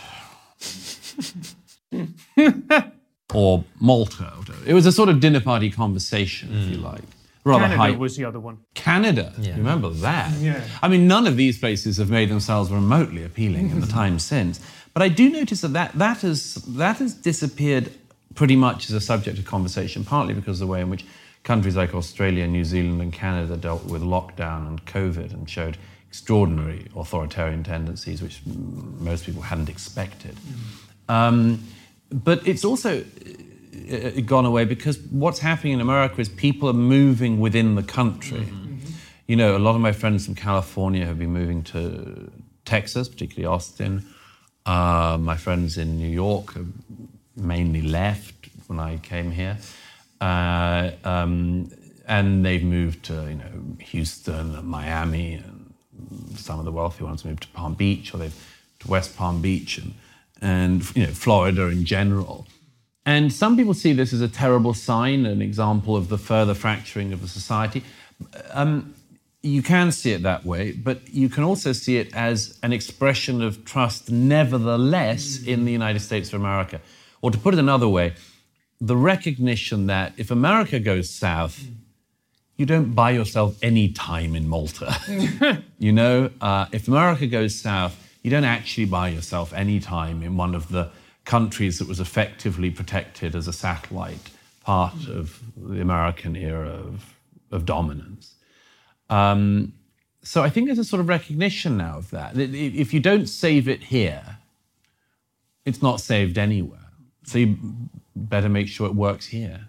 or 3.34 3.64
Malta. 3.80 4.24
Or 4.24 4.40
whatever. 4.40 4.66
It 4.66 4.74
was 4.74 4.86
a 4.86 4.92
sort 4.92 5.10
of 5.10 5.20
dinner 5.20 5.40
party 5.42 5.70
conversation, 5.70 6.50
if 6.58 6.70
you 6.70 6.78
like. 6.78 7.04
Rather 7.44 7.66
Canada 7.66 7.82
high. 7.82 7.92
was 7.92 8.16
the 8.16 8.26
other 8.26 8.40
one. 8.40 8.60
Canada. 8.74 9.34
You 9.38 9.54
remember 9.54 9.90
that? 9.90 10.32
Yeah. 10.40 10.64
I 10.82 10.88
mean, 10.88 11.08
none 11.08 11.28
of 11.28 11.36
these 11.36 11.58
places 11.58 11.98
have 11.98 12.10
made 12.10 12.30
themselves 12.30 12.72
remotely 12.72 13.24
appealing 13.24 13.70
in 13.70 13.82
the 13.82 13.88
time 13.88 14.20
since. 14.20 14.62
But 14.94 15.04
I 15.04 15.10
do 15.10 15.30
notice 15.30 15.62
that 15.62 15.74
that, 15.74 15.94
that, 15.94 16.22
has, 16.22 16.56
that 16.56 16.98
has 16.98 17.14
disappeared 17.14 17.92
pretty 18.36 18.56
much 18.56 18.90
as 18.90 18.96
a 18.96 19.02
subject 19.02 19.40
of 19.40 19.46
conversation, 19.46 20.06
partly 20.06 20.34
because 20.34 20.62
of 20.62 20.68
the 20.68 20.72
way 20.72 20.82
in 20.82 20.90
which 20.90 21.06
countries 21.44 21.76
like 21.76 21.94
Australia, 21.94 22.48
New 22.48 22.64
Zealand, 22.64 23.02
and 23.02 23.12
Canada 23.12 23.58
dealt 23.58 23.86
with 23.86 24.02
lockdown 24.02 24.68
and 24.68 24.86
COVID 24.86 25.34
and 25.34 25.50
showed 25.50 25.78
extraordinary 26.08 26.88
authoritarian 26.96 27.64
tendencies, 27.64 28.22
which 28.22 28.44
mm, 28.46 29.00
most 29.00 29.26
people 29.26 29.42
hadn't 29.42 29.68
expected. 29.68 30.38
Um, 31.10 31.64
but 32.12 32.48
it's 32.48 32.64
also 32.64 33.04
uh, 33.92 34.22
gone 34.22 34.46
away 34.46 34.66
because 34.66 34.98
what's 35.12 35.40
happening 35.40 35.74
in 35.74 35.82
America 35.82 36.20
is 36.22 36.30
people 36.30 36.70
are 36.70 36.74
moving 36.74 37.40
within 37.40 37.76
the 37.76 37.84
country. 37.84 38.48
You 39.28 39.36
know, 39.36 39.56
a 39.56 39.60
lot 39.60 39.76
of 39.76 39.82
my 39.82 39.94
friends 39.94 40.26
from 40.26 40.36
California 40.36 41.06
have 41.06 41.18
been 41.18 41.32
moving 41.32 41.64
to 41.64 42.32
Texas, 42.66 43.08
particularly 43.10 43.46
Austin. 43.46 44.06
Uh, 44.66 45.18
my 45.20 45.38
friends 45.38 45.78
in 45.78 45.98
New 45.98 46.10
York 46.10 46.54
have 46.54 46.68
mainly 47.36 47.82
left 47.82 48.50
when 48.68 48.80
I 48.80 48.98
came 48.98 49.32
here. 49.32 49.58
Uh, 50.22 50.92
um, 51.04 51.72
and 52.08 52.46
they've 52.46 52.64
moved 52.64 53.04
to, 53.06 53.14
you 53.14 53.36
know, 53.36 53.76
Houston 53.80 54.56
and 54.56 54.68
Miami, 54.68 55.36
and 55.36 55.74
some 56.36 56.60
of 56.60 56.66
the 56.66 56.72
wealthy 56.72 57.04
ones 57.04 57.26
moved 57.26 57.44
to 57.44 57.50
Palm 57.50 57.74
Beach, 57.74 58.14
or 58.14 58.18
they've 58.18 58.50
to 58.80 58.88
West 58.88 59.16
Palm 59.18 59.42
Beach, 59.42 59.78
and, 59.78 59.94
and 60.42 60.96
you 60.96 61.06
know, 61.06 61.12
Florida 61.12 61.68
in 61.68 61.86
general. 61.86 62.48
And 63.06 63.34
some 63.34 63.58
people 63.58 63.74
see 63.74 63.94
this 63.94 64.14
as 64.14 64.22
a 64.22 64.28
terrible 64.28 64.74
sign, 64.74 65.26
an 65.26 65.42
example 65.42 65.96
of 65.98 66.10
the 66.10 66.18
further 66.18 66.54
fracturing 66.54 67.12
of 67.12 67.22
the 67.22 67.28
society. 67.28 67.84
Um, 68.52 68.96
you 69.42 69.62
can 69.62 69.92
see 69.92 70.14
it 70.14 70.24
that 70.24 70.46
way, 70.46 70.72
but 70.72 71.10
you 71.10 71.28
can 71.28 71.44
also 71.44 71.74
see 71.74 71.98
it 71.98 72.16
as 72.16 72.58
an 72.64 72.72
expression 72.72 73.42
of 73.42 73.66
trust, 73.66 74.10
nevertheless, 74.10 75.44
in 75.46 75.66
the 75.66 75.72
United 75.72 76.00
States 76.00 76.30
of 76.32 76.40
America. 76.40 76.80
Or 77.22 77.30
to 77.30 77.38
put 77.38 77.54
it 77.54 77.60
another 77.60 77.90
way, 77.90 78.14
the 78.80 78.96
recognition 78.96 79.88
that 79.88 80.14
if 80.18 80.32
America 80.32 80.80
goes 80.80 81.10
south, 81.10 81.62
you 82.56 82.66
don't 82.66 82.94
buy 82.94 83.12
yourself 83.12 83.58
any 83.62 83.92
time 83.92 84.36
in 84.36 84.48
Malta. 84.48 84.96
you 85.80 85.92
know, 85.92 86.30
uh, 86.40 86.68
if 86.72 86.88
America 86.88 87.28
goes 87.28 87.60
south, 87.60 88.00
you 88.22 88.32
don't 88.32 88.46
actually 88.46 88.86
buy 88.86 89.10
yourself 89.10 89.52
any 89.54 89.82
time 89.82 90.24
in 90.24 90.38
one 90.38 90.56
of 90.56 90.70
the 90.70 90.90
countries 91.26 91.80
that 91.80 91.88
was 91.88 92.00
effectively 92.00 92.70
protected 92.70 93.36
as 93.36 93.48
a 93.48 93.54
satellite 93.54 94.30
part 94.64 95.08
of 95.08 95.42
the 95.58 95.82
American 95.82 96.36
era 96.36 96.70
of, 96.70 97.16
of 97.52 97.66
dominance. 97.66 98.36
Um, 99.10 99.74
so 100.22 100.42
I 100.42 100.50
think 100.50 100.68
there's 100.68 100.80
a 100.80 100.86
sort 100.86 101.00
of 101.00 101.10
recognition 101.10 101.78
now 101.78 101.98
of 101.98 102.10
that. 102.12 102.36
that 102.36 102.54
If 102.54 102.94
you 102.94 103.00
don't 103.00 103.28
save 103.28 103.68
it 103.68 103.84
here, 103.84 104.38
it's 105.66 105.82
not 105.82 106.00
saved 106.00 106.38
anywhere. 106.38 106.80
So 107.26 107.38
you 107.38 107.58
better 108.16 108.50
make 108.50 108.68
sure 108.68 108.88
it 108.88 108.96
works 108.96 109.28
here. 109.28 109.68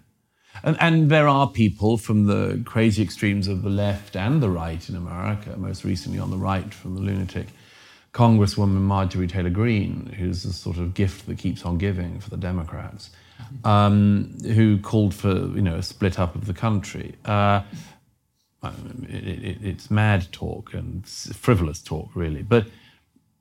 And, 0.63 0.77
and 0.79 1.09
there 1.11 1.27
are 1.27 1.49
people 1.49 1.97
from 1.97 2.27
the 2.27 2.61
crazy 2.65 3.03
extremes 3.03 3.47
of 3.47 3.61
the 3.61 3.69
left 3.69 4.15
and 4.15 4.41
the 4.41 4.49
right 4.49 4.87
in 4.89 4.95
America, 4.95 5.55
most 5.57 5.83
recently 5.83 6.19
on 6.19 6.31
the 6.31 6.37
right 6.37 6.73
from 6.73 6.95
the 6.95 7.01
lunatic 7.01 7.47
Congresswoman 8.15 8.79
Marjorie 8.79 9.27
Taylor 9.27 9.49
Greene, 9.49 10.15
who's 10.17 10.45
a 10.45 10.53
sort 10.53 10.77
of 10.77 10.93
gift 10.93 11.27
that 11.27 11.37
keeps 11.37 11.65
on 11.65 11.77
giving 11.77 12.21
for 12.21 12.29
the 12.29 12.37
Democrats, 12.37 13.09
um, 13.65 14.33
who 14.41 14.77
called 14.79 15.13
for 15.13 15.33
you 15.33 15.61
know 15.61 15.75
a 15.75 15.83
split 15.83 16.17
up 16.17 16.33
of 16.33 16.45
the 16.45 16.53
country. 16.53 17.15
Uh, 17.25 17.61
it, 19.09 19.27
it, 19.27 19.57
it's 19.61 19.91
mad 19.91 20.31
talk 20.31 20.73
and 20.73 21.05
frivolous 21.05 21.81
talk, 21.81 22.09
really. 22.15 22.41
But 22.41 22.67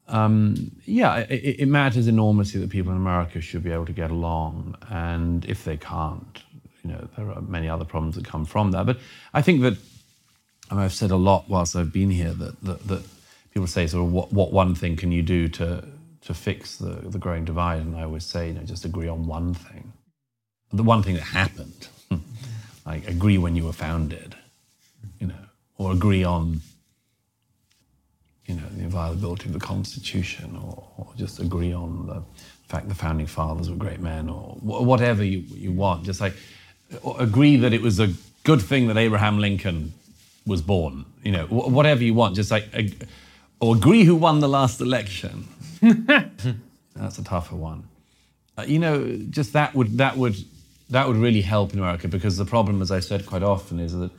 um, 0.08 0.72
yeah, 0.84 1.18
it, 1.18 1.60
it 1.60 1.68
matters 1.68 2.08
enormously 2.08 2.60
that 2.60 2.70
people 2.70 2.90
in 2.90 2.98
America 2.98 3.40
should 3.40 3.62
be 3.62 3.70
able 3.70 3.86
to 3.86 3.92
get 3.92 4.10
along, 4.10 4.76
and 4.90 5.44
if 5.44 5.62
they 5.62 5.76
can't, 5.76 6.42
you 6.82 6.90
know, 6.90 7.08
there 7.16 7.30
are 7.30 7.40
many 7.42 7.68
other 7.68 7.84
problems 7.84 8.16
that 8.16 8.24
come 8.24 8.44
from 8.44 8.72
that. 8.72 8.86
But 8.86 8.98
I 9.32 9.40
think 9.40 9.62
that 9.62 9.78
I 10.68 10.74
mean, 10.74 10.82
I've 10.82 10.92
said 10.92 11.12
a 11.12 11.16
lot 11.16 11.48
whilst 11.48 11.76
I've 11.76 11.92
been 11.92 12.10
here 12.10 12.32
that 12.32 12.60
that, 12.62 12.88
that 12.88 13.13
people 13.54 13.66
say 13.68 13.86
sort 13.86 14.04
of 14.06 14.12
what, 14.12 14.32
what 14.32 14.52
one 14.52 14.74
thing 14.74 14.96
can 14.96 15.12
you 15.12 15.22
do 15.22 15.48
to 15.48 15.84
to 16.22 16.32
fix 16.34 16.76
the, 16.76 16.86
the 16.86 17.18
growing 17.18 17.44
divide, 17.44 17.82
and 17.82 17.94
I 17.94 18.04
always 18.04 18.24
say, 18.24 18.48
you 18.48 18.54
know, 18.54 18.62
just 18.62 18.86
agree 18.86 19.08
on 19.08 19.26
one 19.26 19.52
thing, 19.52 19.92
the 20.72 20.82
one 20.82 21.02
thing 21.02 21.14
that 21.16 21.22
happened, 21.22 21.88
hmm, 22.08 22.16
like 22.86 23.06
agree 23.06 23.36
when 23.36 23.54
you 23.56 23.64
were 23.64 23.74
founded, 23.74 24.34
you 25.20 25.26
know, 25.26 25.44
or 25.76 25.92
agree 25.92 26.24
on 26.24 26.62
you 28.46 28.54
know, 28.56 28.62
the 28.76 28.82
inviolability 28.82 29.46
of 29.46 29.52
the 29.52 29.60
Constitution, 29.60 30.56
or, 30.56 30.86
or 30.98 31.06
just 31.16 31.40
agree 31.40 31.72
on 31.72 32.06
the 32.06 32.22
fact 32.68 32.88
the 32.88 32.94
founding 32.94 33.26
fathers 33.26 33.70
were 33.70 33.76
great 33.76 34.00
men, 34.00 34.28
or 34.28 34.54
wh- 34.60 34.82
whatever 34.84 35.24
you, 35.24 35.40
you 35.48 35.72
want. 35.72 36.04
Just 36.04 36.20
like 36.20 36.34
agree 37.18 37.56
that 37.56 37.72
it 37.72 37.82
was 37.82 38.00
a 38.00 38.12
good 38.44 38.60
thing 38.60 38.88
that 38.88 38.96
Abraham 38.96 39.38
Lincoln 39.38 39.92
was 40.46 40.60
born. 40.60 41.04
You 41.22 41.32
know, 41.32 41.46
wh- 41.46 41.70
whatever 41.70 42.02
you 42.02 42.14
want. 42.14 42.34
Just 42.36 42.50
like, 42.50 42.64
or 43.64 43.74
agree 43.74 44.04
who 44.04 44.14
won 44.14 44.40
the 44.40 44.48
last 44.48 44.80
election. 44.82 45.48
That's 46.94 47.18
a 47.18 47.24
tougher 47.24 47.56
one. 47.56 47.84
Uh, 48.58 48.64
you 48.66 48.78
know, 48.78 49.16
just 49.30 49.54
that 49.54 49.74
would 49.74 49.96
that 49.98 50.18
would 50.18 50.36
that 50.90 51.08
would 51.08 51.16
really 51.16 51.40
help 51.40 51.72
in 51.72 51.78
America 51.78 52.06
because 52.06 52.36
the 52.36 52.44
problem, 52.44 52.82
as 52.82 52.90
I 52.90 53.00
said 53.00 53.24
quite 53.24 53.42
often, 53.42 53.80
is 53.80 53.96
that 53.96 54.10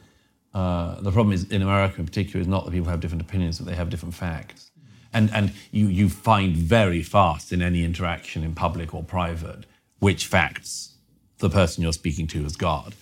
uh, 0.56 1.00
the 1.00 1.12
problem 1.12 1.32
is 1.32 1.44
in 1.52 1.62
America 1.62 2.00
in 2.00 2.06
particular 2.08 2.42
is 2.42 2.48
not 2.48 2.66
that 2.66 2.72
people 2.72 2.90
have 2.90 3.00
different 3.00 3.22
opinions, 3.22 3.60
but 3.60 3.68
they 3.68 3.76
have 3.76 3.90
different 3.92 4.16
facts. 4.16 4.72
And 5.14 5.32
and 5.32 5.54
you 5.72 5.88
you 5.88 6.10
find 6.10 6.58
very 6.58 7.04
fast 7.04 7.54
in 7.54 7.62
any 7.62 7.84
interaction 7.86 8.44
in 8.44 8.56
public 8.56 8.96
or 8.96 9.04
private 9.04 9.66
which 10.00 10.26
facts 10.26 10.96
the 11.38 11.50
person 11.50 11.84
you're 11.84 11.94
speaking 11.94 12.26
to 12.28 12.44
has 12.44 12.56
got. 12.56 12.94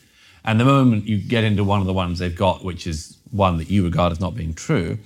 And 0.43 0.59
the 0.59 0.65
moment 0.65 1.07
you 1.07 1.17
get 1.17 1.45
into 1.45 1.63
one 1.63 1.79
of 1.79 1.87
the 1.87 1.93
ones 1.93 2.19
they've 2.19 2.35
got, 2.35 2.65
which 2.65 2.85
is 2.85 3.17
one 3.31 3.57
that 3.57 3.69
you 3.69 3.85
regard 3.85 4.11
as 4.11 4.19
not 4.19 4.35
being 4.35 4.53
true, 4.53 4.99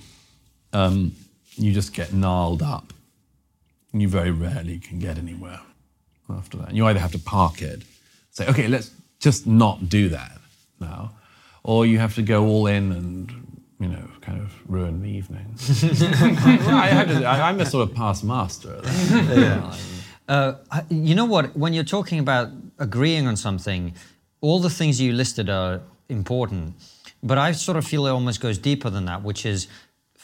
um, 0.72 1.12
you 1.58 1.72
just 1.72 1.92
get 1.92 2.12
gnarled 2.12 2.62
up. 2.62 2.92
And 3.92 4.02
you 4.02 4.08
very 4.08 4.30
rarely 4.30 4.78
can 4.78 4.98
get 4.98 5.18
anywhere 5.18 5.60
after 6.28 6.58
that. 6.58 6.74
You 6.74 6.86
either 6.86 7.00
have 7.00 7.12
to 7.12 7.18
park 7.18 7.62
it, 7.62 7.82
say, 8.30 8.46
okay, 8.46 8.68
let's 8.68 8.90
just 9.18 9.46
not 9.46 9.88
do 9.88 10.10
that 10.10 10.38
now, 10.78 11.12
or 11.64 11.86
you 11.86 11.98
have 11.98 12.14
to 12.16 12.22
go 12.22 12.46
all 12.46 12.66
in 12.66 12.92
and, 12.92 13.62
you 13.80 13.88
know, 13.88 14.08
kind 14.20 14.40
of 14.40 14.52
ruin 14.70 15.00
the 15.02 15.08
evening. 15.08 15.54
I, 16.70 17.40
I'm 17.48 17.60
a 17.60 17.66
sort 17.66 17.88
of 17.88 17.96
past 17.96 18.24
master 18.24 18.76
at 18.76 18.82
that. 18.84 19.78
Uh, 20.28 20.52
you 20.90 21.14
know 21.14 21.24
what? 21.24 21.56
When 21.56 21.72
you're 21.72 21.84
talking 21.84 22.18
about 22.18 22.50
agreeing 22.78 23.26
on 23.26 23.36
something, 23.36 23.94
all 24.42 24.60
the 24.60 24.70
things 24.70 25.00
you 25.00 25.12
listed 25.12 25.48
are 25.48 25.80
important, 26.10 26.74
but 27.22 27.38
I 27.38 27.52
sort 27.52 27.78
of 27.78 27.86
feel 27.86 28.06
it 28.06 28.10
almost 28.10 28.40
goes 28.40 28.58
deeper 28.58 28.90
than 28.90 29.06
that, 29.06 29.22
which 29.22 29.46
is 29.46 29.68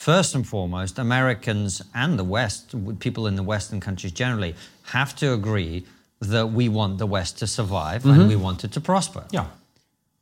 first 0.04 0.34
and 0.34 0.46
foremost, 0.46 0.98
Americans 0.98 1.80
and 1.94 2.18
the 2.18 2.24
West, 2.24 2.74
people 2.98 3.26
in 3.26 3.36
the 3.36 3.42
Western 3.42 3.80
countries 3.80 4.12
generally, 4.12 4.54
have 4.82 5.16
to 5.16 5.32
agree 5.32 5.86
that 6.20 6.48
we 6.48 6.68
want 6.68 6.98
the 6.98 7.06
West 7.06 7.38
to 7.38 7.46
survive 7.46 8.04
and 8.04 8.14
mm-hmm. 8.14 8.28
we 8.28 8.36
want 8.36 8.64
it 8.64 8.72
to 8.72 8.80
prosper. 8.82 9.24
Yeah. 9.30 9.46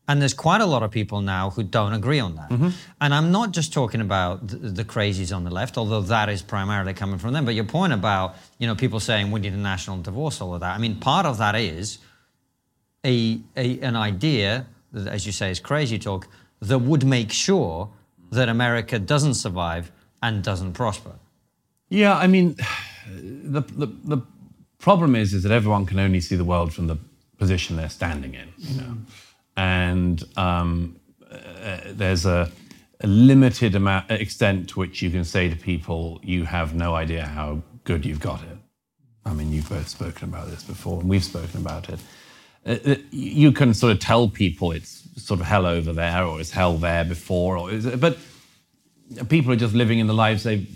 And 0.07 0.21
there's 0.21 0.35
quite 0.35 0.61
a 0.61 0.67
lot 0.67 0.85
of 0.85 0.93
people 0.93 1.21
now 1.21 1.51
who 1.51 1.65
don't 1.65 1.95
agree 1.95 2.21
on 2.21 2.37
that. 2.37 2.51
Mm-hmm. 2.51 2.69
And 3.01 3.13
I'm 3.13 3.33
not 3.33 3.51
just 3.51 3.73
talking 3.73 4.01
about 4.01 4.47
the, 4.47 4.57
the 4.57 4.85
crazies 4.85 5.35
on 5.35 5.43
the 5.43 5.51
left, 5.51 5.77
although 5.77 6.03
that 6.03 6.29
is 6.29 6.43
primarily 6.43 6.95
coming 6.95 7.19
from 7.19 7.33
them. 7.33 7.45
But 7.45 7.57
your 7.57 7.65
point 7.65 7.93
about 7.93 8.37
you 8.59 8.69
know 8.69 8.77
people 8.77 9.01
saying 9.01 9.33
we 9.33 9.41
need 9.41 9.53
a 9.53 9.57
national 9.73 9.99
divorce, 10.03 10.41
all 10.41 10.55
of 10.55 10.61
that. 10.61 10.77
I 10.77 10.79
mean, 10.79 10.95
part 10.97 11.27
of 11.27 11.39
that 11.39 11.57
is 11.57 11.99
a, 13.05 13.41
a 13.57 13.81
an 13.81 13.97
idea 13.97 14.67
that, 14.93 15.09
as 15.09 15.27
you 15.27 15.33
say, 15.33 15.51
is 15.51 15.61
crazy 15.61 15.99
talk 15.99 16.29
that 16.61 16.79
would 16.79 17.05
make 17.05 17.33
sure 17.33 17.89
that 18.33 18.49
America 18.49 18.99
doesn't 18.99 19.35
survive 19.35 19.93
and 20.23 20.43
doesn't 20.43 20.73
prosper. 20.73 21.13
Yeah, 21.89 22.17
I 22.17 22.27
mean, 22.27 22.57
the, 23.09 23.61
the, 23.61 23.87
the 23.87 24.23
Problem 24.83 25.15
is, 25.15 25.33
is 25.33 25.45
that 25.45 25.53
everyone 25.53 25.87
can 25.87 26.01
only 26.01 26.21
see 26.21 26.35
the 26.35 26.45
world 26.45 26.73
from 26.73 26.89
the 26.89 26.99
position 27.39 27.77
they're 27.77 27.89
standing 27.89 28.35
in, 28.35 28.49
you 28.59 28.81
know, 28.81 28.97
and 29.57 30.25
um, 30.37 30.97
uh, 31.31 31.79
there's 31.87 32.27
a, 32.27 32.51
a 32.99 33.07
limited 33.07 33.77
amount 33.77 34.11
extent 34.11 34.71
to 34.71 34.81
which 34.81 35.01
you 35.01 35.09
can 35.09 35.25
say 35.25 35.49
to 35.49 35.55
people, 35.55 36.19
you 36.25 36.47
have 36.47 36.75
no 36.75 36.97
idea 36.97 37.25
how 37.25 37.63
good 37.85 38.05
you've 38.05 38.19
got 38.19 38.43
it. 38.43 38.59
I 39.25 39.33
mean, 39.33 39.53
you've 39.53 39.69
both 39.69 39.87
spoken 39.87 40.29
about 40.29 40.51
this 40.51 40.65
before, 40.65 40.99
and 40.99 41.09
we've 41.09 41.23
spoken 41.23 41.61
about 41.61 41.89
it. 41.89 42.01
Uh, 42.67 42.79
uh, 42.85 42.97
you 43.13 43.53
can 43.53 43.75
sort 43.75 43.93
of 43.93 44.01
tell 44.01 44.29
people 44.29 44.73
it's 44.73 45.02
sort 45.17 45.41
of 45.41 45.47
hell 45.47 45.67
over 45.67 45.93
there, 45.93 46.25
or 46.25 46.41
it's 46.41 46.51
hell 46.51 46.77
there 46.77 47.05
before, 47.05 47.57
or 47.57 47.71
is 47.71 47.87
it, 47.87 48.01
but 48.01 48.19
people 49.29 49.53
are 49.53 49.57
just 49.57 49.75
living 49.75 49.99
in 49.99 50.07
the 50.07 50.15
lives 50.15 50.43
they've 50.43 50.69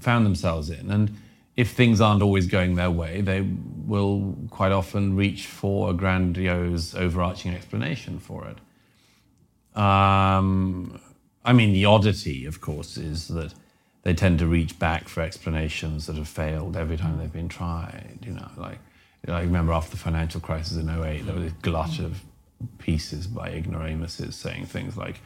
found 0.00 0.24
themselves 0.26 0.70
in, 0.70 0.90
and 0.90 1.16
if 1.56 1.72
things 1.72 2.00
aren't 2.00 2.22
always 2.22 2.46
going 2.46 2.76
their 2.76 2.90
way, 2.90 3.20
they 3.20 3.42
will 3.86 4.34
quite 4.50 4.72
often 4.72 5.16
reach 5.16 5.46
for 5.46 5.90
a 5.90 5.92
grandiose, 5.92 6.94
overarching 6.94 7.54
explanation 7.54 8.18
for 8.18 8.46
it. 8.46 9.78
Um, 9.78 11.00
I 11.44 11.52
mean, 11.52 11.72
the 11.72 11.84
oddity, 11.84 12.46
of 12.46 12.60
course, 12.60 12.96
is 12.96 13.28
that 13.28 13.52
they 14.02 14.14
tend 14.14 14.38
to 14.38 14.46
reach 14.46 14.78
back 14.78 15.08
for 15.08 15.22
explanations 15.22 16.06
that 16.06 16.16
have 16.16 16.28
failed 16.28 16.76
every 16.76 16.96
time 16.96 17.18
they've 17.18 17.32
been 17.32 17.48
tried. 17.48 18.18
You 18.24 18.32
know, 18.32 18.50
like 18.56 18.78
I 19.28 19.42
remember 19.42 19.72
after 19.72 19.92
the 19.92 19.96
financial 19.98 20.40
crisis 20.40 20.76
in 20.76 20.88
08, 20.88 21.26
there 21.26 21.34
was 21.34 21.44
this 21.44 21.52
glut 21.62 21.98
of 21.98 22.22
pieces 22.78 23.26
by 23.26 23.48
ignoramuses 23.48 24.36
saying 24.36 24.66
things 24.66 24.96
like, 24.96 25.20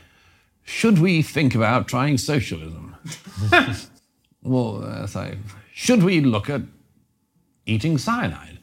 "Should 0.64 0.98
we 0.98 1.22
think 1.22 1.54
about 1.54 1.88
trying 1.88 2.18
socialism?" 2.18 2.96
well, 4.42 4.82
it's 5.02 5.14
like, 5.14 5.38
should 5.72 6.02
we 6.02 6.20
look 6.20 6.48
at 6.50 6.62
eating 7.66 7.98
cyanide? 7.98 8.58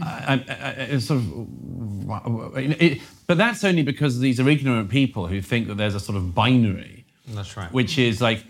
I, 0.00 0.44
I, 0.48 0.92
I, 0.92 0.98
sort 0.98 1.20
of, 1.20 2.56
it, 2.56 3.00
but 3.26 3.38
that's 3.38 3.64
only 3.64 3.82
because 3.82 4.20
these 4.20 4.38
are 4.38 4.48
ignorant 4.48 4.90
people 4.90 5.26
who 5.26 5.40
think 5.40 5.68
that 5.68 5.76
there's 5.76 5.94
a 5.94 6.00
sort 6.00 6.16
of 6.16 6.34
binary. 6.34 7.06
That's 7.28 7.56
right. 7.56 7.72
Which 7.72 7.98
is 7.98 8.20
like 8.20 8.44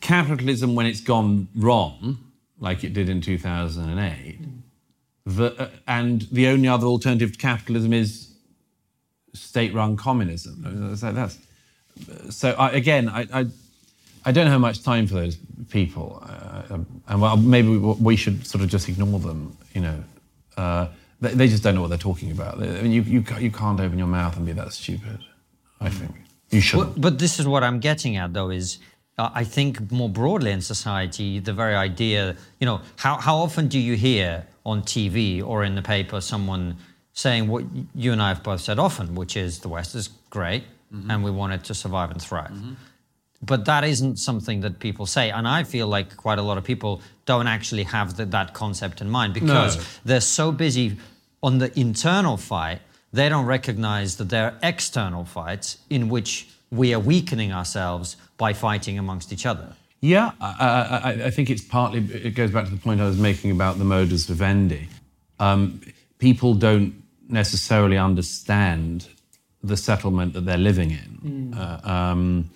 capitalism 0.00 0.74
when 0.74 0.86
it's 0.86 1.00
gone 1.00 1.48
wrong, 1.56 2.18
like 2.58 2.84
it 2.84 2.92
did 2.92 3.08
in 3.08 3.20
2008, 3.20 4.38
the, 5.24 5.60
uh, 5.60 5.68
and 5.86 6.22
the 6.32 6.46
only 6.48 6.68
other 6.68 6.86
alternative 6.86 7.32
to 7.32 7.38
capitalism 7.38 7.92
is 7.92 8.25
state-run 9.36 9.96
communism. 9.96 10.96
So 10.96 11.12
that's 11.12 11.38
so. 12.30 12.52
I, 12.52 12.70
again, 12.70 13.08
I, 13.08 13.26
I, 13.32 13.46
I 14.24 14.32
don't 14.32 14.46
have 14.48 14.60
much 14.60 14.82
time 14.82 15.06
for 15.06 15.14
those 15.14 15.36
people, 15.70 16.22
uh, 16.28 16.78
and 17.08 17.20
well, 17.20 17.36
maybe 17.36 17.68
we, 17.68 17.78
we, 17.78 18.16
should 18.16 18.46
sort 18.46 18.62
of 18.62 18.68
just 18.68 18.88
ignore 18.88 19.18
them. 19.18 19.56
You 19.74 19.80
know, 19.80 20.04
uh, 20.56 20.88
they, 21.20 21.30
they, 21.30 21.48
just 21.48 21.62
don't 21.62 21.74
know 21.74 21.80
what 21.80 21.88
they're 21.88 21.98
talking 21.98 22.30
about. 22.30 22.58
I 22.58 22.82
mean, 22.82 22.92
you, 22.92 23.02
you 23.02 23.24
you 23.38 23.50
can't 23.50 23.80
open 23.80 23.98
your 23.98 24.08
mouth 24.08 24.36
and 24.36 24.44
be 24.44 24.52
that 24.52 24.72
stupid. 24.72 25.20
I 25.80 25.90
think 25.90 26.12
you 26.50 26.60
should. 26.60 26.78
But, 26.78 27.00
but 27.00 27.18
this 27.18 27.38
is 27.38 27.46
what 27.46 27.62
I'm 27.62 27.80
getting 27.80 28.16
at, 28.16 28.32
though, 28.32 28.50
is 28.50 28.78
uh, 29.18 29.30
I 29.34 29.44
think 29.44 29.90
more 29.90 30.08
broadly 30.08 30.52
in 30.52 30.60
society, 30.60 31.38
the 31.38 31.52
very 31.52 31.74
idea, 31.74 32.36
you 32.60 32.66
know, 32.66 32.80
how, 32.96 33.16
how 33.16 33.36
often 33.36 33.68
do 33.68 33.78
you 33.78 33.96
hear 33.96 34.46
on 34.64 34.82
TV 34.82 35.44
or 35.44 35.64
in 35.64 35.74
the 35.74 35.82
paper 35.82 36.20
someone 36.20 36.76
saying 37.16 37.48
what 37.48 37.64
you 37.94 38.12
and 38.12 38.22
I 38.22 38.28
have 38.28 38.42
both 38.42 38.60
said 38.60 38.78
often, 38.78 39.14
which 39.14 39.36
is 39.36 39.60
the 39.60 39.68
West 39.68 39.94
is 39.94 40.08
great 40.28 40.64
mm-hmm. 40.92 41.10
and 41.10 41.24
we 41.24 41.30
want 41.30 41.54
it 41.54 41.64
to 41.64 41.74
survive 41.74 42.10
and 42.10 42.20
thrive. 42.20 42.50
Mm-hmm. 42.50 42.74
But 43.42 43.64
that 43.64 43.84
isn't 43.84 44.18
something 44.18 44.60
that 44.60 44.78
people 44.80 45.06
say. 45.06 45.30
And 45.30 45.48
I 45.48 45.64
feel 45.64 45.86
like 45.88 46.16
quite 46.16 46.38
a 46.38 46.42
lot 46.42 46.58
of 46.58 46.64
people 46.64 47.00
don't 47.24 47.46
actually 47.46 47.84
have 47.84 48.16
the, 48.16 48.26
that 48.26 48.52
concept 48.52 49.00
in 49.00 49.08
mind 49.08 49.32
because 49.32 49.76
no. 49.78 49.82
they're 50.04 50.20
so 50.20 50.52
busy 50.52 50.98
on 51.42 51.58
the 51.58 51.78
internal 51.78 52.36
fight, 52.36 52.80
they 53.12 53.30
don't 53.30 53.46
recognize 53.46 54.16
that 54.16 54.28
there 54.28 54.44
are 54.44 54.54
external 54.62 55.24
fights 55.24 55.78
in 55.88 56.10
which 56.10 56.48
we 56.70 56.92
are 56.92 57.00
weakening 57.00 57.50
ourselves 57.50 58.16
by 58.36 58.52
fighting 58.52 58.98
amongst 58.98 59.32
each 59.32 59.46
other. 59.46 59.74
Yeah, 60.02 60.32
I, 60.40 60.46
I, 60.50 61.10
I, 61.26 61.30
think 61.30 61.48
it's 61.48 61.64
partly, 61.64 62.00
it 62.00 62.34
goes 62.34 62.50
back 62.50 62.66
to 62.66 62.70
the 62.70 62.76
point 62.76 63.00
I 63.00 63.06
was 63.06 63.18
making 63.18 63.50
about 63.50 63.78
the 63.78 63.84
modus 63.84 64.26
vivendi. 64.26 64.88
Um, 65.40 65.80
people 66.18 66.54
don't 66.54 67.02
necessarily 67.28 67.98
understand 67.98 69.08
the 69.62 69.76
settlement 69.76 70.32
that 70.34 70.46
they're 70.46 70.58
living 70.58 70.90
in. 70.90 71.52
Mm. 71.52 71.58
Uh, 71.58 71.90
um, 71.90 72.50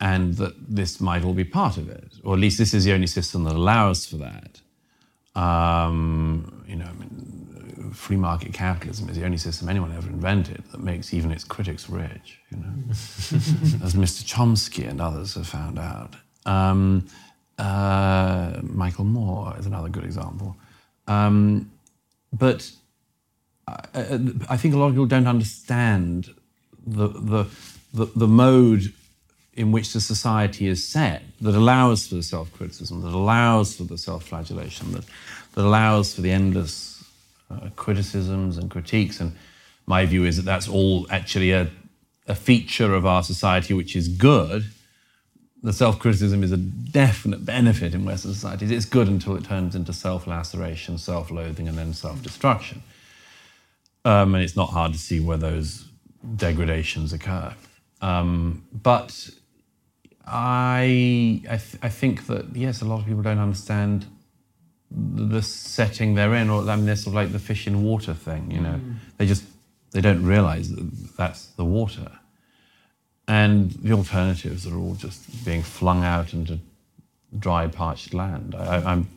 and 0.00 0.34
that 0.34 0.54
this 0.68 1.00
might 1.00 1.24
all 1.24 1.32
be 1.32 1.44
part 1.44 1.78
of 1.78 1.88
it, 1.88 2.12
or 2.22 2.34
at 2.34 2.40
least 2.40 2.58
this 2.58 2.74
is 2.74 2.84
the 2.84 2.92
only 2.92 3.06
system 3.06 3.44
that 3.44 3.54
allows 3.54 4.04
for 4.04 4.16
that. 4.16 4.60
Um, 5.40 6.64
you 6.68 6.76
know, 6.76 6.84
I 6.84 6.92
mean, 6.92 7.90
free 7.92 8.16
market 8.16 8.52
capitalism 8.52 9.08
is 9.08 9.16
the 9.16 9.24
only 9.24 9.38
system 9.38 9.68
anyone 9.68 9.92
ever 9.92 10.08
invented 10.08 10.62
that 10.70 10.80
makes 10.80 11.14
even 11.14 11.30
its 11.30 11.44
critics 11.44 11.88
rich. 11.88 12.40
You 12.50 12.58
know, 12.58 12.72
as 12.90 13.94
Mr. 13.94 14.22
Chomsky 14.24 14.88
and 14.88 15.00
others 15.00 15.34
have 15.34 15.46
found 15.46 15.78
out. 15.78 16.14
Um, 16.44 17.06
uh, 17.58 18.60
Michael 18.62 19.04
Moore 19.04 19.54
is 19.58 19.66
another 19.66 19.88
good 19.88 20.04
example. 20.04 20.56
Um, 21.06 21.70
but 22.32 22.70
I, 23.68 24.56
think 24.56 24.74
a 24.74 24.78
lot 24.78 24.86
of 24.86 24.92
people 24.92 25.06
don't 25.06 25.26
understand 25.26 26.32
the, 26.86 27.08
the, 27.08 27.46
the, 27.92 28.06
the 28.14 28.28
mode 28.28 28.92
in 29.54 29.72
which 29.72 29.92
the 29.92 30.00
society 30.00 30.68
is 30.68 30.86
set 30.86 31.22
that 31.40 31.54
allows 31.54 32.06
for 32.06 32.14
the 32.14 32.22
self 32.22 32.52
criticism, 32.52 33.00
that 33.02 33.12
allows 33.12 33.74
for 33.76 33.84
the 33.84 33.98
self 33.98 34.24
flagellation, 34.24 34.92
that, 34.92 35.04
that 35.54 35.64
allows 35.64 36.14
for 36.14 36.20
the 36.20 36.30
endless 36.30 37.04
uh, 37.50 37.70
criticisms 37.74 38.56
and 38.56 38.70
critiques. 38.70 39.18
And 39.18 39.34
my 39.86 40.06
view 40.06 40.24
is 40.24 40.36
that 40.36 40.44
that's 40.44 40.68
all 40.68 41.06
actually 41.10 41.50
a, 41.50 41.68
a 42.28 42.34
feature 42.34 42.94
of 42.94 43.04
our 43.04 43.22
society 43.22 43.74
which 43.74 43.96
is 43.96 44.06
good. 44.06 44.66
The 45.62 45.72
self 45.72 45.98
criticism 45.98 46.44
is 46.44 46.52
a 46.52 46.56
definite 46.56 47.44
benefit 47.44 47.94
in 47.94 48.04
Western 48.04 48.32
societies. 48.32 48.70
It's 48.70 48.84
good 48.84 49.08
until 49.08 49.34
it 49.34 49.44
turns 49.44 49.74
into 49.74 49.92
self 49.92 50.28
laceration, 50.28 50.98
self 50.98 51.32
loathing, 51.32 51.66
and 51.66 51.76
then 51.76 51.94
self 51.94 52.22
destruction. 52.22 52.82
Um, 54.06 54.36
and 54.36 54.44
it's 54.44 54.54
not 54.54 54.70
hard 54.70 54.92
to 54.92 54.98
see 55.00 55.18
where 55.18 55.36
those 55.36 55.88
degradations 56.36 57.12
occur. 57.12 57.52
Um, 58.00 58.64
but 58.72 59.30
I 60.24 61.42
I, 61.50 61.56
th- 61.56 61.78
I, 61.82 61.88
think 61.88 62.28
that 62.28 62.54
yes, 62.54 62.82
a 62.82 62.84
lot 62.84 63.00
of 63.00 63.06
people 63.06 63.22
don't 63.22 63.40
understand 63.40 64.06
the 64.92 65.42
setting 65.42 66.14
they're 66.14 66.36
in, 66.36 66.50
or 66.50 66.62
I 66.70 66.76
mean, 66.76 66.86
they're 66.86 66.94
sort 66.94 67.08
of 67.08 67.14
like 67.14 67.32
the 67.32 67.40
fish 67.40 67.66
in 67.66 67.82
water 67.82 68.14
thing. 68.14 68.48
You 68.52 68.60
know, 68.60 68.80
mm. 68.80 68.94
they 69.18 69.26
just 69.26 69.42
they 69.90 70.00
don't 70.00 70.24
realise 70.24 70.68
that 70.68 71.16
that's 71.16 71.46
the 71.46 71.64
water, 71.64 72.12
and 73.26 73.72
the 73.72 73.92
alternatives 73.92 74.68
are 74.68 74.76
all 74.76 74.94
just 74.94 75.44
being 75.44 75.62
flung 75.62 76.04
out 76.04 76.32
into 76.32 76.60
dry, 77.36 77.66
parched 77.66 78.14
land. 78.14 78.54
I, 78.54 78.92
am 78.92 79.08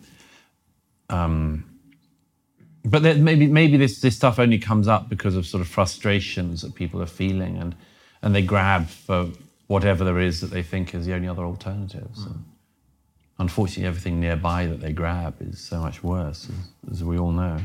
um, 1.11 1.68
but 2.86 3.01
maybe 3.17 3.47
maybe 3.47 3.77
this 3.77 4.01
this 4.01 4.15
stuff 4.15 4.39
only 4.39 4.57
comes 4.57 4.88
up 4.88 5.09
because 5.09 5.36
of 5.36 5.45
sort 5.45 5.61
of 5.61 5.67
frustrations 5.67 6.61
that 6.61 6.75
people 6.75 7.01
are 7.01 7.07
feeling, 7.07 7.57
and 7.57 7.75
and 8.21 8.34
they 8.34 8.41
grab 8.41 8.88
for 8.88 9.30
whatever 9.67 10.03
there 10.03 10.19
is 10.19 10.41
that 10.41 10.47
they 10.47 10.63
think 10.63 10.95
is 10.95 11.05
the 11.05 11.13
only 11.13 11.27
other 11.27 11.43
alternatives. 11.43 12.25
Mm. 12.25 12.41
Unfortunately, 13.38 13.86
everything 13.86 14.19
nearby 14.19 14.65
that 14.65 14.82
they 14.82 14.91
grab 14.91 15.36
is 15.39 15.59
so 15.59 15.80
much 15.80 16.03
worse, 16.03 16.49
as, 16.49 16.91
as, 16.91 17.03
we 17.03 17.17
all 17.17 17.32
know. 17.32 17.57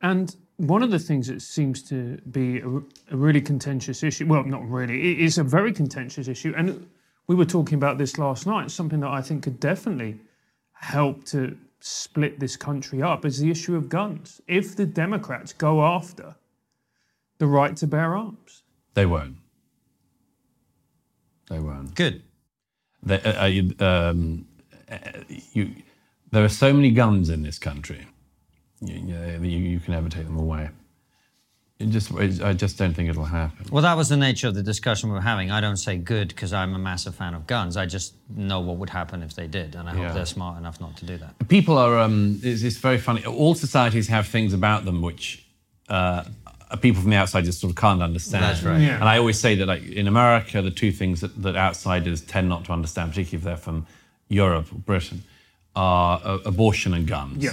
And 0.00 0.34
one 0.56 0.82
of 0.82 0.90
the 0.90 0.98
things 0.98 1.28
that 1.28 1.42
seems 1.42 1.82
to 1.90 2.16
be 2.30 2.58
a, 2.58 2.68
a 2.68 3.16
really 3.16 3.40
contentious 3.40 4.02
issue, 4.02 4.26
well, 4.26 4.42
not 4.44 4.68
really, 4.68 5.12
it 5.12 5.20
is 5.20 5.38
a 5.38 5.44
very 5.44 5.72
contentious 5.72 6.26
issue. 6.26 6.52
And 6.56 6.88
we 7.28 7.36
were 7.36 7.44
talking 7.44 7.74
about 7.74 7.98
this 7.98 8.18
last 8.18 8.46
night, 8.46 8.70
something 8.70 9.00
that 9.00 9.10
I 9.10 9.22
think 9.22 9.44
could 9.44 9.60
definitely 9.60 10.18
help 10.72 11.24
to 11.26 11.56
split 11.82 12.38
this 12.38 12.56
country 12.56 13.02
up 13.02 13.24
is 13.24 13.38
the 13.38 13.50
issue 13.50 13.76
of 13.76 13.88
guns. 13.88 14.40
If 14.46 14.76
the 14.76 14.86
Democrats 14.86 15.52
go 15.52 15.84
after 15.84 16.36
the 17.38 17.46
right 17.46 17.76
to 17.76 17.86
bear 17.86 18.16
arms, 18.16 18.62
they 18.94 19.06
won't. 19.06 19.36
They 21.48 21.58
won't. 21.58 21.94
Good. 21.94 22.22
They, 23.02 23.20
uh, 23.20 23.48
uh 23.80 23.84
um, 23.84 24.46
uh, 24.90 24.96
you, 25.28 25.74
there 26.30 26.44
are 26.44 26.48
so 26.48 26.72
many 26.72 26.90
guns 26.90 27.28
in 27.30 27.42
this 27.42 27.58
country. 27.58 28.06
You, 28.80 29.38
you, 29.40 29.48
you 29.48 29.80
can 29.80 29.94
never 29.94 30.08
take 30.08 30.24
them 30.24 30.38
away. 30.38 30.70
It 31.82 31.90
just, 31.90 32.10
it, 32.12 32.40
I 32.42 32.52
just 32.52 32.78
don't 32.78 32.94
think 32.94 33.10
it'll 33.10 33.24
happen. 33.24 33.66
Well, 33.70 33.82
that 33.82 33.96
was 33.96 34.08
the 34.08 34.16
nature 34.16 34.48
of 34.48 34.54
the 34.54 34.62
discussion 34.62 35.10
we 35.10 35.14
were 35.14 35.20
having. 35.20 35.50
I 35.50 35.60
don't 35.60 35.76
say 35.76 35.96
good 35.96 36.28
because 36.28 36.52
I'm 36.52 36.74
a 36.74 36.78
massive 36.78 37.14
fan 37.14 37.34
of 37.34 37.46
guns. 37.46 37.76
I 37.76 37.86
just 37.86 38.14
know 38.28 38.60
what 38.60 38.76
would 38.76 38.90
happen 38.90 39.22
if 39.22 39.34
they 39.34 39.46
did, 39.46 39.74
and 39.74 39.88
I 39.88 39.92
hope 39.92 40.02
yeah. 40.02 40.12
they're 40.12 40.26
smart 40.26 40.58
enough 40.58 40.80
not 40.80 40.96
to 40.98 41.04
do 41.04 41.16
that. 41.18 41.48
People 41.48 41.76
are. 41.78 41.98
Um, 41.98 42.40
it's, 42.42 42.62
it's 42.62 42.76
very 42.76 42.98
funny. 42.98 43.24
All 43.24 43.54
societies 43.54 44.08
have 44.08 44.28
things 44.28 44.52
about 44.54 44.84
them 44.84 45.02
which 45.02 45.44
uh, 45.88 46.24
people 46.80 47.02
from 47.02 47.10
the 47.10 47.16
outside 47.16 47.44
just 47.44 47.60
sort 47.60 47.70
of 47.70 47.76
can't 47.76 48.02
understand. 48.02 48.44
That's 48.44 48.62
right. 48.62 48.80
Yeah. 48.80 48.94
And 48.94 49.04
I 49.04 49.18
always 49.18 49.38
say 49.38 49.54
that, 49.56 49.66
like 49.66 49.82
in 49.82 50.06
America, 50.06 50.62
the 50.62 50.70
two 50.70 50.92
things 50.92 51.20
that, 51.20 51.42
that 51.42 51.56
outsiders 51.56 52.20
tend 52.22 52.48
not 52.48 52.64
to 52.66 52.72
understand, 52.72 53.10
particularly 53.10 53.38
if 53.38 53.44
they're 53.44 53.56
from 53.56 53.86
Europe 54.28 54.72
or 54.72 54.78
Britain, 54.78 55.24
are 55.74 56.20
uh, 56.24 56.38
abortion 56.44 56.94
and 56.94 57.06
guns. 57.06 57.44
Yeah. 57.44 57.52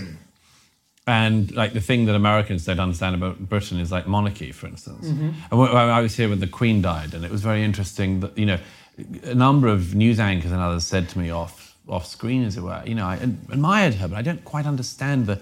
And 1.09 1.51
like 1.55 1.73
the 1.73 1.81
thing 1.81 2.05
that 2.05 2.13
Americans 2.13 2.65
don't 2.65 2.79
understand 2.79 3.15
about 3.15 3.39
Britain 3.49 3.79
is 3.79 3.91
like 3.91 4.05
monarchy, 4.05 4.51
for 4.51 4.67
instance. 4.67 5.07
Mm-hmm. 5.07 5.31
And 5.49 5.59
when 5.59 5.69
I 5.71 6.01
was 6.01 6.15
here 6.15 6.29
when 6.29 6.39
the 6.39 6.45
Queen 6.45 6.83
died, 6.83 7.15
and 7.15 7.25
it 7.25 7.31
was 7.31 7.41
very 7.41 7.63
interesting 7.63 8.19
that 8.19 8.37
you 8.37 8.45
know 8.45 8.59
a 9.23 9.33
number 9.33 9.67
of 9.67 9.95
news 9.95 10.19
anchors 10.19 10.51
and 10.51 10.61
others 10.61 10.83
said 10.83 11.09
to 11.09 11.17
me 11.17 11.31
off 11.31 11.75
off 11.87 12.05
screen, 12.05 12.43
as 12.43 12.57
it 12.57 12.61
were, 12.61 12.83
you 12.85 12.93
know, 12.93 13.07
I 13.07 13.15
admired 13.15 13.95
her, 13.95 14.07
but 14.07 14.17
I 14.19 14.21
don't 14.21 14.45
quite 14.45 14.67
understand 14.67 15.25
the 15.25 15.41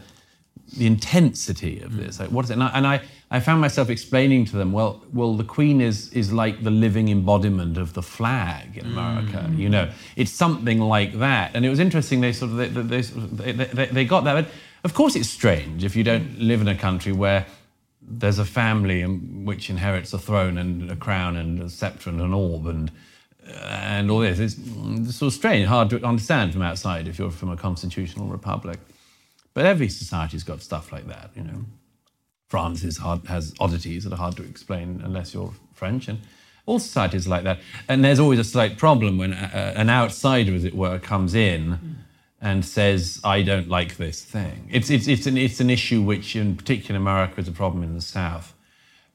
the 0.77 0.85
intensity 0.85 1.81
of 1.81 1.91
mm. 1.91 1.97
this. 1.97 2.19
Like, 2.19 2.29
what 2.29 2.45
is 2.45 2.51
it? 2.51 2.53
And 2.53 2.63
I, 2.63 2.71
and 2.73 2.87
I, 2.87 3.01
I 3.31 3.39
found 3.41 3.61
myself 3.61 3.89
explaining 3.89 4.45
to 4.45 4.57
them, 4.57 4.71
well, 4.71 5.01
well, 5.13 5.35
the 5.35 5.43
Queen 5.43 5.81
is 5.81 6.13
is 6.13 6.31
like 6.31 6.63
the 6.63 6.71
living 6.71 7.09
embodiment 7.09 7.77
of 7.77 7.91
the 7.91 8.01
flag 8.01 8.77
in 8.77 8.85
America. 8.85 9.45
Mm. 9.49 9.57
You 9.57 9.69
know, 9.69 9.91
it's 10.15 10.31
something 10.31 10.79
like 10.79 11.19
that. 11.19 11.55
And 11.55 11.65
it 11.65 11.69
was 11.69 11.79
interesting. 11.79 12.21
They 12.21 12.31
sort 12.31 12.51
of 12.51 12.57
they, 12.57 12.67
they, 12.67 13.01
they, 13.51 13.65
they, 13.65 13.85
they 13.87 14.05
got 14.05 14.23
that. 14.23 14.33
But 14.33 14.47
of 14.83 14.93
course, 14.93 15.15
it's 15.15 15.29
strange 15.29 15.83
if 15.83 15.95
you 15.95 16.03
don't 16.03 16.39
live 16.39 16.61
in 16.61 16.67
a 16.67 16.75
country 16.75 17.11
where 17.11 17.45
there's 18.01 18.39
a 18.39 18.45
family 18.45 19.03
which 19.03 19.69
inherits 19.69 20.13
a 20.13 20.19
throne 20.19 20.57
and 20.57 20.89
a 20.89 20.95
crown 20.95 21.35
and 21.35 21.61
a 21.61 21.69
sceptre 21.69 22.09
and 22.09 22.21
an 22.21 22.33
orb 22.33 22.67
and 22.67 22.91
and 23.53 24.11
all 24.11 24.19
this. 24.19 24.39
It's, 24.39 24.55
sort 25.15 25.31
of 25.31 25.33
strange, 25.33 25.67
hard 25.67 25.89
to 25.91 26.03
understand 26.03 26.53
from 26.53 26.61
outside 26.61 27.07
if 27.07 27.17
you're 27.17 27.31
from 27.31 27.49
a 27.49 27.57
constitutional 27.57 28.27
republic. 28.27 28.79
But 29.53 29.65
every 29.65 29.89
society's 29.89 30.43
got 30.43 30.61
stuff 30.61 30.91
like 30.91 31.07
that, 31.07 31.31
you 31.35 31.43
know. 31.43 31.65
France 32.49 32.83
is 32.83 32.97
hard, 32.97 33.25
has 33.27 33.53
oddities 33.59 34.03
that 34.03 34.13
are 34.13 34.17
hard 34.17 34.37
to 34.37 34.43
explain 34.43 35.01
unless 35.03 35.33
you're 35.33 35.53
French, 35.73 36.07
and 36.07 36.19
all 36.65 36.79
societies 36.79 37.27
are 37.27 37.29
like 37.29 37.43
that. 37.43 37.59
And 37.87 38.03
there's 38.03 38.19
always 38.19 38.39
a 38.39 38.43
slight 38.43 38.77
problem 38.77 39.17
when 39.17 39.33
uh, 39.33 39.73
an 39.75 39.89
outsider, 39.89 40.53
as 40.53 40.63
it 40.63 40.75
were, 40.75 40.99
comes 40.99 41.33
in 41.33 41.97
and 42.41 42.63
says, 42.63 43.19
"I 43.23 43.41
don't 43.41 43.67
like 43.67 43.97
this 43.97 44.23
thing." 44.23 44.69
It's 44.71 44.89
it's 44.89 45.07
it's 45.07 45.25
an 45.25 45.37
it's 45.37 45.59
an 45.59 45.69
issue 45.69 46.01
which, 46.01 46.35
in 46.35 46.55
particular, 46.55 46.99
America, 46.99 47.41
is 47.41 47.47
a 47.47 47.51
problem 47.51 47.83
in 47.83 47.95
the 47.95 48.01
South, 48.01 48.53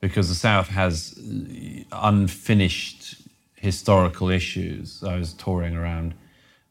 because 0.00 0.28
the 0.28 0.34
South 0.34 0.68
has 0.68 1.18
uh, 1.18 1.84
unfinished 1.92 3.16
historical 3.54 4.28
issues. 4.28 5.04
I 5.04 5.16
was 5.16 5.34
touring 5.34 5.76
around 5.76 6.14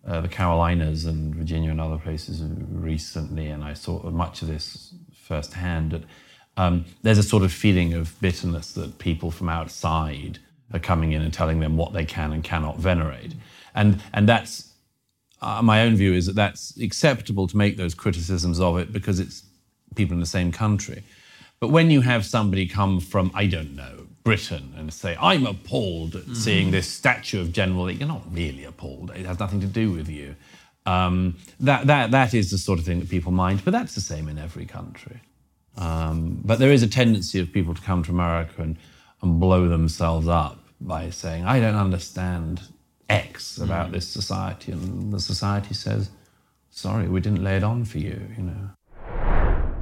uh, 0.05 0.19
the 0.21 0.27
Carolinas 0.27 1.05
and 1.05 1.33
Virginia 1.33 1.71
and 1.71 1.79
other 1.79 1.97
places 1.97 2.41
recently, 2.69 3.47
and 3.47 3.63
I 3.63 3.73
saw 3.73 4.09
much 4.09 4.41
of 4.41 4.47
this 4.49 4.93
firsthand. 5.13 5.91
That 5.91 6.03
um, 6.57 6.85
there's 7.01 7.17
a 7.17 7.23
sort 7.23 7.43
of 7.43 7.53
feeling 7.53 7.93
of 7.93 8.19
bitterness 8.19 8.73
that 8.73 8.97
people 8.99 9.31
from 9.31 9.47
outside 9.47 10.39
are 10.73 10.79
coming 10.79 11.13
in 11.13 11.21
and 11.21 11.33
telling 11.33 11.61
them 11.61 11.77
what 11.77 11.93
they 11.93 12.05
can 12.05 12.33
and 12.33 12.43
cannot 12.43 12.77
venerate, 12.77 13.35
and 13.73 14.01
and 14.13 14.27
that's 14.27 14.70
uh, 15.41 15.61
my 15.61 15.81
own 15.81 15.95
view 15.95 16.13
is 16.13 16.25
that 16.27 16.35
that's 16.35 16.77
acceptable 16.77 17.47
to 17.47 17.57
make 17.57 17.77
those 17.77 17.93
criticisms 17.93 18.59
of 18.59 18.77
it 18.77 18.93
because 18.93 19.19
it's 19.19 19.43
people 19.95 20.13
in 20.13 20.19
the 20.19 20.25
same 20.25 20.51
country. 20.51 21.03
But 21.59 21.69
when 21.69 21.91
you 21.91 22.01
have 22.01 22.25
somebody 22.25 22.67
come 22.67 22.99
from, 22.99 23.31
I 23.33 23.45
don't 23.45 23.75
know, 23.75 24.07
Britain 24.23 24.73
and 24.77 24.93
say, 24.93 25.17
I'm 25.19 25.45
appalled 25.45 26.15
at 26.15 26.35
seeing 26.35 26.71
this 26.71 26.87
statue 26.87 27.41
of 27.41 27.51
General 27.51 27.85
Lee, 27.85 27.93
you're 27.93 28.07
not 28.07 28.23
really 28.31 28.65
appalled. 28.65 29.11
It 29.11 29.25
has 29.25 29.39
nothing 29.39 29.61
to 29.61 29.67
do 29.67 29.91
with 29.91 30.09
you. 30.09 30.35
Um, 30.85 31.37
that, 31.59 31.87
that, 31.87 32.11
that 32.11 32.33
is 32.33 32.51
the 32.51 32.57
sort 32.57 32.79
of 32.79 32.85
thing 32.85 32.99
that 32.99 33.09
people 33.09 33.31
mind, 33.31 33.63
but 33.63 33.71
that's 33.71 33.95
the 33.95 34.01
same 34.01 34.27
in 34.27 34.37
every 34.37 34.65
country. 34.65 35.21
Um, 35.77 36.41
but 36.43 36.59
there 36.59 36.71
is 36.71 36.83
a 36.83 36.87
tendency 36.87 37.39
of 37.39 37.51
people 37.51 37.73
to 37.73 37.81
come 37.81 38.03
to 38.03 38.11
America 38.11 38.61
and, 38.61 38.77
and 39.21 39.39
blow 39.39 39.67
themselves 39.67 40.27
up 40.27 40.59
by 40.79 41.09
saying, 41.09 41.45
I 41.45 41.59
don't 41.59 41.75
understand 41.75 42.61
X 43.11 43.57
about 43.57 43.89
mm. 43.89 43.93
this 43.93 44.07
society. 44.07 44.71
And 44.71 45.11
the 45.11 45.19
society 45.19 45.73
says, 45.73 46.09
sorry, 46.69 47.07
we 47.07 47.19
didn't 47.19 47.43
lay 47.43 47.57
it 47.57 47.63
on 47.63 47.83
for 47.85 47.97
you, 47.97 48.19
you 48.37 48.43
know. 48.43 48.69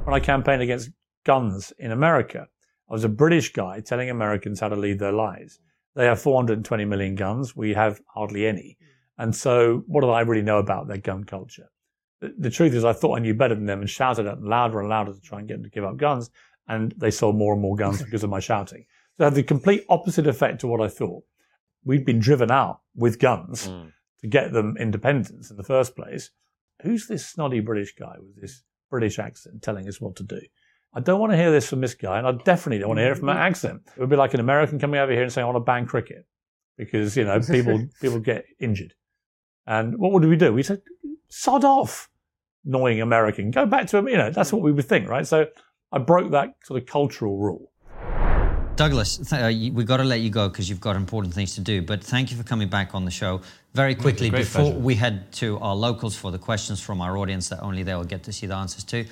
when 0.04 0.14
I 0.14 0.20
campaigned 0.20 0.62
against 0.62 0.90
guns 1.24 1.72
in 1.78 1.92
America, 1.92 2.48
I 2.88 2.92
was 2.92 3.04
a 3.04 3.08
British 3.08 3.52
guy 3.52 3.80
telling 3.80 4.10
Americans 4.10 4.58
how 4.60 4.68
to 4.68 4.76
lead 4.76 4.98
their 4.98 5.12
lives. 5.12 5.60
They 5.94 6.06
have 6.06 6.20
420 6.20 6.84
million 6.84 7.14
guns. 7.14 7.54
We 7.54 7.74
have 7.74 8.00
hardly 8.06 8.46
any. 8.46 8.76
And 9.18 9.34
so, 9.34 9.84
what 9.86 10.00
do 10.00 10.10
I 10.10 10.22
really 10.22 10.42
know 10.42 10.58
about 10.58 10.88
their 10.88 10.98
gun 10.98 11.24
culture? 11.24 11.68
The, 12.20 12.34
the 12.38 12.50
truth 12.50 12.74
is, 12.74 12.84
I 12.84 12.92
thought 12.92 13.16
I 13.16 13.20
knew 13.20 13.34
better 13.34 13.54
than 13.54 13.66
them 13.66 13.80
and 13.80 13.90
shouted 13.90 14.26
at 14.26 14.36
them 14.36 14.48
louder 14.48 14.80
and 14.80 14.88
louder 14.88 15.12
to 15.12 15.20
try 15.20 15.38
and 15.38 15.46
get 15.46 15.54
them 15.54 15.64
to 15.64 15.70
give 15.70 15.84
up 15.84 15.98
guns. 15.98 16.30
And 16.68 16.94
they 16.96 17.10
sold 17.10 17.36
more 17.36 17.52
and 17.52 17.62
more 17.62 17.76
guns 17.76 18.02
because 18.04 18.24
of 18.24 18.30
my 18.30 18.40
shouting. 18.40 18.86
So, 19.16 19.24
it 19.24 19.26
had 19.26 19.34
the 19.34 19.42
complete 19.42 19.84
opposite 19.88 20.26
effect 20.26 20.60
to 20.60 20.66
what 20.66 20.80
I 20.80 20.88
thought. 20.88 21.22
We'd 21.84 22.04
been 22.04 22.18
driven 22.18 22.50
out 22.50 22.80
with 22.94 23.18
guns 23.18 23.68
mm. 23.68 23.92
to 24.20 24.26
get 24.26 24.52
them 24.52 24.76
independence 24.78 25.50
in 25.50 25.56
the 25.56 25.64
first 25.64 25.96
place. 25.96 26.30
Who's 26.82 27.06
this 27.06 27.26
snotty 27.26 27.60
British 27.60 27.94
guy 27.94 28.16
with 28.18 28.40
this 28.40 28.62
British 28.90 29.18
accent 29.18 29.62
telling 29.62 29.88
us 29.88 30.00
what 30.00 30.16
to 30.16 30.22
do? 30.22 30.40
I 30.92 31.00
don't 31.00 31.20
want 31.20 31.32
to 31.32 31.36
hear 31.36 31.52
this 31.52 31.68
from 31.68 31.80
this 31.80 31.94
guy, 31.94 32.18
and 32.18 32.26
I 32.26 32.32
definitely 32.32 32.78
don't 32.78 32.88
want 32.88 32.98
to 32.98 33.02
hear 33.02 33.12
it 33.12 33.18
from 33.18 33.26
that 33.26 33.34
mm-hmm. 33.34 33.42
accent. 33.42 33.82
It 33.96 34.00
would 34.00 34.10
be 34.10 34.16
like 34.16 34.34
an 34.34 34.40
American 34.40 34.78
coming 34.78 34.98
over 34.98 35.12
here 35.12 35.22
and 35.22 35.32
saying, 35.32 35.44
"I 35.44 35.46
want 35.46 35.56
to 35.56 35.60
ban 35.60 35.86
cricket," 35.86 36.26
because 36.76 37.16
you 37.16 37.24
know 37.24 37.40
people 37.50 37.86
people 38.00 38.18
get 38.18 38.44
injured. 38.58 38.94
And 39.66 39.98
what 39.98 40.12
would 40.12 40.24
we 40.24 40.36
do? 40.36 40.52
We 40.52 40.64
said, 40.64 40.82
"Sod 41.28 41.64
off, 41.64 42.10
annoying 42.64 43.00
American. 43.00 43.52
Go 43.52 43.66
back 43.66 43.86
to 43.88 43.98
him." 43.98 44.08
You 44.08 44.16
know, 44.16 44.30
that's 44.30 44.52
what 44.52 44.62
we 44.62 44.72
would 44.72 44.88
think, 44.88 45.08
right? 45.08 45.26
So 45.26 45.46
I 45.92 45.98
broke 45.98 46.32
that 46.32 46.54
sort 46.64 46.82
of 46.82 46.88
cultural 46.88 47.38
rule. 47.38 47.69
Douglas, 48.80 49.18
th- 49.18 49.42
uh, 49.42 49.46
you- 49.48 49.72
we 49.72 49.84
got 49.84 49.98
to 49.98 50.04
let 50.04 50.20
you 50.20 50.30
go 50.30 50.48
because 50.48 50.68
you've 50.68 50.80
got 50.80 50.96
important 50.96 51.34
things 51.34 51.54
to 51.56 51.60
do. 51.60 51.82
But 51.82 52.02
thank 52.02 52.30
you 52.30 52.36
for 52.36 52.44
coming 52.44 52.68
back 52.68 52.94
on 52.94 53.04
the 53.04 53.10
show. 53.10 53.42
Very 53.74 53.94
quickly, 53.94 54.30
before 54.30 54.62
pleasure. 54.72 54.78
we 54.78 54.94
head 54.94 55.30
to 55.32 55.58
our 55.58 55.76
locals 55.76 56.16
for 56.16 56.30
the 56.30 56.38
questions 56.38 56.80
from 56.80 57.00
our 57.00 57.16
audience 57.18 57.50
that 57.50 57.60
only 57.60 57.82
they 57.82 57.94
will 57.94 58.04
get 58.14 58.22
to 58.24 58.32
see 58.32 58.46
the 58.46 58.54
answers 58.56 58.82
to, 58.84 59.04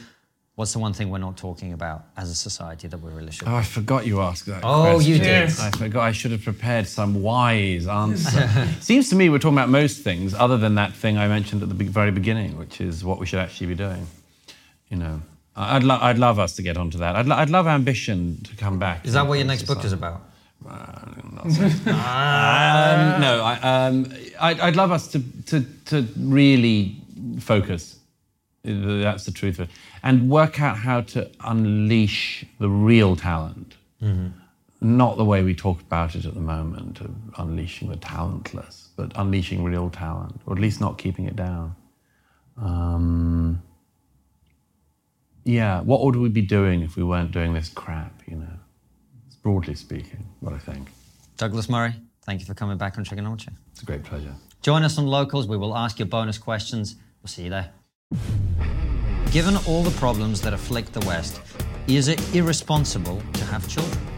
what's 0.54 0.72
the 0.72 0.78
one 0.78 0.92
thing 0.94 1.10
we're 1.10 1.18
not 1.18 1.36
talking 1.36 1.72
about 1.74 2.06
as 2.16 2.30
a 2.30 2.34
society 2.34 2.88
that 2.88 2.98
we 2.98 3.12
really 3.12 3.30
should? 3.30 3.46
Oh, 3.46 3.54
I 3.56 3.62
forgot 3.62 4.06
you 4.06 4.20
asked 4.22 4.46
that. 4.46 4.62
Oh, 4.64 4.94
question. 4.94 5.12
you 5.12 5.18
did. 5.18 5.50
I 5.60 5.70
forgot. 5.70 6.02
I 6.02 6.12
should 6.12 6.32
have 6.32 6.42
prepared 6.42 6.88
some 6.88 7.22
wise 7.22 7.86
answer. 7.86 8.48
Seems 8.80 9.10
to 9.10 9.16
me 9.16 9.28
we're 9.28 9.38
talking 9.38 9.58
about 9.58 9.68
most 9.68 10.02
things, 10.02 10.32
other 10.34 10.56
than 10.56 10.76
that 10.76 10.94
thing 10.94 11.18
I 11.18 11.28
mentioned 11.28 11.62
at 11.62 11.68
the 11.68 11.74
very 11.84 12.10
beginning, 12.10 12.56
which 12.56 12.80
is 12.80 13.04
what 13.04 13.18
we 13.20 13.26
should 13.26 13.38
actually 13.40 13.66
be 13.68 13.74
doing. 13.74 14.06
You 14.88 14.96
know, 14.96 15.20
I- 15.20 15.37
I'd, 15.60 15.82
lo- 15.82 15.98
I'd 16.00 16.18
love 16.18 16.38
us 16.38 16.54
to 16.56 16.62
get 16.62 16.76
onto 16.76 16.98
that. 16.98 17.16
I'd, 17.16 17.26
lo- 17.26 17.36
I'd 17.36 17.50
love 17.50 17.66
ambition 17.66 18.40
to 18.44 18.54
come 18.56 18.78
back. 18.78 19.04
Is 19.04 19.12
that 19.14 19.26
what 19.26 19.38
your 19.38 19.46
next 19.46 19.64
book 19.66 19.84
is 19.84 19.92
about? 19.92 20.22
Um, 21.86 23.20
no, 23.20 23.42
I, 23.44 23.58
um, 23.86 24.12
I'd, 24.40 24.60
I'd 24.60 24.76
love 24.76 24.92
us 24.92 25.08
to, 25.08 25.22
to, 25.46 25.64
to 25.86 26.06
really 26.16 26.96
focus. 27.40 27.98
That's 28.64 29.24
the 29.24 29.32
truth 29.32 29.58
of 29.58 29.68
it. 29.68 29.74
And 30.02 30.28
work 30.30 30.60
out 30.60 30.76
how 30.78 31.00
to 31.02 31.30
unleash 31.44 32.44
the 32.58 32.68
real 32.68 33.16
talent. 33.16 33.76
Not 34.80 35.16
the 35.16 35.24
way 35.24 35.42
we 35.42 35.54
talk 35.56 35.80
about 35.80 36.14
it 36.14 36.24
at 36.24 36.34
the 36.34 36.40
moment, 36.40 37.00
of 37.00 37.10
unleashing 37.36 37.88
the 37.88 37.96
talentless, 37.96 38.88
but 38.96 39.10
unleashing 39.16 39.64
real 39.64 39.90
talent, 39.90 40.40
or 40.46 40.54
at 40.54 40.60
least 40.60 40.80
not 40.80 40.98
keeping 40.98 41.24
it 41.24 41.34
down. 41.34 41.74
Um, 42.60 43.62
yeah, 45.48 45.80
what 45.80 46.04
would 46.04 46.16
we 46.16 46.28
be 46.28 46.42
doing 46.42 46.82
if 46.82 46.94
we 46.94 47.02
weren't 47.02 47.32
doing 47.32 47.54
this 47.54 47.70
crap, 47.70 48.20
you 48.26 48.36
know? 48.36 48.52
Broadly 49.42 49.74
speaking, 49.74 50.28
what 50.40 50.52
I 50.52 50.58
think. 50.58 50.90
Douglas 51.38 51.70
Murray, 51.70 51.94
thank 52.26 52.40
you 52.40 52.46
for 52.46 52.52
coming 52.52 52.76
back 52.76 52.98
on 52.98 53.04
TRIGGERnometry. 53.04 53.54
It's 53.72 53.80
a 53.80 53.86
great 53.86 54.02
pleasure. 54.02 54.34
Join 54.60 54.82
us 54.82 54.98
on 54.98 55.06
Locals. 55.06 55.46
We 55.46 55.56
will 55.56 55.74
ask 55.74 55.98
you 55.98 56.04
bonus 56.04 56.36
questions. 56.36 56.96
We'll 57.22 57.28
see 57.28 57.44
you 57.44 57.50
there. 57.50 57.70
Given 59.30 59.56
all 59.66 59.82
the 59.82 59.96
problems 59.98 60.42
that 60.42 60.52
afflict 60.52 60.92
the 60.92 61.06
West, 61.06 61.40
is 61.86 62.08
it 62.08 62.34
irresponsible 62.34 63.22
to 63.32 63.44
have 63.46 63.66
children? 63.68 64.17